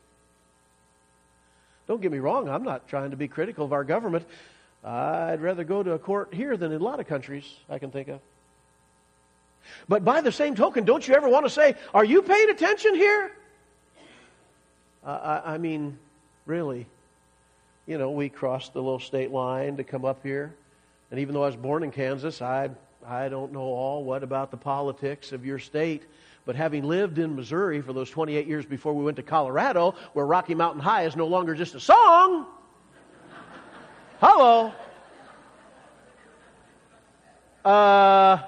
Don't 1.86 2.00
get 2.00 2.10
me 2.10 2.18
wrong, 2.18 2.48
I'm 2.48 2.62
not 2.64 2.88
trying 2.88 3.10
to 3.10 3.16
be 3.16 3.28
critical 3.28 3.64
of 3.64 3.72
our 3.72 3.84
government. 3.84 4.26
I'd 4.84 5.40
rather 5.40 5.64
go 5.64 5.82
to 5.82 5.92
a 5.92 5.98
court 5.98 6.32
here 6.32 6.56
than 6.56 6.72
in 6.72 6.80
a 6.80 6.84
lot 6.84 7.00
of 7.00 7.06
countries 7.06 7.44
I 7.68 7.78
can 7.78 7.90
think 7.90 8.08
of. 8.08 8.20
But 9.88 10.04
by 10.04 10.20
the 10.20 10.32
same 10.32 10.54
token, 10.54 10.84
don't 10.84 11.06
you 11.06 11.14
ever 11.14 11.28
want 11.28 11.44
to 11.44 11.50
say, 11.50 11.74
Are 11.92 12.04
you 12.04 12.22
paying 12.22 12.48
attention 12.48 12.94
here? 12.94 13.32
Uh, 15.04 15.40
I, 15.44 15.54
I 15.54 15.58
mean, 15.58 15.98
really. 16.46 16.86
You 17.86 17.98
know, 17.98 18.10
we 18.10 18.28
crossed 18.28 18.74
the 18.74 18.82
little 18.82 19.00
state 19.00 19.30
line 19.30 19.76
to 19.78 19.84
come 19.84 20.04
up 20.04 20.20
here. 20.22 20.54
And 21.10 21.20
even 21.20 21.34
though 21.34 21.42
I 21.42 21.46
was 21.46 21.56
born 21.56 21.82
in 21.82 21.90
Kansas, 21.90 22.40
I 22.42 22.70
I 23.06 23.28
don't 23.28 23.52
know 23.52 23.60
all 23.60 24.04
what 24.04 24.22
about 24.22 24.50
the 24.50 24.56
politics 24.56 25.32
of 25.32 25.44
your 25.46 25.58
state, 25.58 26.04
but 26.44 26.56
having 26.56 26.84
lived 26.84 27.18
in 27.18 27.36
Missouri 27.36 27.80
for 27.80 27.92
those 27.92 28.10
28 28.10 28.46
years 28.46 28.64
before 28.66 28.92
we 28.92 29.04
went 29.04 29.16
to 29.16 29.22
Colorado, 29.22 29.94
where 30.12 30.26
Rocky 30.26 30.54
Mountain 30.54 30.80
High 30.80 31.04
is 31.04 31.16
no 31.16 31.26
longer 31.26 31.54
just 31.54 31.74
a 31.74 31.80
song. 31.80 32.46
Hello. 34.20 34.72
Uh, 37.64 38.42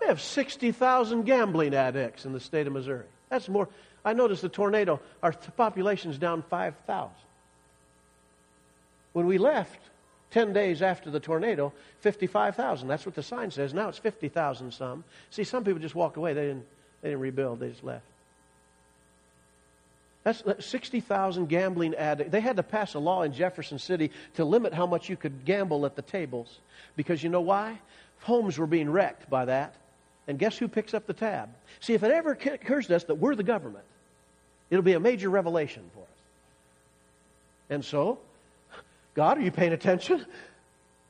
we 0.00 0.06
have 0.06 0.20
60,000 0.20 1.22
gambling 1.24 1.74
addicts 1.74 2.24
in 2.24 2.32
the 2.32 2.40
state 2.40 2.66
of 2.66 2.72
Missouri. 2.72 3.06
That's 3.28 3.48
more. 3.48 3.68
I 4.04 4.14
noticed 4.14 4.42
the 4.42 4.48
tornado, 4.48 5.00
our 5.22 5.32
population 5.32 6.10
is 6.10 6.18
down 6.18 6.42
5,000. 6.42 7.10
When 9.12 9.26
we 9.26 9.38
left, 9.38 9.80
10 10.30 10.52
days 10.52 10.82
after 10.82 11.10
the 11.10 11.20
tornado, 11.20 11.72
55,000. 12.00 12.86
That's 12.88 13.06
what 13.06 13.14
the 13.14 13.22
sign 13.22 13.50
says. 13.50 13.72
Now 13.72 13.88
it's 13.88 13.98
50,000 13.98 14.72
some. 14.72 15.04
See, 15.30 15.44
some 15.44 15.64
people 15.64 15.80
just 15.80 15.94
walked 15.94 16.16
away. 16.16 16.34
They 16.34 16.46
didn't, 16.46 16.66
they 17.02 17.08
didn't 17.10 17.20
rebuild, 17.22 17.60
they 17.60 17.70
just 17.70 17.84
left. 17.84 18.04
That's 20.24 20.42
60,000 20.66 21.48
gambling 21.48 21.94
addicts. 21.94 22.32
They 22.32 22.40
had 22.40 22.56
to 22.56 22.62
pass 22.62 22.92
a 22.94 22.98
law 22.98 23.22
in 23.22 23.32
Jefferson 23.32 23.78
City 23.78 24.10
to 24.34 24.44
limit 24.44 24.74
how 24.74 24.86
much 24.86 25.08
you 25.08 25.16
could 25.16 25.46
gamble 25.46 25.86
at 25.86 25.96
the 25.96 26.02
tables. 26.02 26.58
Because 26.96 27.22
you 27.22 27.30
know 27.30 27.40
why? 27.40 27.78
Homes 28.20 28.58
were 28.58 28.66
being 28.66 28.90
wrecked 28.90 29.30
by 29.30 29.46
that. 29.46 29.74
And 30.26 30.38
guess 30.38 30.58
who 30.58 30.68
picks 30.68 30.92
up 30.92 31.06
the 31.06 31.14
tab? 31.14 31.48
See, 31.80 31.94
if 31.94 32.02
it 32.02 32.10
ever 32.10 32.32
occurs 32.32 32.88
to 32.88 32.96
us 32.96 33.04
that 33.04 33.14
we're 33.14 33.36
the 33.36 33.42
government, 33.42 33.84
it'll 34.68 34.82
be 34.82 34.92
a 34.92 35.00
major 35.00 35.30
revelation 35.30 35.82
for 35.94 36.00
us. 36.00 36.06
And 37.70 37.82
so, 37.82 38.18
God, 39.18 39.36
are 39.38 39.40
you 39.40 39.50
paying 39.50 39.72
attention? 39.72 40.24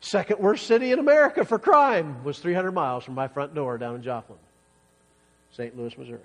Second 0.01 0.41
worst 0.41 0.67
city 0.67 0.93
in 0.93 0.99
America 0.99 1.45
for 1.45 1.59
crime 1.59 2.25
was 2.25 2.39
300 2.39 2.73
miles 2.73 3.05
from 3.05 3.15
my 3.15 3.29
front 3.29 3.55
door 3.55 3.77
down 3.77 3.97
in 3.97 4.03
Joplin, 4.03 4.39
St. 5.53 5.77
Louis, 5.77 5.93
Missouri. 5.99 6.21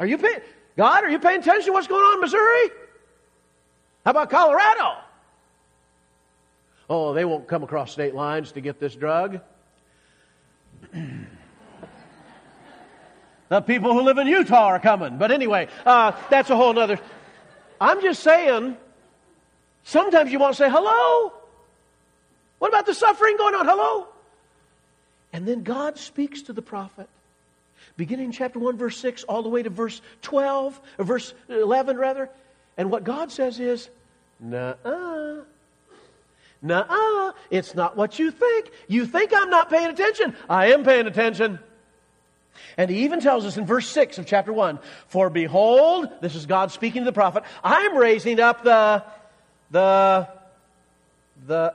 Are 0.00 0.06
you 0.06 0.16
paying, 0.16 0.40
God, 0.78 1.04
are 1.04 1.10
you 1.10 1.18
paying 1.18 1.40
attention 1.40 1.66
to 1.66 1.72
what's 1.72 1.88
going 1.88 2.02
on 2.02 2.14
in 2.14 2.20
Missouri? 2.22 2.70
How 4.06 4.12
about 4.12 4.30
Colorado? 4.30 4.96
Oh, 6.88 7.12
they 7.12 7.26
won't 7.26 7.46
come 7.46 7.62
across 7.62 7.92
state 7.92 8.14
lines 8.14 8.52
to 8.52 8.62
get 8.62 8.80
this 8.80 8.94
drug. 8.94 9.40
the 13.50 13.60
people 13.60 13.92
who 13.92 14.00
live 14.00 14.16
in 14.16 14.26
Utah 14.26 14.68
are 14.68 14.80
coming. 14.80 15.18
But 15.18 15.32
anyway, 15.32 15.68
uh, 15.84 16.12
that's 16.30 16.48
a 16.48 16.56
whole 16.56 16.78
other. 16.78 16.98
I'm 17.78 18.00
just 18.00 18.22
saying 18.22 18.78
Sometimes 19.84 20.30
you 20.32 20.38
want 20.38 20.54
to 20.54 20.62
say, 20.62 20.70
hello? 20.70 21.32
What 22.58 22.68
about 22.68 22.86
the 22.86 22.94
suffering 22.94 23.36
going 23.36 23.54
on? 23.54 23.66
Hello? 23.66 24.08
And 25.32 25.46
then 25.46 25.62
God 25.62 25.98
speaks 25.98 26.42
to 26.42 26.52
the 26.52 26.62
prophet. 26.62 27.08
Beginning 27.96 28.26
in 28.26 28.32
chapter 28.32 28.58
1, 28.58 28.76
verse 28.76 28.96
6, 28.98 29.24
all 29.24 29.42
the 29.42 29.48
way 29.48 29.62
to 29.62 29.70
verse 29.70 30.00
12, 30.22 30.80
or 30.98 31.04
verse 31.04 31.34
11, 31.48 31.96
rather. 31.96 32.30
And 32.76 32.90
what 32.90 33.04
God 33.04 33.30
says 33.30 33.58
is, 33.60 33.88
nah 34.40 34.74
uh. 34.84 35.38
Nah 36.62 36.86
uh. 36.88 37.32
It's 37.50 37.74
not 37.74 37.96
what 37.96 38.18
you 38.18 38.30
think. 38.30 38.70
You 38.88 39.06
think 39.06 39.32
I'm 39.34 39.50
not 39.50 39.70
paying 39.70 39.88
attention. 39.88 40.36
I 40.48 40.72
am 40.72 40.84
paying 40.84 41.06
attention. 41.06 41.58
And 42.76 42.90
he 42.90 43.04
even 43.04 43.20
tells 43.20 43.44
us 43.44 43.56
in 43.56 43.66
verse 43.66 43.88
6 43.88 44.18
of 44.18 44.26
chapter 44.26 44.52
1 44.52 44.78
For 45.08 45.30
behold, 45.30 46.08
this 46.20 46.34
is 46.34 46.46
God 46.46 46.70
speaking 46.70 47.02
to 47.02 47.06
the 47.06 47.12
prophet, 47.12 47.44
I'm 47.62 47.96
raising 47.96 48.40
up 48.40 48.64
the 48.64 49.04
the, 49.70 50.28
the, 51.46 51.74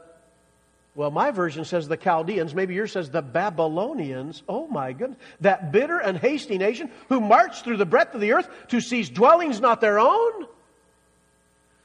well, 0.95 1.11
my 1.11 1.31
version 1.31 1.65
says 1.65 1.87
the 1.87 1.97
Chaldeans. 1.97 2.53
Maybe 2.53 2.75
yours 2.75 2.91
says 2.91 3.09
the 3.09 3.21
Babylonians. 3.21 4.43
Oh 4.47 4.67
my 4.67 4.93
goodness. 4.93 5.19
That 5.41 5.71
bitter 5.71 5.99
and 5.99 6.17
hasty 6.17 6.57
nation 6.57 6.91
who 7.09 7.19
marched 7.19 7.63
through 7.63 7.77
the 7.77 7.85
breadth 7.85 8.13
of 8.15 8.21
the 8.21 8.33
earth 8.33 8.49
to 8.69 8.81
seize 8.81 9.09
dwellings 9.09 9.59
not 9.59 9.81
their 9.81 9.99
own. 9.99 10.47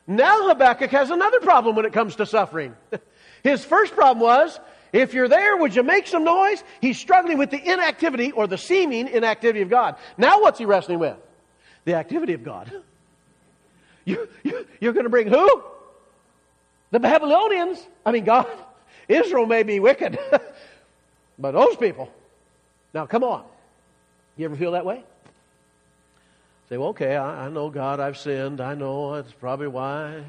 Now 0.06 0.48
Habakkuk 0.48 0.90
has 0.90 1.10
another 1.10 1.40
problem 1.40 1.76
when 1.76 1.84
it 1.84 1.92
comes 1.92 2.16
to 2.16 2.26
suffering. 2.26 2.74
His 3.42 3.64
first 3.64 3.94
problem 3.94 4.20
was, 4.22 4.58
if 4.92 5.12
you're 5.12 5.28
there, 5.28 5.56
would 5.58 5.76
you 5.76 5.82
make 5.82 6.06
some 6.06 6.24
noise? 6.24 6.64
He's 6.80 6.98
struggling 6.98 7.36
with 7.36 7.50
the 7.50 7.62
inactivity 7.62 8.32
or 8.32 8.46
the 8.46 8.56
seeming 8.56 9.08
inactivity 9.08 9.60
of 9.60 9.68
God. 9.68 9.96
Now 10.16 10.40
what's 10.40 10.58
he 10.58 10.64
wrestling 10.64 10.98
with? 10.98 11.16
The 11.84 11.94
activity 11.94 12.34
of 12.34 12.44
God. 12.44 12.72
You, 14.04 14.26
you, 14.42 14.66
you're 14.80 14.94
going 14.94 15.04
to 15.04 15.10
bring 15.10 15.28
who? 15.28 15.62
The 16.90 17.00
Babylonians, 17.00 17.84
I 18.04 18.12
mean, 18.12 18.24
God, 18.24 18.46
Israel 19.08 19.46
may 19.46 19.62
be 19.62 19.80
wicked, 19.80 20.18
but 21.38 21.52
those 21.52 21.76
people, 21.76 22.10
now 22.94 23.06
come 23.06 23.24
on. 23.24 23.44
You 24.36 24.44
ever 24.46 24.56
feel 24.56 24.72
that 24.72 24.86
way? 24.86 25.02
Say, 26.68 26.76
well, 26.76 26.88
okay, 26.88 27.16
I, 27.16 27.46
I 27.46 27.48
know 27.48 27.70
God, 27.70 27.98
I've 27.98 28.18
sinned. 28.18 28.60
I 28.60 28.74
know 28.74 29.14
that's 29.16 29.32
probably 29.32 29.68
why. 29.68 30.22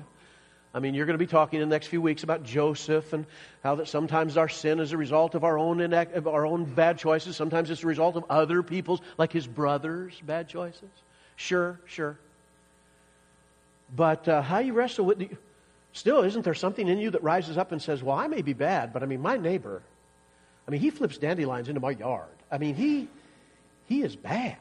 I 0.74 0.80
mean, 0.80 0.93
you're 0.93 1.06
going 1.06 1.17
to 1.17 1.24
be 1.24 1.28
talking 1.28 1.62
in 1.62 1.67
the 1.67 1.74
next 1.74 1.88
few 1.88 2.02
weeks 2.02 2.24
about 2.24 2.43
Joseph 2.43 3.12
and 3.13 3.26
how 3.63 3.76
that 3.76 3.88
sometimes 3.88 4.38
our 4.38 4.48
sin 4.48 4.80
is 4.80 4.91
a 4.91 4.98
result 4.98 5.36
of 5.36 5.43
our 5.43 5.58
own 5.58 5.80
inact- 5.80 6.15
of 6.15 6.28
our 6.28 6.45
own 6.45 6.63
bad 6.63 6.98
choices. 6.98 7.36
Sometimes 7.36 7.69
it's 7.69 7.84
a 7.84 7.88
result 7.88 8.15
of 8.15 8.26
other 8.30 8.62
people's, 8.62 9.02
like 9.17 9.34
his 9.34 9.48
brothers' 9.48 10.22
bad 10.26 10.48
choices. 10.48 10.89
Sure, 11.36 11.80
sure. 11.86 12.17
But 13.95 14.28
uh, 14.28 14.41
how 14.41 14.60
you 14.60 14.74
wrestle 14.74 15.06
with 15.06 15.19
Still, 15.93 16.23
isn't 16.23 16.43
there 16.43 16.54
something 16.54 16.88
in 16.88 16.99
you 16.99 17.12
that 17.12 17.23
rises 17.23 17.58
up 17.58 17.71
and 17.71 17.82
says, 17.82 18.04
Well, 18.04 18.17
I 18.17 18.28
may 18.28 18.41
be 18.41 18.54
bad, 18.54 18.93
but 18.93 19.04
I 19.04 19.06
mean, 19.06 19.21
my 19.21 19.38
neighbor, 19.38 19.82
I 20.67 20.71
mean, 20.71 20.82
he 20.82 20.89
flips 20.89 21.17
dandelions 21.17 21.67
into 21.67 21.82
my 21.82 21.91
yard. 21.91 22.30
I 22.52 22.58
mean, 22.58 22.75
he, 22.75 23.08
he 23.88 24.04
is 24.04 24.15
bad. 24.15 24.58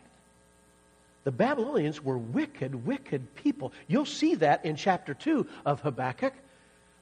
The 1.25 1.33
Babylonians 1.33 2.03
were 2.03 2.17
wicked, 2.17 2.87
wicked 2.87 3.35
people. 3.35 3.73
You'll 3.87 4.07
see 4.07 4.37
that 4.37 4.65
in 4.65 4.77
chapter 4.77 5.13
2 5.13 5.47
of 5.67 5.81
Habakkuk. 5.83 6.33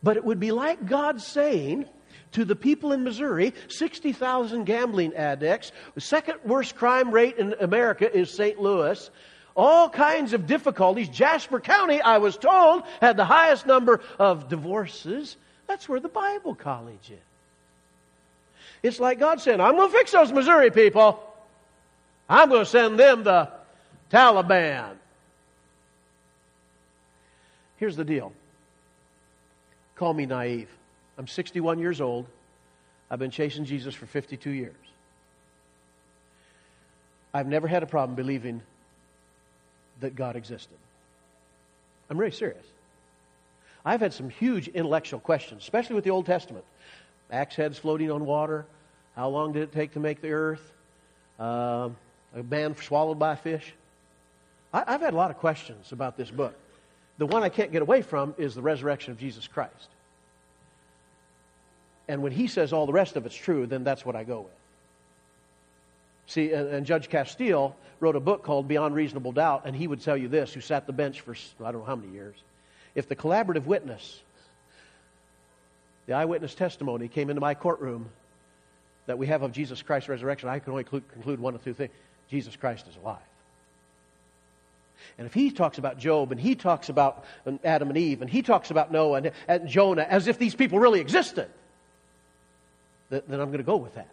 But 0.03 0.17
it 0.17 0.25
would 0.25 0.41
be 0.41 0.51
like 0.51 0.87
God 0.87 1.21
saying 1.21 1.87
to 2.33 2.45
the 2.45 2.57
people 2.57 2.93
in 2.93 3.05
Missouri 3.05 3.55
60,000 3.69 4.65
gambling 4.65 5.15
addicts, 5.15 5.71
the 5.95 6.01
second 6.01 6.41
worst 6.45 6.75
crime 6.75 7.13
rate 7.13 7.39
in 7.39 7.55
America 7.61 8.13
is 8.13 8.31
St. 8.31 8.61
Louis 8.61 9.11
all 9.57 9.89
kinds 9.89 10.33
of 10.35 10.47
difficulties. 10.47 11.09
Jasper 11.09 11.61
County, 11.61 12.01
I 12.01 12.19
was 12.19 12.37
told, 12.37 12.85
had 13.01 13.17
the 13.17 13.25
highest 13.25 13.67
number 13.67 14.01
of 14.19 14.49
divorces. 14.49 15.37
That's 15.67 15.89
where 15.89 15.99
the 15.99 16.09
Bible 16.09 16.55
college 16.55 17.11
is. 17.11 17.19
It's 18.83 19.01
like 19.01 19.19
God 19.19 19.41
saying, 19.41 19.61
I'm 19.61 19.75
going 19.75 19.91
to 19.91 19.97
fix 19.97 20.13
those 20.13 20.31
Missouri 20.31 20.71
people. 20.71 21.23
I'm 22.29 22.49
going 22.51 22.65
to 22.65 22.71
send 22.71 22.99
them 22.99 23.25
the 23.25 23.51
Taliban. 24.11 24.97
Here's 27.79 27.97
the 27.97 28.05
deal. 28.05 28.33
Call 29.97 30.13
me 30.13 30.27
naive. 30.27 30.69
I'm 31.19 31.27
61 31.27 31.79
years 31.79 32.01
old. 32.01 32.27
I've 33.11 33.19
been 33.19 33.31
chasing 33.31 33.65
Jesus 33.65 33.95
for 33.95 34.07
52 34.07 34.51
years. 34.51 34.75
I've 37.33 37.47
never 37.47 37.67
had 37.69 37.83
a 37.83 37.87
problem 37.87 38.15
believing 38.15 38.63
that 40.01 40.15
God 40.15 40.37
existed. 40.37 40.77
I'm 42.09 42.19
really 42.19 42.33
serious. 42.33 42.65
I've 43.85 44.01
had 44.01 44.13
some 44.13 44.29
huge 44.29 44.69
intellectual 44.69 45.21
questions, 45.21 45.63
especially 45.63 45.95
with 45.95 46.05
the 46.05 46.11
Old 46.11 46.27
Testament. 46.27 46.65
Axe 47.31 47.57
heads 47.57 47.79
floating 47.79 48.11
on 48.11 48.27
water. 48.27 48.67
How 49.15 49.29
long 49.29 49.53
did 49.53 49.63
it 49.63 49.73
take 49.73 49.93
to 49.93 50.01
make 50.01 50.21
the 50.21 50.33
earth? 50.33 50.73
Uh, 51.39 51.91
a 52.35 52.43
man 52.43 52.77
swallowed 52.77 53.19
by 53.19 53.33
a 53.33 53.37
fish. 53.37 53.75
I, 54.73 54.85
I've 54.87 55.01
had 55.01 55.15
a 55.15 55.17
lot 55.17 55.31
of 55.31 55.39
questions 55.39 55.93
about 55.93 56.17
this 56.17 56.31
book. 56.31 56.55
The 57.19 57.27
one 57.27 57.43
I 57.43 57.49
can't 57.49 57.73
get 57.73 57.83
away 57.83 58.03
from 58.03 58.35
is 58.37 58.55
the 58.55 58.63
resurrection 58.63 59.13
of 59.13 59.19
Jesus 59.19 59.47
Christ. 59.47 59.89
And 62.09 62.23
when 62.23 62.33
he 62.33 62.47
says 62.47 62.73
all 62.73 62.87
the 62.87 62.93
rest 62.93 63.17
of 63.17 63.27
it's 63.27 63.35
true, 63.35 63.67
then 63.67 63.85
that's 63.85 64.05
what 64.05 64.15
I 64.17 64.25
go 64.25 64.41
with. 64.41 64.56
See, 66.27 66.53
and, 66.53 66.69
and, 66.69 66.87
Judge 66.87 67.09
Casteel 67.09 67.75
wrote 68.01 68.17
a 68.17 68.21
book 68.21 68.43
called 68.43 68.67
Beyond 68.67 68.95
Reasonable 68.95 69.33
Doubt, 69.33 69.63
and 69.65 69.77
he 69.77 69.87
would 69.87 70.01
tell 70.01 70.17
you 70.17 70.29
this, 70.29 70.53
who 70.53 70.61
sat 70.61 70.87
the 70.87 70.93
bench 70.93 71.21
for 71.21 71.37
I 71.61 71.71
don't 71.71 71.81
know 71.81 71.87
how 71.87 71.97
many 71.97 72.13
years. 72.13 72.35
If 72.95 73.09
the 73.09 73.17
collaborative 73.17 73.65
witness, 73.65 74.21
the 76.07 76.15
eyewitness 76.15 76.55
testimony, 76.55 77.09
came 77.09 77.31
into 77.31 77.41
my 77.41 77.55
courtroom 77.55 78.09
that 79.07 79.19
we 79.19 79.29
have 79.29 79.43
of 79.43 79.53
Jesus 79.53 79.83
Christ's 79.83 80.09
resurrection, 80.09 80.49
I 80.49 80.59
can 80.59 80.73
only 80.73 80.85
conclude 80.85 81.39
one 81.39 81.55
of 81.55 81.63
two 81.63 81.75
things 81.75 81.93
Jesus 82.29 82.57
Christ 82.57 82.87
is 82.89 82.97
alive. 82.97 83.19
And 85.19 85.27
if 85.27 85.35
he 85.35 85.51
talks 85.51 85.79
about 85.79 85.99
Job 85.99 86.33
and 86.33 86.41
he 86.41 86.55
talks 86.55 86.89
about 86.89 87.25
um, 87.47 87.61
Adam 87.65 87.89
and 87.89 87.97
Eve 87.97 88.23
and 88.23 88.31
he 88.31 88.43
talks 88.43 88.71
about 88.71 88.91
Noah 88.91 89.19
and, 89.19 89.33
and 89.47 89.69
Jonah 89.69 90.03
as 90.03 90.27
if 90.27 90.39
these 90.39 90.55
people 90.55 90.79
really 90.79 91.01
existed, 91.01 91.49
then 93.11 93.23
I'm 93.29 93.47
going 93.47 93.59
to 93.59 93.63
go 93.63 93.77
with 93.77 93.95
that. 93.95 94.09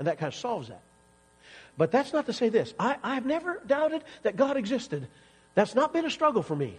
And 0.00 0.08
that 0.08 0.18
kind 0.18 0.32
of 0.32 0.34
solves 0.34 0.68
that. 0.68 0.80
But 1.76 1.92
that's 1.92 2.12
not 2.12 2.26
to 2.26 2.32
say 2.32 2.48
this. 2.48 2.74
I, 2.80 2.96
I've 3.04 3.26
never 3.26 3.60
doubted 3.66 4.02
that 4.22 4.34
God 4.34 4.56
existed. 4.56 5.06
That's 5.54 5.74
not 5.74 5.92
been 5.92 6.06
a 6.06 6.10
struggle 6.10 6.42
for 6.42 6.56
me. 6.56 6.76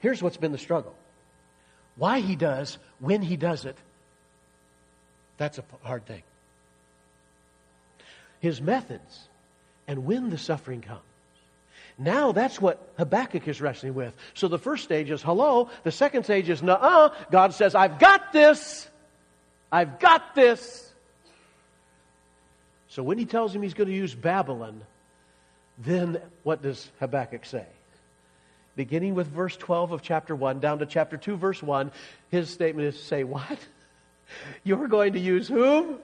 Here's 0.00 0.22
what's 0.22 0.36
been 0.36 0.52
the 0.52 0.58
struggle 0.58 0.94
why 1.96 2.20
he 2.20 2.36
does, 2.36 2.78
when 3.00 3.22
he 3.22 3.36
does 3.36 3.64
it, 3.64 3.76
that's 5.36 5.58
a 5.58 5.64
hard 5.82 6.06
thing. 6.06 6.22
His 8.40 8.60
methods, 8.60 9.28
and 9.88 10.04
when 10.04 10.30
the 10.30 10.38
suffering 10.38 10.80
comes. 10.80 11.00
Now 11.98 12.30
that's 12.30 12.60
what 12.60 12.92
Habakkuk 12.98 13.48
is 13.48 13.60
wrestling 13.60 13.94
with. 13.94 14.14
So 14.34 14.46
the 14.46 14.58
first 14.58 14.84
stage 14.84 15.10
is 15.10 15.22
hello. 15.22 15.70
The 15.82 15.90
second 15.90 16.22
stage 16.22 16.48
is 16.48 16.62
nah. 16.62 17.10
God 17.32 17.54
says, 17.54 17.74
I've 17.74 17.98
got 17.98 18.32
this. 18.32 18.88
I've 19.72 19.98
got 19.98 20.36
this. 20.36 20.87
So 22.88 23.02
when 23.02 23.18
he 23.18 23.24
tells 23.24 23.54
him 23.54 23.62
he's 23.62 23.74
going 23.74 23.88
to 23.88 23.94
use 23.94 24.14
Babylon, 24.14 24.82
then 25.78 26.20
what 26.42 26.62
does 26.62 26.90
Habakkuk 27.00 27.44
say? 27.44 27.66
Beginning 28.76 29.14
with 29.14 29.26
verse 29.26 29.56
12 29.56 29.92
of 29.92 30.02
chapter 30.02 30.34
1 30.34 30.60
down 30.60 30.78
to 30.78 30.86
chapter 30.86 31.16
2, 31.16 31.36
verse 31.36 31.62
1, 31.62 31.90
his 32.30 32.48
statement 32.48 32.88
is 32.88 33.02
say, 33.02 33.24
What? 33.24 33.58
You're 34.64 34.88
going 34.88 35.14
to 35.14 35.18
use 35.18 35.48
whom? 35.48 35.98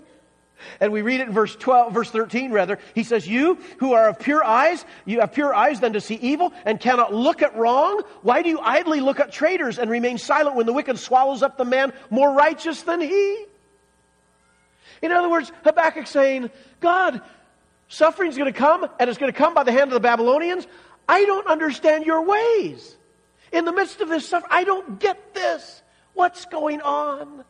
And 0.81 0.92
we 0.92 1.03
read 1.03 1.20
it 1.20 1.29
in 1.29 1.35
verse 1.35 1.55
12, 1.57 1.92
verse 1.92 2.11
13 2.11 2.53
rather. 2.53 2.79
He 2.94 3.03
says, 3.03 3.27
You 3.27 3.59
who 3.79 3.92
are 3.92 4.09
of 4.09 4.18
pure 4.18 4.44
eyes, 4.44 4.85
you 5.05 5.20
have 5.20 5.33
pure 5.33 5.55
eyes 5.55 5.81
than 5.81 5.94
to 5.94 6.01
see 6.01 6.14
evil 6.16 6.53
and 6.64 6.81
cannot 6.81 7.12
look 7.12 7.42
at 7.42 7.57
wrong. 7.57 8.03
Why 8.23 8.42
do 8.42 8.49
you 8.49 8.61
idly 8.61 9.01
look 9.01 9.20
at 9.20 9.33
traitors 9.33 9.79
and 9.79 9.90
remain 9.90 10.18
silent 10.18 10.57
when 10.57 10.66
the 10.66 10.73
wicked 10.73 10.99
swallows 10.99 11.42
up 11.42 11.57
the 11.57 11.64
man 11.64 11.92
more 12.11 12.33
righteous 12.33 12.83
than 12.83 13.01
he? 13.01 13.47
In 15.05 15.12
other 15.12 15.29
words, 15.29 15.53
Habakkuk 15.64 16.07
saying, 16.07 16.51
God, 16.81 17.21
suffering's 17.88 18.38
going 18.38 18.51
to 18.51 18.59
come 18.59 18.88
and 18.99 19.11
it's 19.11 19.19
going 19.19 19.31
to 19.31 19.37
come 19.37 19.53
by 19.53 19.62
the 19.62 19.71
hand 19.71 19.90
of 19.90 19.93
the 19.93 20.01
Babylonians. 20.01 20.67
I 21.07 21.27
don't 21.27 21.47
understand 21.47 22.07
your 22.07 22.23
ways. 22.23 22.97
In 23.53 23.67
the 23.67 23.73
midst 23.73 24.01
of 24.01 24.09
this 24.09 24.27
suffering, 24.27 24.51
I 24.51 24.64
don't 24.64 24.99
get 24.99 25.35
this. 25.35 25.83
What's 26.14 26.47
going 26.47 26.81
on? 26.81 27.45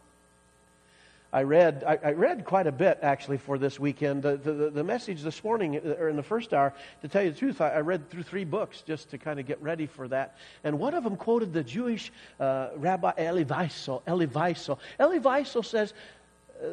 I 1.32 1.44
read, 1.44 1.84
I, 1.86 1.98
I, 2.02 2.12
read 2.12 2.44
quite 2.44 2.66
a 2.66 2.72
bit 2.72 2.98
actually 3.02 3.38
for 3.38 3.56
this 3.56 3.78
weekend. 3.78 4.24
The, 4.24 4.36
the, 4.36 4.70
the, 4.70 4.84
message 4.84 5.22
this 5.22 5.42
morning, 5.42 5.76
uh, 5.76 5.96
or 5.98 6.08
in 6.08 6.16
the 6.16 6.22
first 6.22 6.52
hour, 6.52 6.72
to 7.02 7.08
tell 7.08 7.22
you 7.22 7.30
the 7.30 7.38
truth, 7.38 7.60
I, 7.60 7.70
I 7.70 7.80
read 7.80 8.10
through 8.10 8.24
three 8.24 8.44
books 8.44 8.82
just 8.82 9.10
to 9.10 9.18
kind 9.18 9.38
of 9.38 9.46
get 9.46 9.62
ready 9.62 9.86
for 9.86 10.06
that. 10.08 10.36
And 10.64 10.78
one 10.78 10.94
of 10.94 11.04
them 11.04 11.16
quoted 11.16 11.52
the 11.52 11.64
Jewish 11.64 12.12
uh, 12.38 12.70
Rabbi 12.76 13.12
Elie 13.16 13.44
Wiesel. 13.44 14.02
Elie 14.06 14.26
Wiesel. 14.28 14.78
Elie 14.98 15.20
Wiesel 15.20 15.64
says 15.64 15.92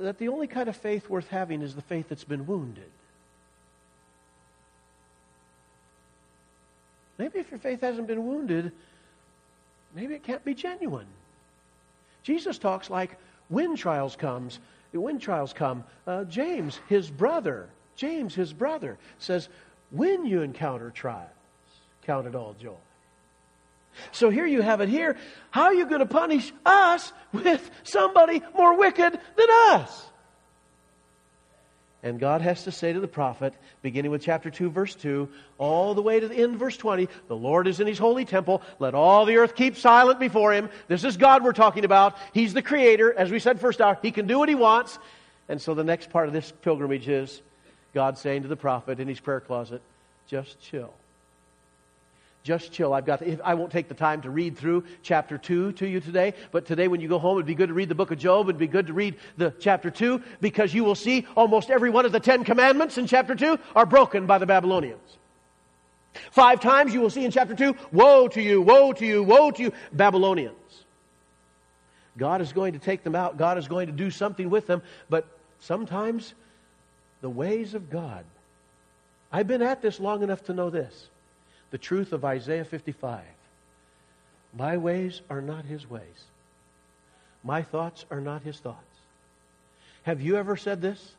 that 0.01 0.17
the 0.17 0.27
only 0.27 0.47
kind 0.47 0.69
of 0.69 0.75
faith 0.75 1.09
worth 1.09 1.27
having 1.27 1.61
is 1.61 1.75
the 1.75 1.81
faith 1.81 2.07
that's 2.09 2.23
been 2.23 2.47
wounded. 2.47 2.89
Maybe 7.17 7.39
if 7.39 7.51
your 7.51 7.59
faith 7.59 7.81
hasn't 7.81 8.07
been 8.07 8.25
wounded, 8.25 8.71
maybe 9.93 10.15
it 10.15 10.23
can't 10.23 10.43
be 10.43 10.53
genuine. 10.53 11.07
Jesus 12.23 12.57
talks 12.57 12.89
like 12.89 13.17
when 13.49 13.75
trials 13.75 14.15
comes, 14.15 14.59
when 14.91 15.19
trials 15.19 15.53
come, 15.53 15.83
uh, 16.07 16.23
James, 16.25 16.79
his 16.87 17.09
brother, 17.09 17.69
James, 17.95 18.33
his 18.33 18.53
brother, 18.53 18.97
says, 19.19 19.49
when 19.91 20.25
you 20.25 20.41
encounter 20.41 20.89
trials, 20.89 21.29
count 22.03 22.27
it 22.27 22.35
all 22.35 22.55
joy. 22.59 22.73
So 24.11 24.29
here 24.29 24.45
you 24.45 24.61
have 24.61 24.81
it 24.81 24.89
here. 24.89 25.17
How 25.51 25.63
are 25.63 25.73
you 25.73 25.85
going 25.85 25.99
to 25.99 26.05
punish 26.05 26.51
us 26.65 27.11
with 27.31 27.69
somebody 27.83 28.41
more 28.55 28.77
wicked 28.77 29.13
than 29.13 29.47
us? 29.49 30.07
And 32.03 32.19
God 32.19 32.41
has 32.41 32.63
to 32.63 32.71
say 32.71 32.91
to 32.93 32.99
the 32.99 33.07
prophet, 33.07 33.53
beginning 33.83 34.09
with 34.09 34.23
chapter 34.23 34.49
2, 34.49 34.71
verse 34.71 34.95
2, 34.95 35.29
all 35.59 35.93
the 35.93 36.01
way 36.01 36.19
to 36.19 36.27
the 36.27 36.35
end, 36.35 36.57
verse 36.57 36.75
20, 36.75 37.07
the 37.27 37.35
Lord 37.35 37.67
is 37.67 37.79
in 37.79 37.85
his 37.85 37.99
holy 37.99 38.25
temple. 38.25 38.63
Let 38.79 38.95
all 38.95 39.25
the 39.25 39.37
earth 39.37 39.53
keep 39.53 39.77
silent 39.77 40.19
before 40.19 40.51
him. 40.51 40.69
This 40.87 41.03
is 41.03 41.15
God 41.15 41.43
we're 41.43 41.53
talking 41.53 41.85
about. 41.85 42.17
He's 42.33 42.53
the 42.53 42.63
creator. 42.63 43.13
As 43.13 43.29
we 43.29 43.37
said 43.37 43.59
first 43.59 43.81
hour, 43.81 43.99
he 44.01 44.11
can 44.11 44.25
do 44.25 44.39
what 44.39 44.49
he 44.49 44.55
wants. 44.55 44.97
And 45.47 45.61
so 45.61 45.75
the 45.75 45.83
next 45.83 46.09
part 46.09 46.27
of 46.27 46.33
this 46.33 46.51
pilgrimage 46.63 47.07
is 47.07 47.39
God 47.93 48.17
saying 48.17 48.43
to 48.43 48.47
the 48.47 48.55
prophet 48.55 48.99
in 48.99 49.07
his 49.07 49.19
prayer 49.19 49.41
closet, 49.41 49.81
just 50.27 50.59
chill 50.59 50.91
just 52.43 52.71
chill. 52.71 52.93
I've 52.93 53.05
got. 53.05 53.21
I 53.43 53.53
won't 53.53 53.71
take 53.71 53.87
the 53.87 53.93
time 53.93 54.21
to 54.23 54.29
read 54.29 54.57
through 54.57 54.83
chapter 55.03 55.37
two 55.37 55.73
to 55.73 55.87
you 55.87 55.99
today, 55.99 56.33
but 56.51 56.65
today 56.65 56.87
when 56.87 56.99
you 56.99 57.07
go 57.07 57.19
home, 57.19 57.37
it'd 57.37 57.45
be 57.45 57.55
good 57.55 57.67
to 57.67 57.73
read 57.73 57.89
the 57.89 57.95
book 57.95 58.11
of 58.11 58.17
Job. 58.17 58.47
It'd 58.47 58.57
be 58.57 58.67
good 58.67 58.87
to 58.87 58.93
read 58.93 59.15
the 59.37 59.53
chapter 59.59 59.91
two 59.91 60.21
because 60.39 60.73
you 60.73 60.83
will 60.83 60.95
see 60.95 61.27
almost 61.35 61.69
every 61.69 61.89
one 61.89 62.05
of 62.05 62.11
the 62.11 62.19
Ten 62.19 62.43
Commandments 62.43 62.97
in 62.97 63.05
chapter 63.05 63.35
two 63.35 63.59
are 63.75 63.85
broken 63.85 64.25
by 64.25 64.39
the 64.39 64.47
Babylonians. 64.47 65.17
Five 66.31 66.59
times 66.59 66.93
you 66.93 66.99
will 66.99 67.09
see 67.09 67.23
in 67.23 67.31
chapter 67.31 67.55
two, 67.55 67.75
"Woe 67.91 68.27
to 68.29 68.41
you! 68.41 68.61
Woe 68.61 68.91
to 68.93 69.05
you! 69.05 69.23
Woe 69.23 69.51
to 69.51 69.61
you, 69.61 69.71
Babylonians!" 69.93 70.55
God 72.17 72.41
is 72.41 72.51
going 72.51 72.73
to 72.73 72.79
take 72.79 73.03
them 73.03 73.15
out. 73.15 73.37
God 73.37 73.57
is 73.57 73.67
going 73.67 73.87
to 73.87 73.93
do 73.93 74.11
something 74.11 74.49
with 74.49 74.67
them, 74.67 74.81
but 75.09 75.27
sometimes 75.59 76.33
the 77.21 77.29
ways 77.29 77.75
of 77.75 77.89
God. 77.89 78.25
I've 79.31 79.47
been 79.47 79.61
at 79.61 79.81
this 79.81 79.99
long 79.99 80.23
enough 80.23 80.43
to 80.45 80.53
know 80.53 80.69
this 80.69 81.07
the 81.71 81.77
truth 81.77 82.13
of 82.13 82.23
Isaiah 82.23 82.65
55. 82.65 83.21
My 84.53 84.77
ways 84.77 85.21
are 85.29 85.41
not 85.41 85.65
his 85.65 85.89
ways. 85.89 86.25
My 87.43 87.61
thoughts 87.63 88.05
are 88.11 88.21
not 88.21 88.43
his 88.43 88.59
thoughts. 88.59 88.77
Have 90.03 90.21
you 90.21 90.35
ever 90.35 90.57
said 90.57 90.81
this? 90.81 91.13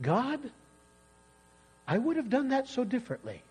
God, 0.00 0.40
I 1.88 1.98
would 1.98 2.16
have 2.16 2.28
done 2.28 2.50
that 2.50 2.68
so 2.68 2.84
differently. 2.84 3.42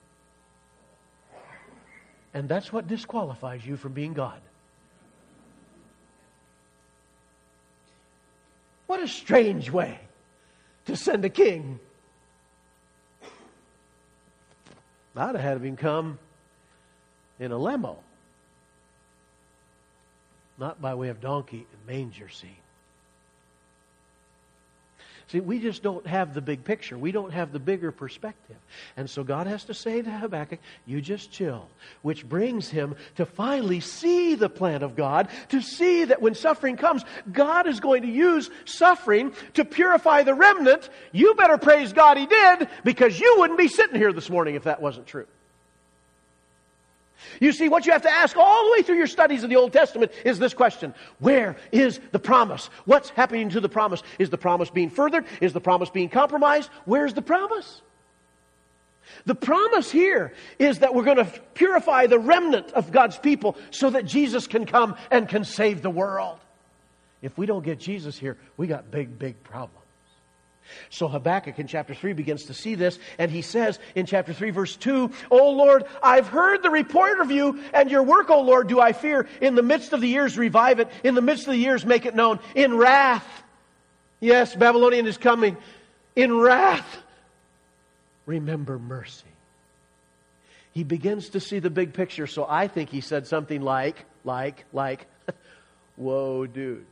And 2.34 2.48
that's 2.48 2.72
what 2.72 2.88
disqualifies 2.88 3.66
you 3.66 3.78
from 3.78 3.94
being 3.94 4.14
God. 4.14 4.40
What 8.88 9.02
a 9.02 9.08
strange 9.08 9.72
way 9.72 10.00
to 10.86 10.96
send 10.96 11.26
a 11.26 11.30
king 11.30 11.80
I'd 15.16 15.36
have 15.36 15.42
had 15.42 15.62
him 15.62 15.78
come 15.78 16.20
in 17.40 17.52
a 17.52 17.58
limo, 17.58 18.00
not 20.58 20.82
by 20.82 20.94
way 20.96 21.10
of 21.10 21.22
donkey 21.22 21.66
and 21.72 21.88
manger 21.88 22.30
scene. 22.30 22.65
See, 25.28 25.40
we 25.40 25.60
just 25.60 25.82
don't 25.82 26.06
have 26.06 26.36
the 26.36 26.42
big 26.42 26.64
picture. 26.64 26.98
We 26.98 27.12
don't 27.12 27.34
have 27.34 27.52
the 27.52 27.60
bigger 27.60 27.92
perspective. 27.92 28.58
And 28.96 29.10
so 29.10 29.24
God 29.24 29.48
has 29.48 29.64
to 29.66 29.74
say 29.74 30.02
to 30.02 30.10
Habakkuk, 30.12 30.60
you 30.86 31.02
just 31.02 31.32
chill. 31.32 31.68
Which 32.04 32.28
brings 32.28 32.70
him 32.70 32.96
to 33.16 33.26
finally 33.26 33.80
see 33.80 34.36
the 34.36 34.50
plan 34.50 34.84
of 34.84 34.96
God, 34.96 35.30
to 35.50 35.62
see 35.62 36.06
that 36.06 36.22
when 36.22 36.36
suffering 36.36 36.78
comes, 36.78 37.04
God 37.32 37.66
is 37.68 37.80
going 37.80 38.04
to 38.04 38.08
use 38.08 38.52
suffering 38.66 39.34
to 39.56 39.66
purify 39.66 40.22
the 40.22 40.36
remnant. 40.36 40.90
You 41.12 41.34
better 41.34 41.58
praise 41.58 41.92
God 41.92 42.18
he 42.18 42.28
did, 42.28 42.70
because 42.84 43.20
you 43.20 43.36
wouldn't 43.40 43.58
be 43.58 43.68
sitting 43.68 43.96
here 43.96 44.14
this 44.14 44.30
morning 44.30 44.54
if 44.54 44.66
that 44.66 44.80
wasn't 44.80 45.08
true. 45.08 45.26
You 47.40 47.52
see, 47.52 47.70
what 47.70 47.86
you 47.86 47.92
have 47.92 48.04
to 48.04 48.12
ask 48.12 48.36
all 48.38 48.66
the 48.66 48.72
way 48.72 48.82
through 48.82 48.98
your 48.98 49.08
studies 49.08 49.44
of 49.44 49.50
the 49.50 49.56
Old 49.56 49.74
Testament 49.74 50.12
is 50.24 50.40
this 50.40 50.54
question 50.54 50.94
Where 51.20 51.56
is 51.72 52.00
the 52.12 52.20
promise? 52.20 52.70
What's 52.86 53.10
happening 53.10 53.50
to 53.50 53.60
the 53.60 53.70
promise? 53.70 54.04
Is 54.20 54.30
the 54.30 54.38
promise 54.38 54.70
being 54.70 54.90
furthered? 54.90 55.26
Is 55.42 55.54
the 55.54 55.62
promise 55.62 55.90
being 55.90 56.10
compromised? 56.10 56.70
Where's 56.86 57.14
the 57.14 57.22
promise? 57.22 57.82
The 59.26 59.36
promise 59.36 59.92
here 59.92 60.34
is 60.58 60.80
that 60.80 60.94
we're 60.94 61.04
going 61.04 61.18
to 61.18 61.32
purify 61.54 62.08
the 62.08 62.20
remnant 62.20 62.72
of 62.72 62.92
God's 62.92 63.18
people 63.18 63.56
so 63.70 63.92
that 63.92 64.06
Jesus 64.06 64.48
can 64.48 64.66
come 64.66 64.96
and 65.12 65.30
can 65.30 65.44
save 65.44 65.82
the 65.82 65.90
world. 65.90 66.40
If 67.22 67.38
we 67.38 67.46
don't 67.46 67.64
get 67.64 67.80
Jesus 67.80 68.18
here, 68.18 68.38
we 68.58 68.68
got 68.68 68.92
big, 68.92 69.18
big 69.18 69.42
problems. 69.44 69.85
So 70.90 71.08
Habakkuk 71.08 71.60
in 71.60 71.68
chapter 71.68 71.94
3 71.94 72.14
begins 72.14 72.46
to 72.46 72.54
see 72.54 72.76
this, 72.76 73.00
and 73.18 73.32
he 73.32 73.42
says 73.42 73.80
in 73.96 74.06
chapter 74.06 74.34
3, 74.34 74.52
verse 74.52 74.76
2, 74.76 75.12
O 75.32 75.52
Lord, 75.52 75.86
I've 76.02 76.28
heard 76.28 76.64
the 76.64 76.70
report 76.70 77.20
of 77.20 77.32
you, 77.32 77.62
and 77.74 77.90
your 77.90 78.04
work, 78.04 78.30
O 78.30 78.42
Lord, 78.42 78.68
do 78.68 78.80
I 78.80 78.94
fear. 78.94 79.28
In 79.42 79.56
the 79.56 79.64
midst 79.64 79.94
of 79.94 80.02
the 80.02 80.08
years, 80.08 80.38
revive 80.38 80.80
it. 80.80 80.90
In 81.04 81.16
the 81.16 81.22
midst 81.22 81.48
of 81.48 81.54
the 81.54 81.60
years, 81.60 81.86
make 81.86 82.06
it 82.06 82.16
known. 82.16 82.40
In 82.56 82.76
wrath. 82.78 83.26
Yes, 84.20 84.56
Babylonian 84.56 85.08
is 85.08 85.18
coming. 85.18 85.58
In 86.16 86.38
wrath 86.38 87.04
remember 88.26 88.80
mercy. 88.80 89.24
He 90.74 90.84
begins 90.84 91.30
to 91.30 91.40
see 91.40 91.60
the 91.60 91.70
big 91.70 91.94
picture, 91.94 92.28
so 92.28 92.46
I 92.48 92.68
think 92.68 92.90
he 92.90 93.02
said 93.02 93.28
something 93.28 93.62
like, 93.62 94.04
like, 94.24 94.66
like, 94.74 95.08
whoa, 95.96 96.46
dude. 96.46 96.86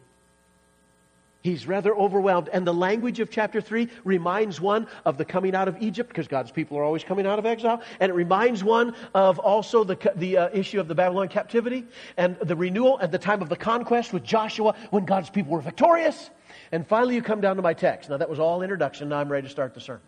He's 1.44 1.68
rather 1.68 1.94
overwhelmed. 1.94 2.50
And 2.54 2.66
the 2.66 2.74
language 2.74 3.20
of 3.20 3.30
chapter 3.30 3.60
3 3.60 3.90
reminds 4.06 4.62
one 4.62 4.88
of 5.04 5.18
the 5.18 5.26
coming 5.26 5.54
out 5.54 5.68
of 5.68 5.76
Egypt, 5.82 6.08
because 6.08 6.26
God's 6.26 6.52
people 6.52 6.78
are 6.78 6.86
always 6.86 7.04
coming 7.04 7.28
out 7.28 7.38
of 7.38 7.46
exile. 7.46 7.82
And 8.00 8.10
it 8.10 8.16
reminds 8.16 8.64
one 8.64 8.96
of 9.14 9.40
also 9.40 9.84
the, 9.84 10.14
the 10.16 10.38
uh, 10.38 10.50
issue 10.54 10.80
of 10.80 10.88
the 10.88 10.96
Babylon 10.96 11.28
captivity 11.28 11.86
and 12.16 12.38
the 12.40 12.56
renewal 12.56 12.98
at 13.02 13.12
the 13.12 13.18
time 13.18 13.42
of 13.42 13.50
the 13.50 13.58
conquest 13.58 14.14
with 14.14 14.24
Joshua 14.24 14.74
when 14.90 15.04
God's 15.04 15.30
people 15.30 15.52
were 15.52 15.60
victorious. 15.60 16.30
And 16.72 16.88
finally, 16.88 17.16
you 17.16 17.22
come 17.22 17.42
down 17.42 17.58
to 17.58 17.62
my 17.62 17.74
text. 17.74 18.10
Now, 18.10 18.16
that 18.18 18.30
was 18.30 18.40
all 18.40 18.62
introduction. 18.62 19.10
Now 19.10 19.18
I'm 19.18 19.30
ready 19.30 19.46
to 19.46 19.52
start 19.52 19.74
the 19.74 19.82
sermon. 19.82 20.02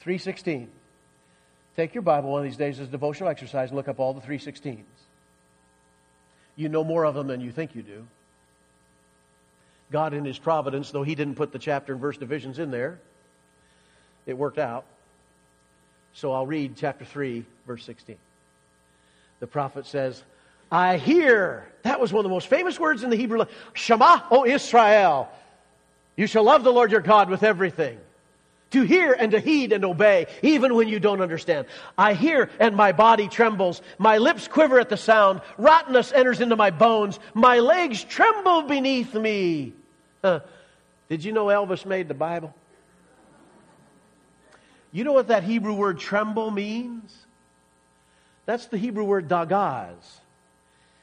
316. 0.00 0.70
Take 1.74 1.94
your 1.94 2.02
Bible 2.02 2.32
one 2.32 2.40
of 2.40 2.44
these 2.44 2.58
days 2.58 2.80
as 2.80 2.88
a 2.88 2.90
devotional 2.90 3.30
exercise 3.30 3.70
and 3.70 3.76
look 3.76 3.88
up 3.88 3.98
all 3.98 4.12
the 4.12 4.20
316s. 4.20 4.84
You 6.56 6.68
know 6.68 6.82
more 6.82 7.04
of 7.04 7.14
them 7.14 7.26
than 7.26 7.40
you 7.40 7.52
think 7.52 7.74
you 7.74 7.82
do. 7.82 8.06
God, 9.92 10.14
in 10.14 10.24
His 10.24 10.38
providence, 10.38 10.90
though 10.90 11.02
He 11.02 11.14
didn't 11.14 11.36
put 11.36 11.52
the 11.52 11.58
chapter 11.58 11.92
and 11.92 12.00
verse 12.00 12.16
divisions 12.16 12.58
in 12.58 12.70
there, 12.70 12.98
it 14.26 14.36
worked 14.36 14.58
out. 14.58 14.84
So 16.14 16.32
I'll 16.32 16.46
read 16.46 16.76
chapter 16.76 17.04
3, 17.04 17.44
verse 17.66 17.84
16. 17.84 18.16
The 19.38 19.46
prophet 19.46 19.86
says, 19.86 20.22
I 20.72 20.96
hear. 20.96 21.70
That 21.82 22.00
was 22.00 22.12
one 22.12 22.24
of 22.24 22.28
the 22.28 22.34
most 22.34 22.48
famous 22.48 22.80
words 22.80 23.04
in 23.04 23.10
the 23.10 23.16
Hebrew. 23.16 23.38
language. 23.38 23.56
Shema, 23.74 24.20
O 24.30 24.46
Israel. 24.46 25.30
You 26.16 26.26
shall 26.26 26.42
love 26.42 26.64
the 26.64 26.72
Lord 26.72 26.90
your 26.90 27.02
God 27.02 27.28
with 27.28 27.42
everything 27.42 27.98
to 28.70 28.82
hear 28.82 29.12
and 29.12 29.32
to 29.32 29.40
heed 29.40 29.72
and 29.72 29.84
obey, 29.84 30.26
even 30.42 30.74
when 30.74 30.88
you 30.88 30.98
don't 30.98 31.20
understand. 31.20 31.66
I 31.96 32.14
hear 32.14 32.50
and 32.58 32.74
my 32.76 32.92
body 32.92 33.28
trembles. 33.28 33.80
My 33.98 34.18
lips 34.18 34.48
quiver 34.48 34.80
at 34.80 34.88
the 34.88 34.96
sound. 34.96 35.40
Rottenness 35.56 36.12
enters 36.12 36.40
into 36.40 36.56
my 36.56 36.70
bones. 36.70 37.18
My 37.34 37.60
legs 37.60 38.02
tremble 38.02 38.62
beneath 38.62 39.14
me. 39.14 39.74
Huh. 40.22 40.40
Did 41.08 41.22
you 41.24 41.32
know 41.32 41.46
Elvis 41.46 41.86
made 41.86 42.08
the 42.08 42.14
Bible? 42.14 42.54
You 44.90 45.04
know 45.04 45.12
what 45.12 45.28
that 45.28 45.44
Hebrew 45.44 45.74
word 45.74 45.98
tremble 45.98 46.50
means? 46.50 47.16
That's 48.46 48.66
the 48.66 48.78
Hebrew 48.78 49.04
word 49.04 49.28
ragaz. 49.28 49.94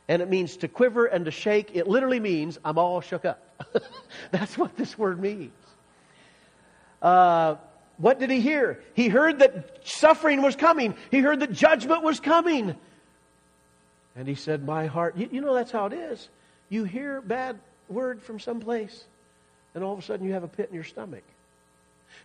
And 0.08 0.22
it 0.22 0.30
means 0.30 0.58
to 0.58 0.68
quiver 0.68 1.06
and 1.06 1.26
to 1.26 1.32
shake. 1.32 1.72
It 1.74 1.88
literally 1.88 2.20
means 2.20 2.60
I'm 2.66 2.78
all 2.78 3.00
shook 3.02 3.24
up. 3.24 3.66
That's 4.32 4.58
what 4.58 4.76
this 4.76 4.98
word 4.98 5.22
means. 5.22 5.54
Uh, 7.04 7.58
what 7.98 8.20
did 8.20 8.32
he 8.32 8.42
hear? 8.42 8.82
He 8.96 9.10
heard 9.10 9.40
that 9.40 9.82
suffering 9.84 10.42
was 10.42 10.56
coming. 10.56 10.96
He 11.12 11.20
heard 11.20 11.42
that 11.42 11.52
judgment 11.52 12.02
was 12.02 12.20
coming. 12.20 12.76
And 14.16 14.28
he 14.28 14.36
said, 14.36 14.66
My 14.66 14.88
heart, 14.88 15.18
you, 15.18 15.30
you 15.32 15.42
know 15.42 15.54
that's 15.54 15.72
how 15.72 15.86
it 15.86 15.94
is. 15.94 16.30
You 16.70 16.86
hear 16.86 17.22
bad 17.22 17.60
word 17.90 18.22
from 18.22 18.40
someplace, 18.40 19.06
and 19.76 19.84
all 19.84 19.94
of 19.94 20.00
a 20.00 20.02
sudden 20.02 20.26
you 20.26 20.34
have 20.34 20.44
a 20.44 20.48
pit 20.48 20.70
in 20.70 20.76
your 20.76 20.84
stomach. 20.84 21.24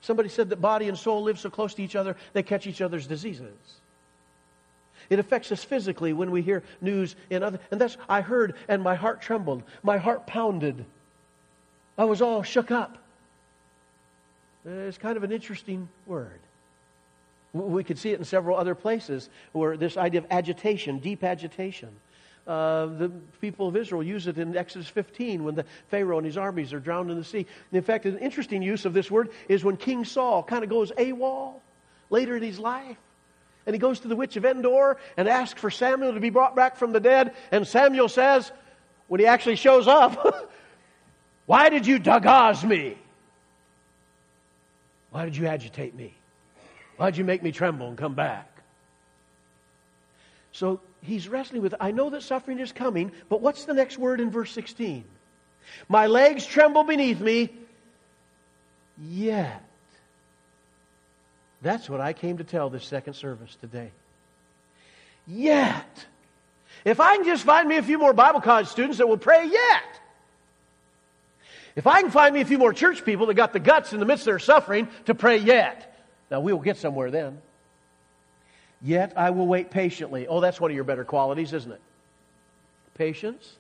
Somebody 0.01 0.29
said 0.29 0.51
that 0.51 0.61
body 0.61 0.89
and 0.89 0.97
soul 0.97 1.23
live 1.23 1.39
so 1.39 1.51
close 1.51 1.75
to 1.75 1.83
each 1.83 1.97
other, 1.97 2.17
they 2.33 2.43
catch 2.43 2.67
each 2.67 2.81
other's 2.81 3.07
diseases. 3.07 3.57
It 5.11 5.19
affects 5.19 5.51
us 5.51 5.65
physically 5.65 6.13
when 6.13 6.31
we 6.31 6.43
hear 6.43 6.63
news 6.81 7.17
in 7.31 7.43
other. 7.43 7.59
And 7.71 7.81
that's, 7.81 7.97
I 8.09 8.21
heard, 8.21 8.55
and 8.69 8.83
my 8.83 8.95
heart 8.95 9.23
trembled. 9.23 9.63
My 9.83 9.97
heart 9.97 10.27
pounded. 10.27 10.85
I 11.97 12.05
was 12.05 12.21
all 12.21 12.43
shook 12.43 12.71
up. 12.71 12.99
It's 14.69 14.99
kind 14.99 15.17
of 15.17 15.25
an 15.25 15.33
interesting 15.33 15.89
word. 16.07 16.41
We 17.55 17.83
could 17.83 17.99
see 17.99 18.11
it 18.11 18.19
in 18.19 18.25
several 18.25 18.57
other 18.57 18.75
places 18.75 19.31
where 19.53 19.77
this 19.77 19.97
idea 19.97 20.21
of 20.21 20.27
agitation, 20.31 20.99
deep 20.99 21.25
agitation. 21.25 21.89
Uh, 22.47 22.87
the 22.87 23.13
people 23.41 23.69
of 23.69 23.77
Israel 23.77 24.03
use 24.03 24.27
it 24.27 24.39
in 24.39 24.57
Exodus 24.57 24.89
15 24.89 25.45
when 25.45 25.55
the 25.55 25.65
Pharaoh 25.89 26.19
and 26.19 26.27
his 26.27 26.37
armies 26.37 26.73
are 26.73 26.81
drowned 26.81 27.11
in 27.11 27.17
the 27.17 27.25
sea. 27.25 27.47
In 27.73 27.83
fact, 27.83 28.05
an 28.07 28.19
interesting 28.19 28.63
use 28.63 28.85
of 28.85 28.93
this 28.93 29.11
word 29.11 29.31
is 29.49 29.65
when 29.65 29.77
King 29.77 30.05
Saul 30.05 30.43
kind 30.43 30.63
of 30.63 30.71
goes 30.71 30.93
AWOL 30.93 31.55
later 32.11 32.37
in 32.37 32.43
his 32.43 32.59
life. 32.59 32.97
And 33.67 33.75
he 33.75 33.79
goes 33.79 34.01
to 34.01 34.09
the 34.09 34.17
witch 34.17 34.37
of 34.37 34.45
Endor 34.45 34.99
and 35.17 35.29
asks 35.29 35.61
for 35.61 35.71
Samuel 35.71 36.15
to 36.15 36.21
be 36.21 36.31
brought 36.31 36.57
back 36.57 36.77
from 36.77 36.93
the 36.93 37.01
dead. 37.01 37.35
And 37.51 37.67
Samuel 37.67 38.09
says, 38.09 38.51
when 39.09 39.21
he 39.21 39.27
actually 39.27 39.57
shows 39.57 39.87
up, 39.87 40.51
Why 41.49 41.71
did 41.71 41.87
you 41.87 41.99
ragaz 41.99 42.63
me? 42.63 42.99
Why 45.11 45.25
did 45.25 45.37
you 45.37 45.47
agitate 45.47 45.95
me? 45.95 46.15
Why 46.97 47.11
did 47.11 47.19
you 47.19 47.25
make 47.25 47.43
me 47.43 47.53
tremble 47.53 47.89
and 47.89 47.97
come 47.97 48.15
back? 48.15 48.63
So 50.53 50.81
he's 51.03 51.29
wrestling 51.29 51.63
with, 51.63 51.75
I 51.81 51.91
know 51.93 52.11
that 52.11 52.23
suffering 52.23 52.59
is 52.59 52.73
coming, 52.73 53.13
but 53.29 53.41
what's 53.41 53.65
the 53.65 53.75
next 53.75 53.99
word 53.99 54.21
in 54.21 54.31
verse 54.31 54.51
16? 54.53 55.05
My 55.89 56.07
legs 56.07 56.45
tremble 56.47 56.85
beneath 56.85 57.21
me, 57.21 57.51
yet. 59.01 59.63
That's 61.63 61.89
what 61.89 62.01
I 62.01 62.13
came 62.13 62.39
to 62.39 62.45
tell 62.45 62.71
this 62.71 62.85
second 62.85 63.15
service 63.15 63.57
today. 63.61 63.91
Yet. 65.27 66.07
If 66.85 67.01
I 67.01 67.17
can 67.17 67.25
just 67.25 67.45
find 67.45 67.69
me 67.69 67.77
a 67.77 67.83
few 67.83 67.99
more 67.99 68.13
Bible 68.13 68.41
college 68.41 68.69
students 68.69 68.99
that 68.99 69.09
will 69.09 69.19
pray 69.19 69.47
yet. 69.47 70.01
If 71.79 71.87
I 71.87 72.01
can 72.03 72.11
find 72.11 72.35
me 72.35 72.41
a 72.41 72.45
few 72.45 72.59
more 72.59 72.73
church 72.73 73.05
people 73.05 73.27
that 73.27 73.35
got 73.35 73.53
the 73.53 73.61
guts 73.61 73.93
in 73.93 74.01
the 74.01 74.05
midst 74.05 74.23
of 74.23 74.33
their 74.33 74.41
suffering 74.41 74.89
to 75.05 75.15
pray 75.15 75.37
yet, 75.37 75.97
now 76.29 76.41
we 76.41 76.53
will 76.53 76.59
get 76.59 76.77
somewhere 76.77 77.13
then. 77.13 77.41
Yet 78.83 79.13
I 79.15 79.31
will 79.31 79.47
wait 79.47 79.71
patiently. 79.71 80.27
Oh, 80.27 80.41
that's 80.41 80.61
one 80.61 80.73
of 80.73 80.75
your 80.75 80.83
better 80.83 81.05
qualities, 81.05 81.53
isn't 81.53 81.71
it? 81.71 81.81
Patience? 82.95 83.55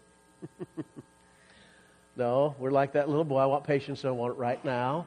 no, 2.16 2.57
we're 2.59 2.72
like 2.72 2.94
that 2.94 3.09
little 3.09 3.22
boy. 3.22 3.38
I 3.38 3.46
want 3.46 3.62
patience, 3.62 4.04
I 4.04 4.11
want 4.11 4.35
it 4.35 4.37
right 4.37 4.64
now. 4.64 5.07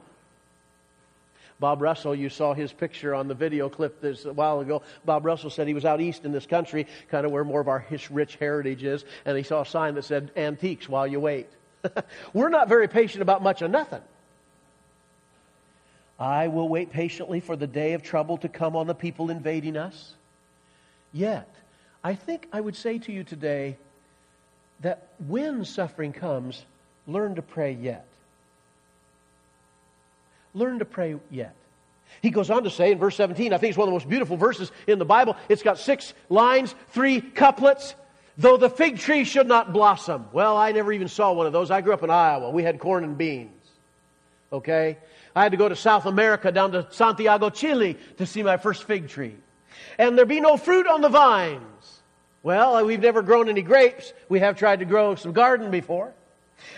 Bob 1.60 1.82
Russell, 1.82 2.14
you 2.14 2.30
saw 2.30 2.54
his 2.54 2.72
picture 2.72 3.14
on 3.14 3.28
the 3.28 3.34
video 3.34 3.68
clip 3.68 4.00
this 4.00 4.24
a 4.24 4.32
while 4.32 4.60
ago. 4.60 4.80
Bob 5.04 5.26
Russell 5.26 5.50
said 5.50 5.68
he 5.68 5.74
was 5.74 5.84
out 5.84 6.00
east 6.00 6.24
in 6.24 6.32
this 6.32 6.46
country, 6.46 6.86
kind 7.10 7.26
of 7.26 7.30
where 7.30 7.44
more 7.44 7.60
of 7.60 7.68
our 7.68 7.84
rich 8.10 8.36
heritage 8.36 8.82
is, 8.82 9.04
and 9.26 9.36
he 9.36 9.42
saw 9.42 9.60
a 9.60 9.66
sign 9.66 9.96
that 9.96 10.04
said 10.04 10.30
antiques 10.34 10.88
while 10.88 11.06
you 11.06 11.20
wait. 11.20 11.50
We're 12.32 12.48
not 12.48 12.68
very 12.68 12.88
patient 12.88 13.22
about 13.22 13.42
much 13.42 13.62
of 13.62 13.70
nothing. 13.70 14.02
I 16.18 16.48
will 16.48 16.68
wait 16.68 16.90
patiently 16.90 17.40
for 17.40 17.56
the 17.56 17.66
day 17.66 17.94
of 17.94 18.02
trouble 18.02 18.36
to 18.38 18.48
come 18.48 18.76
on 18.76 18.86
the 18.86 18.94
people 18.94 19.30
invading 19.30 19.76
us. 19.76 20.14
Yet, 21.12 21.48
I 22.04 22.14
think 22.14 22.48
I 22.52 22.60
would 22.60 22.76
say 22.76 22.98
to 22.98 23.12
you 23.12 23.24
today 23.24 23.76
that 24.80 25.08
when 25.26 25.64
suffering 25.64 26.12
comes, 26.12 26.64
learn 27.06 27.34
to 27.36 27.42
pray 27.42 27.72
yet. 27.72 28.06
Learn 30.54 30.78
to 30.78 30.84
pray 30.84 31.16
yet. 31.30 31.54
He 32.20 32.30
goes 32.30 32.50
on 32.50 32.64
to 32.64 32.70
say 32.70 32.92
in 32.92 32.98
verse 32.98 33.16
17, 33.16 33.52
I 33.52 33.58
think 33.58 33.70
it's 33.70 33.78
one 33.78 33.88
of 33.88 33.92
the 33.92 33.96
most 33.96 34.08
beautiful 34.08 34.36
verses 34.36 34.70
in 34.86 34.98
the 34.98 35.04
Bible. 35.04 35.36
It's 35.48 35.62
got 35.62 35.78
six 35.78 36.12
lines, 36.28 36.74
three 36.90 37.20
couplets. 37.20 37.94
Though 38.42 38.56
the 38.56 38.68
fig 38.68 38.98
tree 38.98 39.22
should 39.22 39.46
not 39.46 39.72
blossom. 39.72 40.26
Well, 40.32 40.56
I 40.56 40.72
never 40.72 40.92
even 40.92 41.06
saw 41.06 41.32
one 41.32 41.46
of 41.46 41.52
those. 41.52 41.70
I 41.70 41.80
grew 41.80 41.92
up 41.92 42.02
in 42.02 42.10
Iowa. 42.10 42.50
We 42.50 42.64
had 42.64 42.80
corn 42.80 43.04
and 43.04 43.16
beans. 43.16 43.52
Okay? 44.52 44.98
I 45.36 45.44
had 45.44 45.52
to 45.52 45.56
go 45.56 45.68
to 45.68 45.76
South 45.76 46.06
America, 46.06 46.50
down 46.50 46.72
to 46.72 46.88
Santiago, 46.90 47.50
Chile, 47.50 47.96
to 48.18 48.26
see 48.26 48.42
my 48.42 48.56
first 48.56 48.82
fig 48.82 49.06
tree. 49.06 49.36
And 49.96 50.18
there 50.18 50.26
be 50.26 50.40
no 50.40 50.56
fruit 50.56 50.88
on 50.88 51.02
the 51.02 51.08
vines. 51.08 52.00
Well, 52.42 52.84
we've 52.84 52.98
never 52.98 53.22
grown 53.22 53.48
any 53.48 53.62
grapes. 53.62 54.12
We 54.28 54.40
have 54.40 54.58
tried 54.58 54.80
to 54.80 54.86
grow 54.86 55.14
some 55.14 55.32
garden 55.32 55.70
before. 55.70 56.12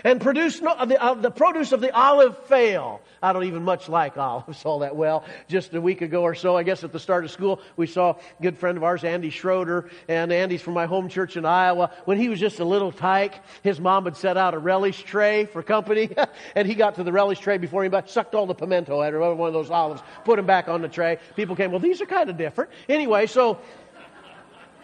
And 0.04 0.20
produce 0.20 0.60
no, 0.60 0.72
uh, 0.72 0.84
the, 0.84 1.02
uh, 1.02 1.14
the 1.14 1.30
produce 1.30 1.72
of 1.72 1.80
the 1.80 1.94
olive 1.94 2.36
fail. 2.46 3.00
I 3.22 3.32
don't 3.32 3.44
even 3.44 3.62
much 3.62 3.88
like 3.88 4.16
olives 4.18 4.64
all 4.64 4.80
that 4.80 4.94
well. 4.96 5.24
Just 5.48 5.74
a 5.74 5.80
week 5.80 6.02
ago 6.02 6.22
or 6.22 6.34
so, 6.34 6.56
I 6.56 6.62
guess 6.62 6.84
at 6.84 6.92
the 6.92 6.98
start 6.98 7.24
of 7.24 7.30
school, 7.30 7.60
we 7.76 7.86
saw 7.86 8.10
a 8.12 8.42
good 8.42 8.58
friend 8.58 8.76
of 8.76 8.84
ours, 8.84 9.04
Andy 9.04 9.30
Schroeder, 9.30 9.90
and 10.08 10.32
Andy's 10.32 10.62
from 10.62 10.74
my 10.74 10.86
home 10.86 11.08
church 11.08 11.36
in 11.36 11.44
Iowa. 11.44 11.90
When 12.04 12.18
he 12.18 12.28
was 12.28 12.38
just 12.38 12.60
a 12.60 12.64
little 12.64 12.92
tyke, 12.92 13.40
his 13.62 13.80
mom 13.80 14.04
had 14.04 14.16
set 14.16 14.36
out 14.36 14.54
a 14.54 14.58
relish 14.58 15.02
tray 15.04 15.46
for 15.46 15.62
company, 15.62 16.10
and 16.54 16.68
he 16.68 16.74
got 16.74 16.96
to 16.96 17.02
the 17.02 17.12
relish 17.12 17.40
tray 17.40 17.58
before 17.58 17.82
anybody 17.82 18.08
sucked 18.08 18.34
all 18.34 18.46
the 18.46 18.54
pimento 18.54 19.00
out 19.00 19.14
of 19.14 19.38
one 19.38 19.48
of 19.48 19.54
those 19.54 19.70
olives, 19.70 20.02
put 20.24 20.36
them 20.36 20.46
back 20.46 20.68
on 20.68 20.82
the 20.82 20.88
tray. 20.88 21.18
People 21.36 21.56
came, 21.56 21.70
well, 21.70 21.80
these 21.80 22.00
are 22.00 22.06
kind 22.06 22.28
of 22.28 22.36
different. 22.36 22.70
Anyway, 22.88 23.26
so 23.26 23.58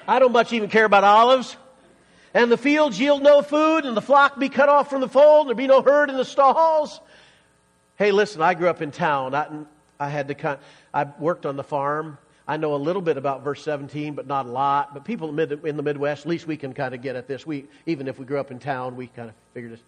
I 0.08 0.18
don't 0.18 0.32
much 0.32 0.52
even 0.52 0.70
care 0.70 0.84
about 0.84 1.04
olives 1.04 1.56
and 2.32 2.50
the 2.50 2.56
fields 2.56 2.98
yield 2.98 3.22
no 3.22 3.42
food, 3.42 3.84
and 3.84 3.96
the 3.96 4.02
flock 4.02 4.38
be 4.38 4.48
cut 4.48 4.68
off 4.68 4.90
from 4.90 5.00
the 5.00 5.08
fold, 5.08 5.46
and 5.46 5.48
there 5.48 5.56
be 5.56 5.66
no 5.66 5.82
herd 5.82 6.10
in 6.10 6.16
the 6.16 6.24
stalls. 6.24 7.00
Hey, 7.96 8.12
listen, 8.12 8.40
I 8.40 8.54
grew 8.54 8.68
up 8.68 8.82
in 8.82 8.92
town. 8.92 9.34
I, 9.34 9.48
I 9.98 10.08
had 10.08 10.28
to 10.28 10.34
kind 10.34 10.58
I 10.94 11.04
worked 11.18 11.44
on 11.44 11.56
the 11.56 11.64
farm. 11.64 12.18
I 12.48 12.56
know 12.56 12.74
a 12.74 12.76
little 12.76 13.02
bit 13.02 13.16
about 13.16 13.44
verse 13.44 13.62
17, 13.62 14.14
but 14.14 14.26
not 14.26 14.46
a 14.46 14.48
lot. 14.48 14.94
But 14.94 15.04
people 15.04 15.38
in 15.38 15.76
the 15.76 15.82
Midwest, 15.82 16.22
at 16.22 16.28
least 16.28 16.46
we 16.46 16.56
can 16.56 16.72
kind 16.72 16.94
of 16.94 17.02
get 17.02 17.14
at 17.14 17.28
this. 17.28 17.46
We, 17.46 17.66
even 17.86 18.08
if 18.08 18.18
we 18.18 18.24
grew 18.24 18.40
up 18.40 18.50
in 18.50 18.58
town, 18.58 18.96
we 18.96 19.06
kind 19.06 19.28
of 19.28 19.34
figured 19.54 19.72
this. 19.74 19.80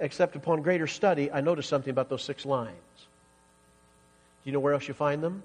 Except 0.00 0.36
upon 0.36 0.62
greater 0.62 0.86
study, 0.86 1.30
I 1.30 1.40
noticed 1.40 1.68
something 1.68 1.90
about 1.90 2.08
those 2.08 2.22
six 2.22 2.46
lines. 2.46 2.74
Do 2.96 3.04
you 4.44 4.52
know 4.52 4.60
where 4.60 4.72
else 4.72 4.86
you 4.88 4.94
find 4.94 5.22
them? 5.22 5.42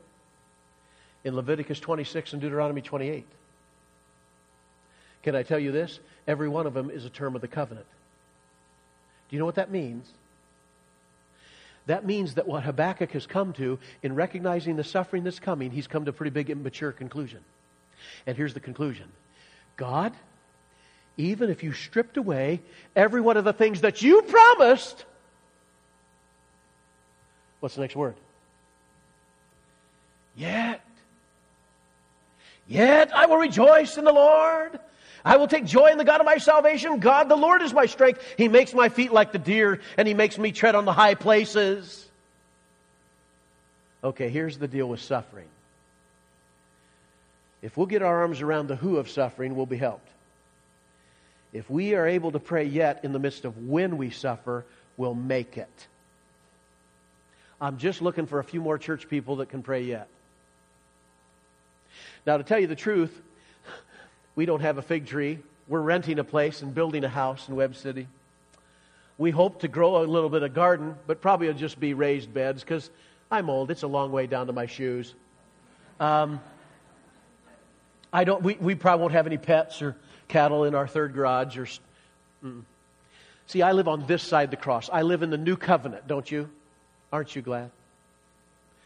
In 1.23 1.35
Leviticus 1.35 1.79
26 1.79 2.33
and 2.33 2.41
Deuteronomy 2.41 2.81
28. 2.81 3.25
Can 5.23 5.35
I 5.35 5.43
tell 5.43 5.59
you 5.59 5.71
this? 5.71 5.99
Every 6.27 6.49
one 6.49 6.65
of 6.65 6.73
them 6.73 6.89
is 6.89 7.05
a 7.05 7.09
term 7.09 7.35
of 7.35 7.41
the 7.41 7.47
covenant. 7.47 7.85
Do 9.29 9.35
you 9.35 9.39
know 9.39 9.45
what 9.45 9.55
that 9.55 9.71
means? 9.71 10.11
That 11.87 12.05
means 12.05 12.35
that 12.35 12.47
what 12.47 12.63
Habakkuk 12.63 13.11
has 13.11 13.25
come 13.25 13.53
to, 13.53 13.79
in 14.03 14.13
recognizing 14.13 14.75
the 14.75 14.83
suffering 14.83 15.23
that's 15.23 15.39
coming, 15.39 15.71
he's 15.71 15.87
come 15.87 16.05
to 16.05 16.11
a 16.11 16.13
pretty 16.13 16.29
big 16.29 16.49
and 16.49 16.63
mature 16.63 16.91
conclusion. 16.91 17.39
And 18.27 18.37
here's 18.37 18.53
the 18.53 18.59
conclusion 18.59 19.11
God, 19.77 20.13
even 21.17 21.49
if 21.49 21.63
you 21.63 21.73
stripped 21.73 22.17
away 22.17 22.61
every 22.95 23.21
one 23.21 23.37
of 23.37 23.43
the 23.43 23.53
things 23.53 23.81
that 23.81 24.01
you 24.01 24.21
promised, 24.21 25.05
what's 27.59 27.75
the 27.75 27.81
next 27.81 27.95
word? 27.95 28.15
Yet, 30.35 30.81
yet 32.67 33.15
I 33.15 33.25
will 33.25 33.37
rejoice 33.37 33.97
in 33.97 34.05
the 34.05 34.13
Lord. 34.13 34.79
I 35.23 35.37
will 35.37 35.47
take 35.47 35.65
joy 35.65 35.87
in 35.87 35.97
the 35.97 36.03
God 36.03 36.19
of 36.19 36.25
my 36.25 36.37
salvation. 36.37 36.99
God, 36.99 37.29
the 37.29 37.35
Lord 37.35 37.61
is 37.61 37.73
my 37.73 37.85
strength. 37.85 38.23
He 38.37 38.47
makes 38.47 38.73
my 38.73 38.89
feet 38.89 39.11
like 39.11 39.31
the 39.31 39.39
deer, 39.39 39.79
and 39.97 40.07
He 40.07 40.13
makes 40.13 40.37
me 40.37 40.51
tread 40.51 40.75
on 40.75 40.85
the 40.85 40.93
high 40.93 41.15
places. 41.15 42.07
Okay, 44.03 44.29
here's 44.29 44.57
the 44.57 44.67
deal 44.67 44.89
with 44.89 44.99
suffering. 44.99 45.47
If 47.61 47.77
we'll 47.77 47.87
get 47.87 48.01
our 48.01 48.21
arms 48.21 48.41
around 48.41 48.67
the 48.67 48.75
who 48.75 48.97
of 48.97 49.09
suffering, 49.09 49.55
we'll 49.55 49.67
be 49.67 49.77
helped. 49.77 50.07
If 51.53 51.69
we 51.69 51.93
are 51.95 52.07
able 52.07 52.31
to 52.31 52.39
pray 52.39 52.63
yet 52.65 53.03
in 53.03 53.11
the 53.11 53.19
midst 53.19 53.45
of 53.45 53.67
when 53.67 53.97
we 53.97 54.09
suffer, 54.09 54.65
we'll 54.97 55.13
make 55.13 55.57
it. 55.57 55.87
I'm 57.59 57.77
just 57.77 58.01
looking 58.01 58.25
for 58.25 58.39
a 58.39 58.43
few 58.43 58.61
more 58.61 58.79
church 58.79 59.07
people 59.07 59.35
that 59.37 59.49
can 59.49 59.61
pray 59.61 59.83
yet. 59.83 60.07
Now, 62.25 62.37
to 62.37 62.43
tell 62.43 62.57
you 62.57 62.67
the 62.67 62.75
truth, 62.75 63.21
we 64.35 64.45
don't 64.45 64.61
have 64.61 64.77
a 64.77 64.81
fig 64.81 65.07
tree. 65.07 65.39
We're 65.67 65.81
renting 65.81 66.19
a 66.19 66.23
place 66.23 66.61
and 66.61 66.73
building 66.73 67.03
a 67.03 67.09
house 67.09 67.47
in 67.47 67.55
Webb 67.55 67.75
City. 67.75 68.07
We 69.17 69.31
hope 69.31 69.61
to 69.61 69.67
grow 69.67 70.01
a 70.01 70.05
little 70.05 70.29
bit 70.29 70.43
of 70.43 70.53
garden, 70.53 70.95
but 71.05 71.21
probably 71.21 71.47
it'll 71.47 71.59
just 71.59 71.79
be 71.79 71.93
raised 71.93 72.33
beds 72.33 72.63
because 72.63 72.89
I'm 73.29 73.49
old. 73.49 73.71
It's 73.71 73.83
a 73.83 73.87
long 73.87 74.11
way 74.11 74.27
down 74.27 74.47
to 74.47 74.53
my 74.53 74.65
shoes. 74.65 75.13
Um, 75.99 76.41
I 78.11 78.23
don't. 78.23 78.41
We, 78.41 78.55
we 78.55 78.75
probably 78.75 79.01
won't 79.01 79.13
have 79.13 79.27
any 79.27 79.37
pets 79.37 79.81
or 79.81 79.95
cattle 80.27 80.63
in 80.63 80.75
our 80.75 80.87
third 80.87 81.13
garage. 81.13 81.57
Or 81.57 81.67
mm. 82.43 82.63
see, 83.47 83.61
I 83.61 83.71
live 83.73 83.87
on 83.87 84.05
this 84.07 84.23
side 84.23 84.45
of 84.45 84.51
the 84.51 84.57
cross. 84.57 84.89
I 84.91 85.03
live 85.03 85.23
in 85.23 85.29
the 85.29 85.37
new 85.37 85.55
covenant. 85.55 86.07
Don't 86.07 86.29
you? 86.29 86.49
Aren't 87.13 87.35
you 87.35 87.41
glad? 87.41 87.71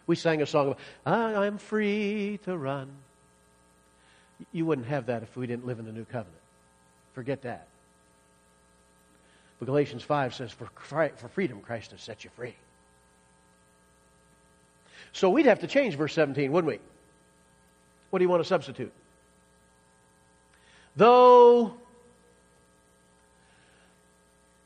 We 0.07 0.15
sang 0.15 0.41
a 0.41 0.45
song 0.45 0.75
about 1.05 1.37
"I'm 1.37 1.57
free 1.57 2.39
to 2.43 2.57
run." 2.57 2.91
You 4.51 4.65
wouldn't 4.65 4.87
have 4.87 5.05
that 5.07 5.23
if 5.23 5.35
we 5.35 5.47
didn't 5.47 5.65
live 5.65 5.79
in 5.79 5.85
the 5.85 5.91
new 5.91 6.05
covenant. 6.05 6.41
Forget 7.13 7.41
that. 7.43 7.67
But 9.59 9.65
Galatians 9.65 10.03
5 10.03 10.35
says, 10.35 10.51
for, 10.51 10.69
for 11.15 11.27
freedom, 11.29 11.61
Christ 11.61 11.91
has 11.91 12.01
set 12.01 12.23
you 12.23 12.29
free. 12.35 12.55
So 15.13 15.29
we'd 15.29 15.45
have 15.45 15.59
to 15.59 15.67
change 15.67 15.95
verse 15.95 16.13
17, 16.13 16.51
wouldn't 16.51 16.67
we? 16.67 16.79
What 18.09 18.19
do 18.19 18.25
you 18.25 18.29
want 18.29 18.43
to 18.43 18.47
substitute? 18.47 18.91
Though 20.95 21.75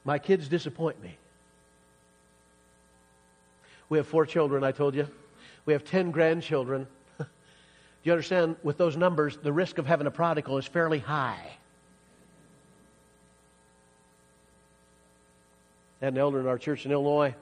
my 0.04 0.18
kids 0.18 0.48
disappoint 0.48 1.02
me. 1.02 1.16
We 3.90 3.98
have 3.98 4.08
four 4.08 4.26
children, 4.26 4.64
I 4.64 4.72
told 4.72 4.96
you. 4.96 5.08
We 5.66 5.74
have 5.74 5.84
ten 5.84 6.12
grandchildren. 6.12 6.88
Do 8.04 8.10
you 8.10 8.14
understand? 8.14 8.56
With 8.64 8.78
those 8.78 8.96
numbers, 8.96 9.38
the 9.38 9.52
risk 9.52 9.78
of 9.78 9.86
having 9.86 10.08
a 10.08 10.12
prodigal 10.12 10.58
is 10.58 10.66
fairly 10.66 11.00
high. 11.00 11.52
Had 16.02 16.14
an 16.14 16.20
elder 16.20 16.40
in 16.40 16.48
our 16.48 16.58
church 16.58 16.86
in 16.86 16.92
Illinois, 16.94 17.36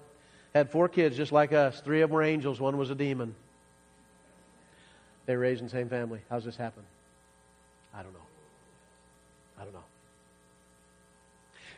had 0.55 0.71
four 0.71 0.89
kids 0.89 1.15
just 1.15 1.31
like 1.31 1.53
us. 1.53 1.79
Three 1.81 2.01
of 2.01 2.09
them 2.09 2.15
were 2.15 2.23
angels, 2.23 2.59
one 2.59 2.77
was 2.77 2.89
a 2.89 2.95
demon. 2.95 3.35
They 5.27 5.35
were 5.35 5.43
raised 5.43 5.61
in 5.61 5.67
the 5.67 5.71
same 5.71 5.89
family. 5.89 6.21
How's 6.29 6.43
this 6.43 6.55
happen? 6.55 6.83
I 7.93 8.01
don't 8.01 8.13
know. 8.13 8.19
I 9.59 9.63
don't 9.63 9.73
know. 9.73 9.83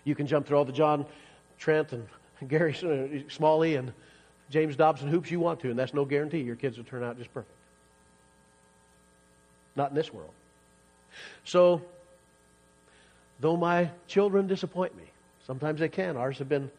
You 0.06 0.16
can 0.16 0.26
jump 0.26 0.48
through 0.48 0.58
all 0.58 0.66
the 0.66 0.72
John 0.72 1.06
Trent 1.58 1.92
and 1.92 2.08
Gary 2.48 2.74
Smalley 3.30 3.76
and 3.76 3.92
James 4.50 4.78
Dobson 4.78 5.10
hoops 5.10 5.30
you 5.30 5.42
want 5.42 5.60
to, 5.62 5.70
and 5.70 5.78
that's 5.78 5.94
no 5.94 6.06
guarantee 6.06 6.40
your 6.40 6.56
kids 6.56 6.78
will 6.78 6.86
turn 6.86 7.04
out 7.04 7.18
just 7.18 7.34
perfect. 7.34 7.59
Not 9.80 9.92
in 9.92 9.96
this 9.96 10.14
world. 10.14 10.34
So, 11.46 11.82
though 13.40 13.56
my 13.56 13.92
children 14.08 14.46
disappoint 14.46 14.94
me, 14.98 15.06
sometimes 15.48 15.80
they 15.80 15.88
can. 15.88 16.18
Ours 16.18 16.38
have 16.40 16.50
been, 16.50 16.70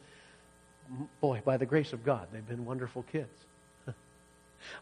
boy, 1.22 1.40
by 1.42 1.56
the 1.56 1.64
grace 1.64 1.94
of 1.94 2.04
God, 2.04 2.28
they've 2.30 2.46
been 2.46 2.66
wonderful 2.66 3.02
kids. 3.04 3.32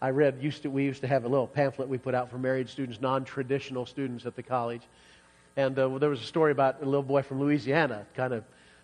I 0.03 0.11
read, 0.11 0.43
used 0.43 0.63
to, 0.63 0.69
we 0.69 0.83
used 0.83 1.03
to 1.03 1.07
have 1.07 1.27
a 1.27 1.29
little 1.29 1.47
pamphlet 1.47 1.89
we 1.89 1.97
put 1.97 2.13
out 2.13 2.29
for 2.29 2.39
married 2.39 2.69
students, 2.69 3.01
non 3.01 3.25
traditional 3.25 3.87
students 3.87 4.27
at 4.27 4.35
the 4.35 4.43
college. 4.43 4.83
And 5.57 5.79
uh, 5.79 5.87
there 5.99 6.11
was 6.11 6.21
a 6.21 6.27
story 6.27 6.51
about 6.51 6.83
a 6.83 6.87
little 6.87 7.05
boy 7.05 7.23
from 7.23 7.39
Louisiana. 7.39 8.05
Kind 8.17 8.33
of 8.33 8.43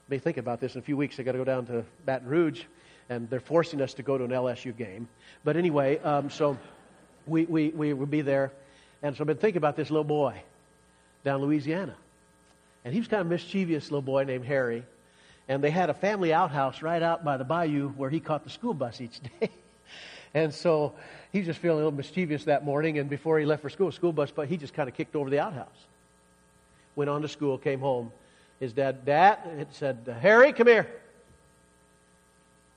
may 0.09 0.21
think 0.21 0.37
about 0.37 0.61
this 0.61 0.77
in 0.77 0.79
a 0.79 0.83
few 0.83 0.97
weeks. 0.97 1.19
I 1.19 1.25
got 1.25 1.33
to 1.33 1.39
go 1.39 1.45
down 1.45 1.67
to 1.67 1.85
Baton 2.07 2.29
Rouge, 2.29 2.63
and 3.09 3.29
they're 3.29 3.41
forcing 3.41 3.81
us 3.81 3.95
to 3.95 4.05
go 4.05 4.17
to 4.17 4.23
an 4.23 4.31
LSU 4.31 4.77
game. 4.77 5.09
But 5.43 5.57
anyway, 5.57 5.99
um, 5.99 6.31
so 6.31 6.57
we, 7.27 7.47
we, 7.47 7.71
we 7.71 7.93
would 7.93 8.13
be 8.13 8.21
there. 8.21 8.53
And 9.03 9.17
so 9.17 9.23
I've 9.23 9.27
been 9.27 9.37
thinking 9.37 9.59
about 9.59 9.77
this 9.77 9.91
little 9.91 10.05
boy 10.05 10.43
down 11.25 11.41
Louisiana. 11.41 11.95
And 12.85 12.93
he 12.93 13.01
was 13.01 13.09
kind 13.09 13.21
of 13.21 13.27
mischievous 13.27 13.85
little 13.85 14.03
boy 14.03 14.25
named 14.25 14.45
Harry. 14.45 14.85
And 15.49 15.63
they 15.63 15.71
had 15.71 15.91
a 15.91 15.95
family 15.95 16.33
outhouse 16.33 16.83
right 16.83 17.03
out 17.03 17.25
by 17.25 17.37
the 17.37 17.45
bayou 17.45 17.89
where 17.91 18.11
he 18.11 18.21
caught 18.21 18.45
the 18.45 18.51
school 18.51 18.75
bus 18.75 19.01
each 19.01 19.21
day. 19.41 19.51
and 20.33 20.53
so 20.53 20.95
he 21.33 21.39
was 21.39 21.47
just 21.47 21.61
feeling 21.61 21.77
a 21.77 21.85
little 21.85 21.93
mischievous 21.93 22.45
that 22.45 22.65
morning. 22.65 22.99
And 22.99 23.09
before 23.11 23.39
he 23.39 23.45
left 23.45 23.63
for 23.63 23.71
school, 23.71 23.91
school 23.93 24.13
bus, 24.13 24.31
but 24.31 24.49
he 24.49 24.57
just 24.57 24.75
kind 24.75 24.89
of 24.89 24.95
kicked 24.95 25.17
over 25.17 25.31
the 25.31 25.41
outhouse. 25.41 25.87
Went 26.97 27.11
on 27.11 27.23
to 27.23 27.29
school, 27.29 27.59
came 27.59 27.81
home. 27.81 28.13
His 28.61 28.73
dad, 28.73 29.05
Dad, 29.05 29.39
had 29.59 29.75
said, 29.75 30.17
Harry, 30.21 30.53
come 30.53 30.69
here. 30.69 30.89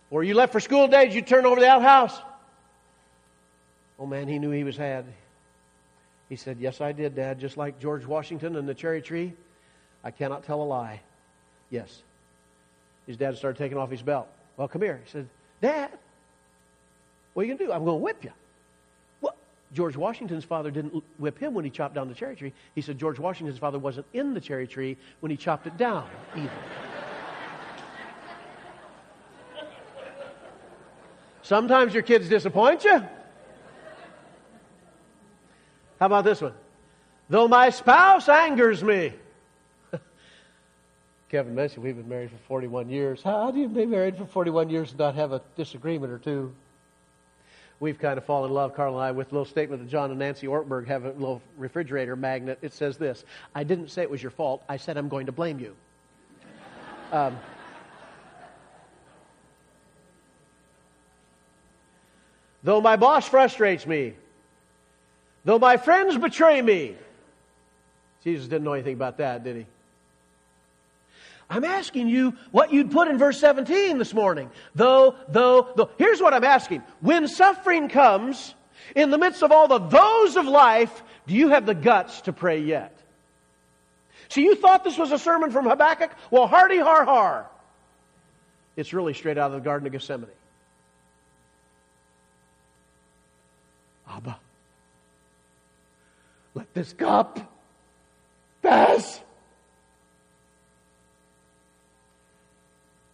Or 0.10 0.24
you 0.24 0.34
left 0.34 0.54
for 0.54 0.60
school 0.60 0.88
today, 0.88 1.06
did 1.06 1.14
you 1.14 1.22
turn 1.22 1.46
over 1.46 1.60
the 1.60 1.70
outhouse? 1.70 2.18
Oh 4.00 4.06
man, 4.06 4.28
he 4.28 4.40
knew 4.40 4.52
he 4.52 4.64
was 4.64 4.78
had. 4.78 5.06
He 6.30 6.36
said, 6.36 6.58
Yes, 6.60 6.82
I 6.82 6.92
did, 6.92 7.16
Dad, 7.16 7.40
just 7.40 7.58
like 7.58 7.80
George 7.80 8.06
Washington 8.06 8.56
and 8.56 8.68
the 8.68 8.74
cherry 8.74 9.02
tree. 9.02 9.34
I 10.04 10.12
cannot 10.12 10.44
tell 10.44 10.62
a 10.62 10.64
lie. 10.64 11.02
Yes. 11.70 12.02
His 13.06 13.18
dad 13.18 13.38
started 13.38 13.58
taking 13.58 13.78
off 13.78 13.90
his 13.90 14.02
belt. 14.02 14.28
Well, 14.58 14.68
come 14.68 14.82
here. 14.82 15.00
He 15.04 15.12
said, 15.12 15.28
Dad, 15.62 15.92
what 17.34 17.44
are 17.44 17.46
you 17.46 17.56
going 17.56 17.60
to 17.60 17.66
do? 17.66 17.72
I'm 17.72 17.86
going 17.86 18.00
to 18.00 18.04
whip 18.04 18.24
you. 18.24 18.32
What? 19.22 19.38
George 19.74 19.96
Washington's 19.96 20.44
father 20.44 20.72
didn't 20.72 21.04
whip 21.18 21.40
him 21.40 21.54
when 21.54 21.64
he 21.64 21.72
chopped 21.72 21.96
down 21.96 22.10
the 22.10 22.14
cherry 22.14 22.36
tree. 22.36 22.54
He 22.76 22.82
said 22.82 22.98
George 22.98 23.20
Washington's 23.20 23.60
father 23.60 23.80
wasn't 23.80 24.06
in 24.14 24.34
the 24.34 24.42
cherry 24.42 24.68
tree 24.68 24.98
when 25.20 25.30
he 25.30 25.38
chopped 25.38 25.68
it 25.68 25.78
down 25.78 26.08
either. 26.36 26.52
Sometimes 31.42 31.94
your 31.94 32.04
kids 32.04 32.28
disappoint 32.28 32.84
you. 32.84 33.02
How 36.00 36.06
about 36.06 36.24
this 36.24 36.42
one? 36.42 36.54
Though 37.30 37.48
my 37.48 37.70
spouse 37.70 38.30
angers 38.30 38.84
me. 38.84 39.14
Kevin 41.30 41.56
mentioned 41.56 41.84
we've 41.84 41.98
been 41.98 42.08
married 42.08 42.32
for 42.32 42.38
41 42.48 42.90
years. 42.90 43.22
How 43.22 43.52
do 43.52 43.60
you 43.60 43.68
be 43.68 43.86
married 43.86 44.18
for 44.18 44.26
41 44.26 44.70
years 44.70 44.92
and 44.92 45.00
not 45.00 45.16
have 45.16 45.34
a 45.34 45.42
disagreement 45.56 46.12
or 46.12 46.20
two? 46.20 46.54
We've 47.80 48.00
kind 48.00 48.18
of 48.18 48.26
fallen 48.26 48.50
in 48.50 48.56
love, 48.56 48.76
Carl 48.76 48.96
and 48.96 49.04
I, 49.04 49.12
with 49.12 49.32
a 49.32 49.36
little 49.36 49.46
statement 49.46 49.84
that 49.84 49.90
John 49.90 50.10
and 50.10 50.18
Nancy 50.18 50.48
Ortberg 50.48 50.88
have 50.88 51.06
a 51.06 51.12
little 51.12 51.42
refrigerator 51.58 52.16
magnet. 52.16 52.58
It 52.62 52.74
says 52.74 52.98
this 52.98 53.24
I 53.54 53.64
didn't 53.64 53.90
say 53.90 54.02
it 54.02 54.10
was 54.10 54.22
your 54.22 54.32
fault. 54.32 54.64
I 54.70 54.78
said 54.78 54.98
I'm 54.98 55.10
going 55.10 55.26
to 55.26 55.32
blame 55.32 55.60
you. 55.60 55.76
Um, 57.10 57.40
though 62.64 62.82
my 62.82 62.98
boss 62.98 63.26
frustrates 63.30 63.88
me, 63.88 64.16
though 65.48 65.58
my 65.58 65.78
friends 65.78 66.18
betray 66.18 66.62
me, 66.62 66.96
Jesus 68.24 68.48
didn't 68.48 68.66
know 68.66 68.74
anything 68.74 68.96
about 68.96 69.18
that, 69.20 69.44
did 69.46 69.56
he? 69.56 69.66
I'm 71.50 71.64
asking 71.64 72.10
you 72.10 72.36
what 72.52 72.74
you'd 72.74 72.92
put 72.92 73.08
in 73.08 73.18
verse 73.18 73.40
17 73.40 73.98
this 73.98 74.14
morning. 74.14 74.52
Though, 74.76 75.16
though, 75.30 75.70
though. 75.78 75.90
Here's 75.98 76.22
what 76.22 76.34
I'm 76.34 76.44
asking. 76.44 76.84
When 77.00 77.30
suffering 77.30 77.88
comes, 77.88 78.54
in 78.96 79.12
the 79.12 79.18
midst 79.18 79.44
of 79.44 79.54
all 79.54 79.70
the 79.70 79.80
those 79.80 80.36
of 80.36 80.46
life, 80.46 81.04
do 81.26 81.34
you 81.34 81.48
have 81.50 81.66
the 81.66 81.74
guts 81.74 82.22
to 82.22 82.34
pray 82.34 82.60
yet? 82.60 82.98
See, 84.28 84.44
you 84.44 84.56
thought 84.56 84.84
this 84.84 84.98
was 84.98 85.14
a 85.14 85.20
sermon 85.20 85.52
from 85.52 85.66
Habakkuk? 85.66 86.12
Well, 86.30 86.48
hardy 86.48 86.80
har 86.80 87.06
har. 87.06 87.48
It's 88.76 88.94
really 88.94 89.14
straight 89.14 89.38
out 89.38 89.52
of 89.52 89.54
the 89.54 89.64
Garden 89.64 89.88
of 89.88 89.94
Gethsemane. 89.94 90.30
Abba, 94.10 94.38
let 96.58 96.74
this 96.74 96.92
cup 96.94 97.40
pass. 98.64 99.22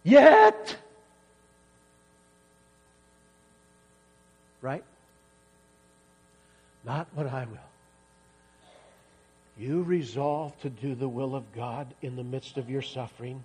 Yet. 0.02 0.76
Right? 4.62 4.84
Not 6.86 7.06
what 7.14 7.26
I 7.26 7.44
will. 7.44 7.58
You 9.58 9.82
resolve 9.82 10.58
to 10.62 10.70
do 10.70 10.94
the 10.94 11.08
will 11.08 11.36
of 11.36 11.44
God 11.52 11.86
in 12.00 12.16
the 12.16 12.24
midst 12.24 12.56
of 12.56 12.70
your 12.70 12.82
suffering 12.82 13.44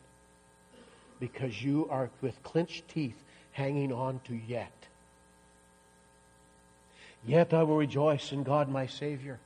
because 1.19 1.61
you 1.61 1.87
are 1.91 2.09
with 2.21 2.41
clenched 2.41 2.87
teeth 2.87 3.21
hanging 3.51 3.91
on 3.91 4.21
to 4.25 4.35
yet. 4.47 4.71
Yet 7.25 7.53
I 7.53 7.63
will 7.63 7.75
rejoice 7.75 8.31
in 8.31 8.43
God 8.43 8.69
my 8.69 8.87
Savior. 8.87 9.39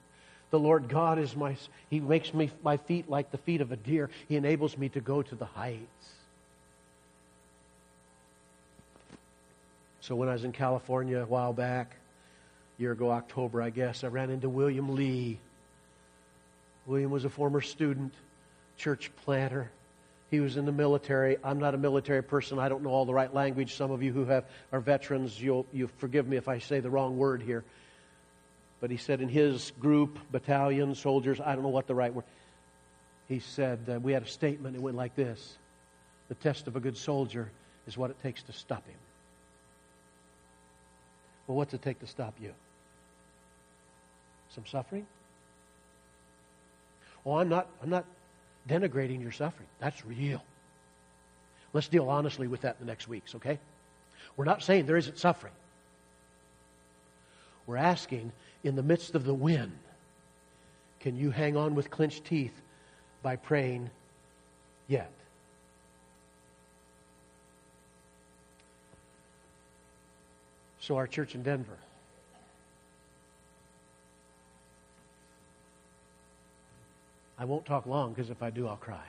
The 0.54 0.60
Lord 0.60 0.88
God 0.88 1.18
is 1.18 1.36
my, 1.36 1.56
He 1.90 2.00
makes 2.00 2.32
me, 2.32 2.52
my 2.64 2.78
feet 2.78 3.10
like 3.10 3.32
the 3.32 3.40
feet 3.40 3.62
of 3.62 3.72
a 3.72 3.76
deer. 3.76 4.12
He 4.30 4.36
enables 4.36 4.78
me 4.78 4.88
to 4.90 5.02
go 5.02 5.24
to 5.24 5.34
the 5.34 5.46
heights. 5.46 6.12
So 10.02 10.14
when 10.16 10.30
I 10.30 10.34
was 10.34 10.44
in 10.44 10.52
California 10.52 11.18
a 11.22 11.26
while 11.26 11.54
back, 11.54 11.96
a 12.78 12.82
year 12.84 12.92
ago, 12.92 13.10
October, 13.10 13.64
I 13.64 13.72
guess, 13.72 14.04
I 14.04 14.10
ran 14.10 14.30
into 14.30 14.48
William 14.48 14.94
Lee. 14.94 15.40
William 16.86 17.10
was 17.10 17.26
a 17.26 17.32
former 17.32 17.62
student, 17.62 18.14
church 18.78 19.10
planter. 19.26 19.72
He 20.30 20.40
was 20.40 20.56
in 20.56 20.68
the 20.68 20.72
military. 20.72 21.38
I'm 21.44 21.58
not 21.58 21.74
a 21.74 21.80
military 21.80 22.22
person. 22.22 22.60
I 22.60 22.70
don't 22.70 22.84
know 22.84 22.92
all 22.92 23.06
the 23.06 23.14
right 23.16 23.34
language. 23.34 23.74
Some 23.74 23.90
of 23.90 24.04
you 24.04 24.14
who 24.14 24.26
have, 24.26 24.46
are 24.72 24.82
veterans, 24.82 25.42
you'll, 25.42 25.66
you 25.74 25.90
forgive 25.98 26.28
me 26.28 26.38
if 26.38 26.48
I 26.48 26.60
say 26.60 26.80
the 26.80 26.92
wrong 26.92 27.18
word 27.18 27.42
here. 27.42 27.64
But 28.84 28.92
he 28.92 28.98
said 28.98 29.22
in 29.22 29.30
his 29.30 29.72
group, 29.80 30.20
battalion, 30.30 30.94
soldiers, 30.94 31.40
I 31.40 31.54
don't 31.54 31.64
know 31.64 31.70
what 31.70 31.88
the 31.88 31.96
right 31.96 32.14
word. 32.14 32.26
He 33.30 33.40
said, 33.40 33.80
uh, 33.88 33.98
we 34.02 34.12
had 34.12 34.24
a 34.24 34.28
statement. 34.28 34.76
It 34.76 34.82
went 34.82 34.98
like 34.98 35.16
this 35.16 35.56
The 36.28 36.36
test 36.36 36.68
of 36.68 36.76
a 36.76 36.82
good 36.82 36.98
soldier 36.98 37.50
is 37.88 37.98
what 37.98 38.10
it 38.10 38.22
takes 38.22 38.44
to 38.44 38.52
stop 38.52 38.86
him. 38.86 38.98
Well, 41.48 41.56
what's 41.56 41.74
it 41.74 41.82
take 41.82 42.02
to 42.02 42.08
stop 42.08 42.34
you? 42.42 42.54
Some 44.50 44.66
suffering? 44.66 45.08
Oh, 47.26 47.38
I'm 47.38 47.48
not, 47.48 47.70
I'm 47.82 47.90
not 47.90 48.04
denigrating 48.68 49.22
your 49.22 49.32
suffering. 49.32 49.70
That's 49.80 50.06
real. 50.06 50.44
Let's 51.72 51.88
deal 51.88 52.10
honestly 52.10 52.48
with 52.48 52.60
that 52.64 52.76
in 52.82 52.86
the 52.86 52.92
next 52.92 53.08
weeks, 53.08 53.34
okay? 53.36 53.60
We're 54.36 54.44
not 54.44 54.62
saying 54.62 54.88
there 54.88 54.98
isn't 54.98 55.20
suffering. 55.20 55.54
We're 57.66 57.78
asking, 57.78 58.34
in 58.64 58.76
the 58.76 58.84
midst 58.84 59.16
of 59.16 59.26
the 59.26 59.34
wind, 59.34 59.78
can 61.00 61.18
you 61.18 61.32
hang 61.32 61.58
on 61.58 61.76
with 61.76 61.90
clenched 61.90 62.26
teeth 62.26 62.62
by 63.22 63.36
praying 63.36 63.90
yet? 64.88 65.12
So, 70.80 70.98
our 70.98 71.08
church 71.08 71.36
in 71.36 71.44
Denver. 71.44 71.78
I 77.38 77.46
won't 77.46 77.66
talk 77.66 77.86
long 77.86 78.14
because 78.14 78.30
if 78.30 78.44
I 78.44 78.50
do, 78.50 78.68
I'll 78.68 78.78
cry. 78.78 79.04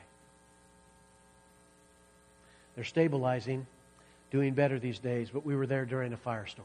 They're 2.75 2.85
stabilizing, 2.85 3.67
doing 4.31 4.55
better 4.55 4.79
these 4.79 4.99
days, 4.99 5.31
but 5.31 5.45
we 5.45 5.55
were 5.55 5.67
there 5.67 5.85
during 5.85 6.13
a 6.13 6.17
firestorm. 6.17 6.63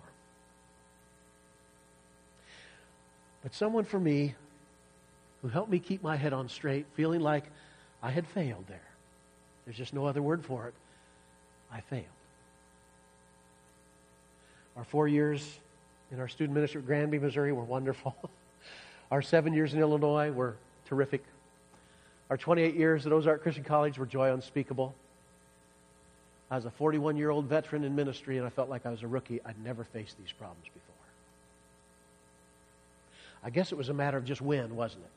But 3.43 3.53
someone 3.53 3.85
for 3.85 3.99
me 3.99 4.35
who 5.41 5.47
helped 5.47 5.71
me 5.71 5.79
keep 5.79 6.03
my 6.03 6.15
head 6.15 6.33
on 6.33 6.49
straight, 6.49 6.85
feeling 6.93 7.21
like 7.21 7.45
I 8.03 8.11
had 8.11 8.27
failed 8.27 8.65
there. 8.67 8.81
There's 9.65 9.77
just 9.77 9.93
no 9.93 10.05
other 10.05 10.21
word 10.21 10.43
for 10.43 10.67
it. 10.67 10.73
I 11.71 11.81
failed. 11.81 12.05
Our 14.75 14.83
four 14.83 15.07
years 15.07 15.59
in 16.11 16.19
our 16.19 16.27
student 16.27 16.55
ministry 16.55 16.79
at 16.79 16.87
Granby, 16.87 17.19
Missouri 17.19 17.51
were 17.51 17.63
wonderful. 17.63 18.15
our 19.11 19.21
seven 19.21 19.53
years 19.53 19.73
in 19.73 19.79
Illinois 19.79 20.31
were 20.31 20.55
terrific. 20.87 21.23
Our 22.29 22.37
28 22.37 22.75
years 22.75 23.05
at 23.05 23.11
Ozark 23.11 23.43
Christian 23.43 23.63
College 23.63 23.97
were 23.97 24.05
joy 24.05 24.33
unspeakable. 24.33 24.93
I 26.51 26.55
was 26.55 26.65
a 26.65 26.71
41 26.71 27.17
year 27.17 27.29
old 27.29 27.45
veteran 27.45 27.83
in 27.83 27.95
ministry, 27.95 28.37
and 28.37 28.45
I 28.45 28.49
felt 28.49 28.69
like 28.69 28.85
I 28.85 28.89
was 28.89 29.03
a 29.03 29.07
rookie. 29.07 29.39
I'd 29.45 29.63
never 29.63 29.83
faced 29.83 30.17
these 30.17 30.31
problems 30.31 30.65
before. 30.73 30.98
I 33.43 33.49
guess 33.49 33.71
it 33.71 33.77
was 33.77 33.89
a 33.89 33.93
matter 33.93 34.17
of 34.17 34.25
just 34.25 34.41
when, 34.41 34.75
wasn't 34.75 35.03
it? 35.03 35.11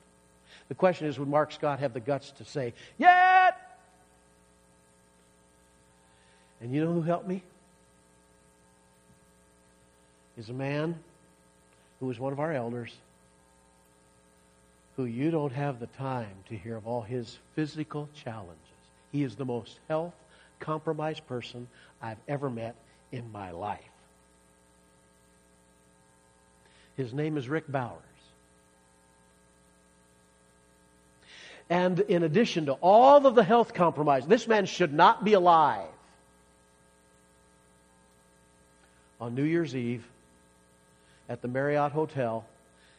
The 0.69 0.75
question 0.75 1.07
is 1.07 1.19
would 1.19 1.29
Mark 1.29 1.53
Scott 1.53 1.81
have 1.81 1.93
the 1.93 2.01
guts 2.01 2.31
to 2.33 2.45
say, 2.45 2.75
Yet? 2.99 3.57
And 6.61 6.73
you 6.73 6.85
know 6.85 6.93
who 6.93 7.03
helped 7.03 7.27
me? 7.27 7.43
is 10.37 10.49
a 10.49 10.55
man 10.55 10.99
who 12.01 12.11
is 12.11 12.19
one 12.19 12.33
of 12.33 12.41
our 12.41 12.53
elders 12.53 12.93
who 14.97 15.05
you 15.05 15.31
don't 15.31 15.53
have 15.53 15.81
the 15.81 15.87
time 15.89 16.35
to 16.49 16.57
hear 16.57 16.77
of 16.77 16.87
all 16.87 17.03
his 17.03 17.39
physical 17.55 18.09
challenges. 18.15 18.57
He 19.11 19.23
is 19.23 19.37
the 19.37 19.45
most 19.45 19.79
health 19.89 20.15
compromised 20.61 21.27
person 21.27 21.67
I've 22.01 22.19
ever 22.29 22.51
met 22.51 22.75
in 23.11 23.31
my 23.33 23.51
life. 23.51 23.81
His 26.97 27.13
name 27.15 27.37
is 27.37 27.49
Rick 27.49 27.71
Bowers. 27.71 28.03
And 31.73 32.01
in 32.01 32.23
addition 32.23 32.67
to 32.67 32.73
all 32.83 33.27
of 33.27 33.35
the 33.35 33.43
health 33.43 33.73
compromise, 33.73 34.27
this 34.27 34.47
man 34.47 34.67
should 34.67 34.93
not 34.93 35.25
be 35.25 35.33
alive. 35.33 35.89
On 39.19 39.35
New 39.35 39.45
Year's 39.45 39.75
Eve, 39.75 40.05
at 41.31 41.41
the 41.41 41.49
Marriott 41.49 41.93
Hotel, 41.93 42.45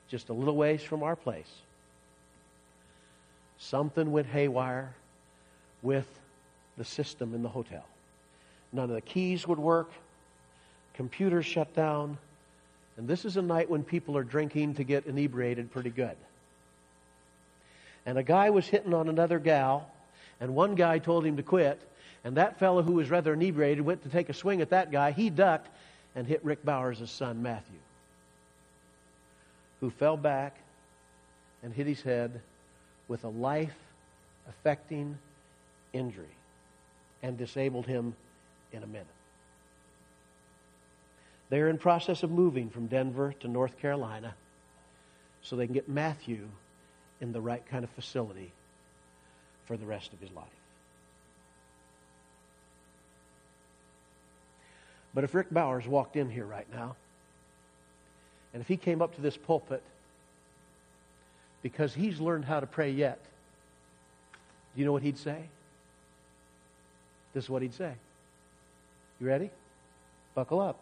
just 0.09 0.30
a 0.30 0.34
little 0.34 0.55
ways 0.55 0.82
from 0.82 1.03
our 1.03 1.15
place. 1.15 1.51
Something 3.59 4.11
went 4.11 4.26
haywire 4.26 4.95
with 5.84 6.07
the 6.76 6.84
system 6.84 7.36
in 7.36 7.43
the 7.43 7.49
hotel. 7.49 7.86
None 8.71 8.86
of 8.86 8.95
the 8.95 9.01
keys 9.01 9.47
would 9.47 9.59
work, 9.59 9.91
computers 10.95 11.45
shut 11.45 11.76
down, 11.76 12.17
and 12.97 13.07
this 13.07 13.24
is 13.24 13.38
a 13.38 13.41
night 13.43 13.69
when 13.69 13.84
people 13.84 14.17
are 14.17 14.24
drinking 14.24 14.74
to 14.76 14.84
get 14.84 15.05
inebriated 15.05 15.71
pretty 15.71 15.91
good. 15.91 16.17
And 18.06 18.18
a 18.18 18.24
guy 18.24 18.49
was 18.49 18.68
hitting 18.68 18.93
on 18.93 19.08
another 19.08 19.39
gal, 19.39 19.89
and 20.39 20.56
one 20.56 20.76
guy 20.76 20.99
told 20.99 21.26
him 21.26 21.38
to 21.38 21.43
quit, 21.43 21.82
and 22.24 22.38
that 22.38 22.60
fellow 22.60 22.82
who 22.82 22.93
was 22.93 23.10
rather 23.10 23.34
inebriated 23.34 23.86
went 23.86 24.04
to 24.04 24.10
take 24.10 24.30
a 24.30 24.34
swing 24.34 24.62
at 24.62 24.70
that 24.72 24.91
guy. 24.91 25.12
He 25.12 25.30
ducked 25.30 25.70
and 26.16 26.28
hit 26.28 26.43
Rick 26.43 26.64
Bowers' 26.66 27.10
son, 27.10 27.41
Matthew 27.41 27.80
who 29.84 29.89
fell 29.89 30.16
back 30.16 30.56
and 31.62 31.74
hit 31.74 31.86
his 31.86 32.01
head 32.01 32.39
with 33.10 33.26
a 33.26 33.28
life 33.28 33.76
affecting 34.47 35.18
injury 35.91 36.38
and 37.22 37.38
disabled 37.38 37.86
him 37.86 38.16
in 38.72 38.82
a 38.82 38.88
minute. 38.88 39.06
They're 41.49 41.68
in 41.68 41.78
process 41.78 42.24
of 42.24 42.32
moving 42.32 42.70
from 42.70 42.88
Denver 42.88 43.34
to 43.41 43.49
North 43.49 43.78
Carolina 43.78 44.36
so 45.41 45.58
they 45.58 45.66
can 45.66 45.74
get 45.74 45.89
Matthew 45.89 46.47
in 47.22 47.32
the 47.32 47.41
right 47.41 47.66
kind 47.68 47.84
of 47.84 47.89
facility 47.91 48.51
for 49.66 49.78
the 49.78 49.86
rest 49.86 50.14
of 50.14 50.20
his 50.20 50.32
life. 50.32 50.45
But 55.14 55.24
if 55.24 55.34
Rick 55.34 55.51
Bowers 55.51 55.88
walked 55.88 56.16
in 56.16 56.30
here 56.30 56.45
right 56.45 56.68
now, 56.74 56.95
and 58.53 58.61
if 58.61 58.68
he 58.68 58.78
came 58.78 59.01
up 59.01 59.16
to 59.16 59.22
this 59.22 59.38
pulpit 59.38 59.82
because 61.61 61.93
he's 61.93 62.20
learned 62.20 62.45
how 62.45 62.59
to 62.59 62.68
pray 62.68 62.91
yet, 62.91 63.20
do 64.74 64.80
you 64.82 64.86
know 64.86 64.91
what 64.91 65.03
he'd 65.03 65.18
say? 65.18 65.38
This 67.34 67.45
is 67.45 67.49
what 67.49 67.61
he'd 67.61 67.74
say. 67.74 67.93
You 69.20 69.28
ready? 69.28 69.49
Buckle 70.36 70.59
up. 70.59 70.80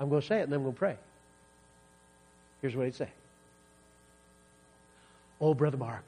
I'm 0.00 0.08
going 0.08 0.20
to 0.20 0.26
say 0.26 0.40
it 0.40 0.44
and 0.44 0.52
then 0.52 0.58
I'm 0.58 0.64
going 0.64 0.74
to 0.74 0.78
pray. 0.78 0.96
Here's 2.60 2.74
what 2.74 2.86
he'd 2.86 2.94
say 2.94 3.08
Oh, 5.40 5.54
Brother 5.54 5.76
Mark, 5.76 6.04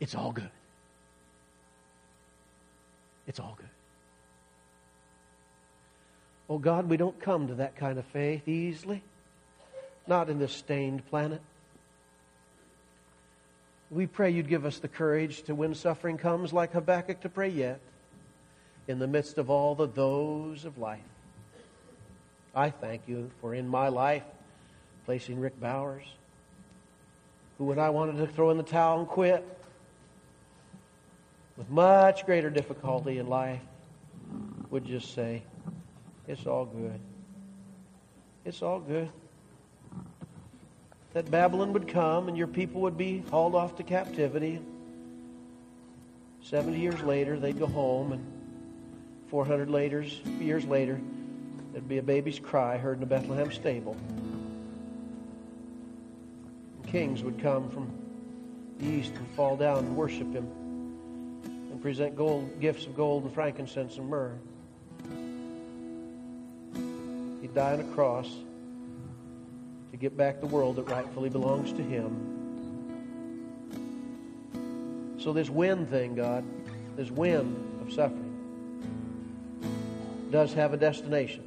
it's 0.00 0.14
all 0.14 0.32
good. 0.32 0.50
It's 3.26 3.40
all 3.40 3.54
good. 3.56 3.68
Oh 6.48 6.58
God, 6.58 6.88
we 6.88 6.96
don't 6.96 7.18
come 7.20 7.48
to 7.48 7.54
that 7.56 7.76
kind 7.76 7.98
of 7.98 8.04
faith 8.06 8.46
easily. 8.46 9.02
Not 10.06 10.30
in 10.30 10.38
this 10.38 10.52
stained 10.52 11.04
planet. 11.08 11.40
We 13.90 14.06
pray 14.06 14.30
you'd 14.30 14.48
give 14.48 14.64
us 14.64 14.78
the 14.78 14.88
courage 14.88 15.42
to, 15.42 15.54
when 15.54 15.74
suffering 15.74 16.18
comes, 16.18 16.52
like 16.52 16.72
Habakkuk, 16.72 17.20
to 17.20 17.28
pray 17.28 17.48
yet 17.48 17.80
in 18.88 18.98
the 18.98 19.06
midst 19.06 19.38
of 19.38 19.50
all 19.50 19.74
the 19.74 19.86
those 19.86 20.64
of 20.64 20.78
life. 20.78 21.00
I 22.54 22.70
thank 22.70 23.02
you 23.06 23.30
for 23.40 23.54
in 23.54 23.68
my 23.68 23.88
life 23.88 24.22
placing 25.04 25.40
Rick 25.40 25.60
Bowers, 25.60 26.04
who, 27.58 27.64
when 27.64 27.78
I 27.78 27.90
wanted 27.90 28.18
to 28.18 28.26
throw 28.26 28.50
in 28.50 28.56
the 28.56 28.62
towel 28.62 29.00
and 29.00 29.08
quit, 29.08 29.44
with 31.56 31.70
much 31.70 32.26
greater 32.26 32.50
difficulty 32.50 33.18
in 33.18 33.26
life, 33.28 33.60
would 34.70 34.84
just 34.84 35.14
say, 35.14 35.42
It's 36.28 36.46
all 36.46 36.66
good. 36.66 37.00
It's 38.44 38.62
all 38.62 38.80
good 38.80 39.10
that 41.16 41.30
Babylon 41.30 41.72
would 41.72 41.88
come 41.88 42.28
and 42.28 42.36
your 42.36 42.46
people 42.46 42.82
would 42.82 42.98
be 42.98 43.24
hauled 43.30 43.54
off 43.54 43.74
to 43.76 43.82
captivity. 43.82 44.60
70 46.42 46.78
years 46.78 47.00
later, 47.00 47.38
they'd 47.40 47.58
go 47.58 47.66
home, 47.66 48.12
and 48.12 48.22
400 49.28 49.70
later, 49.70 50.04
years 50.38 50.66
later, 50.66 51.00
there'd 51.72 51.88
be 51.88 51.96
a 51.96 52.02
baby's 52.02 52.38
cry 52.38 52.76
heard 52.76 52.98
in 52.98 53.02
a 53.02 53.06
Bethlehem 53.06 53.50
stable. 53.50 53.96
Kings 56.86 57.22
would 57.22 57.40
come 57.40 57.68
from 57.70 57.90
the 58.78 58.86
east 58.86 59.12
and 59.14 59.26
fall 59.28 59.56
down 59.56 59.78
and 59.78 59.96
worship 59.96 60.32
him 60.32 60.50
and 61.70 61.80
present 61.82 62.16
gold, 62.16 62.60
gifts 62.60 62.86
of 62.86 62.96
gold 62.96 63.24
and 63.24 63.34
frankincense 63.34 63.96
and 63.96 64.08
myrrh. 64.08 64.38
He'd 67.42 67.54
die 67.54 67.74
on 67.74 67.80
a 67.80 67.84
cross 67.94 68.28
to 69.96 70.00
get 70.00 70.16
back 70.16 70.40
the 70.40 70.46
world 70.46 70.76
that 70.76 70.90
rightfully 70.90 71.30
belongs 71.30 71.72
to 71.72 71.82
Him. 71.82 72.34
So, 75.18 75.32
this 75.32 75.48
wind 75.48 75.88
thing, 75.88 76.14
God, 76.14 76.44
this 76.96 77.10
wind 77.10 77.56
of 77.80 77.92
suffering, 77.92 78.22
does 80.30 80.52
have 80.52 80.74
a 80.74 80.76
destination. 80.76 81.44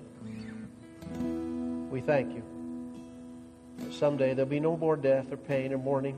We 1.92 2.02
thank 2.02 2.34
you. 2.34 2.44
Someday 4.00 4.34
there'll 4.34 4.50
be 4.50 4.62
no 4.62 4.78
more 4.78 4.96
death 4.96 5.30
or 5.30 5.36
pain 5.36 5.74
or 5.74 5.78
mourning, 5.78 6.18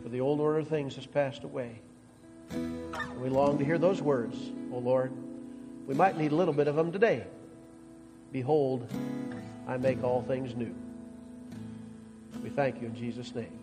for 0.00 0.08
the 0.10 0.20
old 0.20 0.38
order 0.38 0.60
of 0.60 0.68
things 0.68 0.94
has 0.94 1.06
passed 1.06 1.42
away. 1.42 1.80
And 2.50 3.20
we 3.20 3.28
long 3.28 3.58
to 3.58 3.64
hear 3.64 3.78
those 3.78 4.00
words, 4.00 4.36
O 4.70 4.76
oh 4.76 4.78
Lord. 4.78 5.12
We 5.88 5.94
might 5.96 6.16
need 6.16 6.30
a 6.30 6.36
little 6.36 6.54
bit 6.54 6.68
of 6.68 6.76
them 6.76 6.92
today. 6.92 7.24
Behold, 8.30 8.88
I 9.66 9.76
make 9.76 10.04
all 10.04 10.22
things 10.22 10.54
new. 10.54 10.72
We 12.44 12.50
thank 12.50 12.80
you 12.80 12.86
in 12.86 12.94
Jesus' 12.94 13.34
name. 13.34 13.58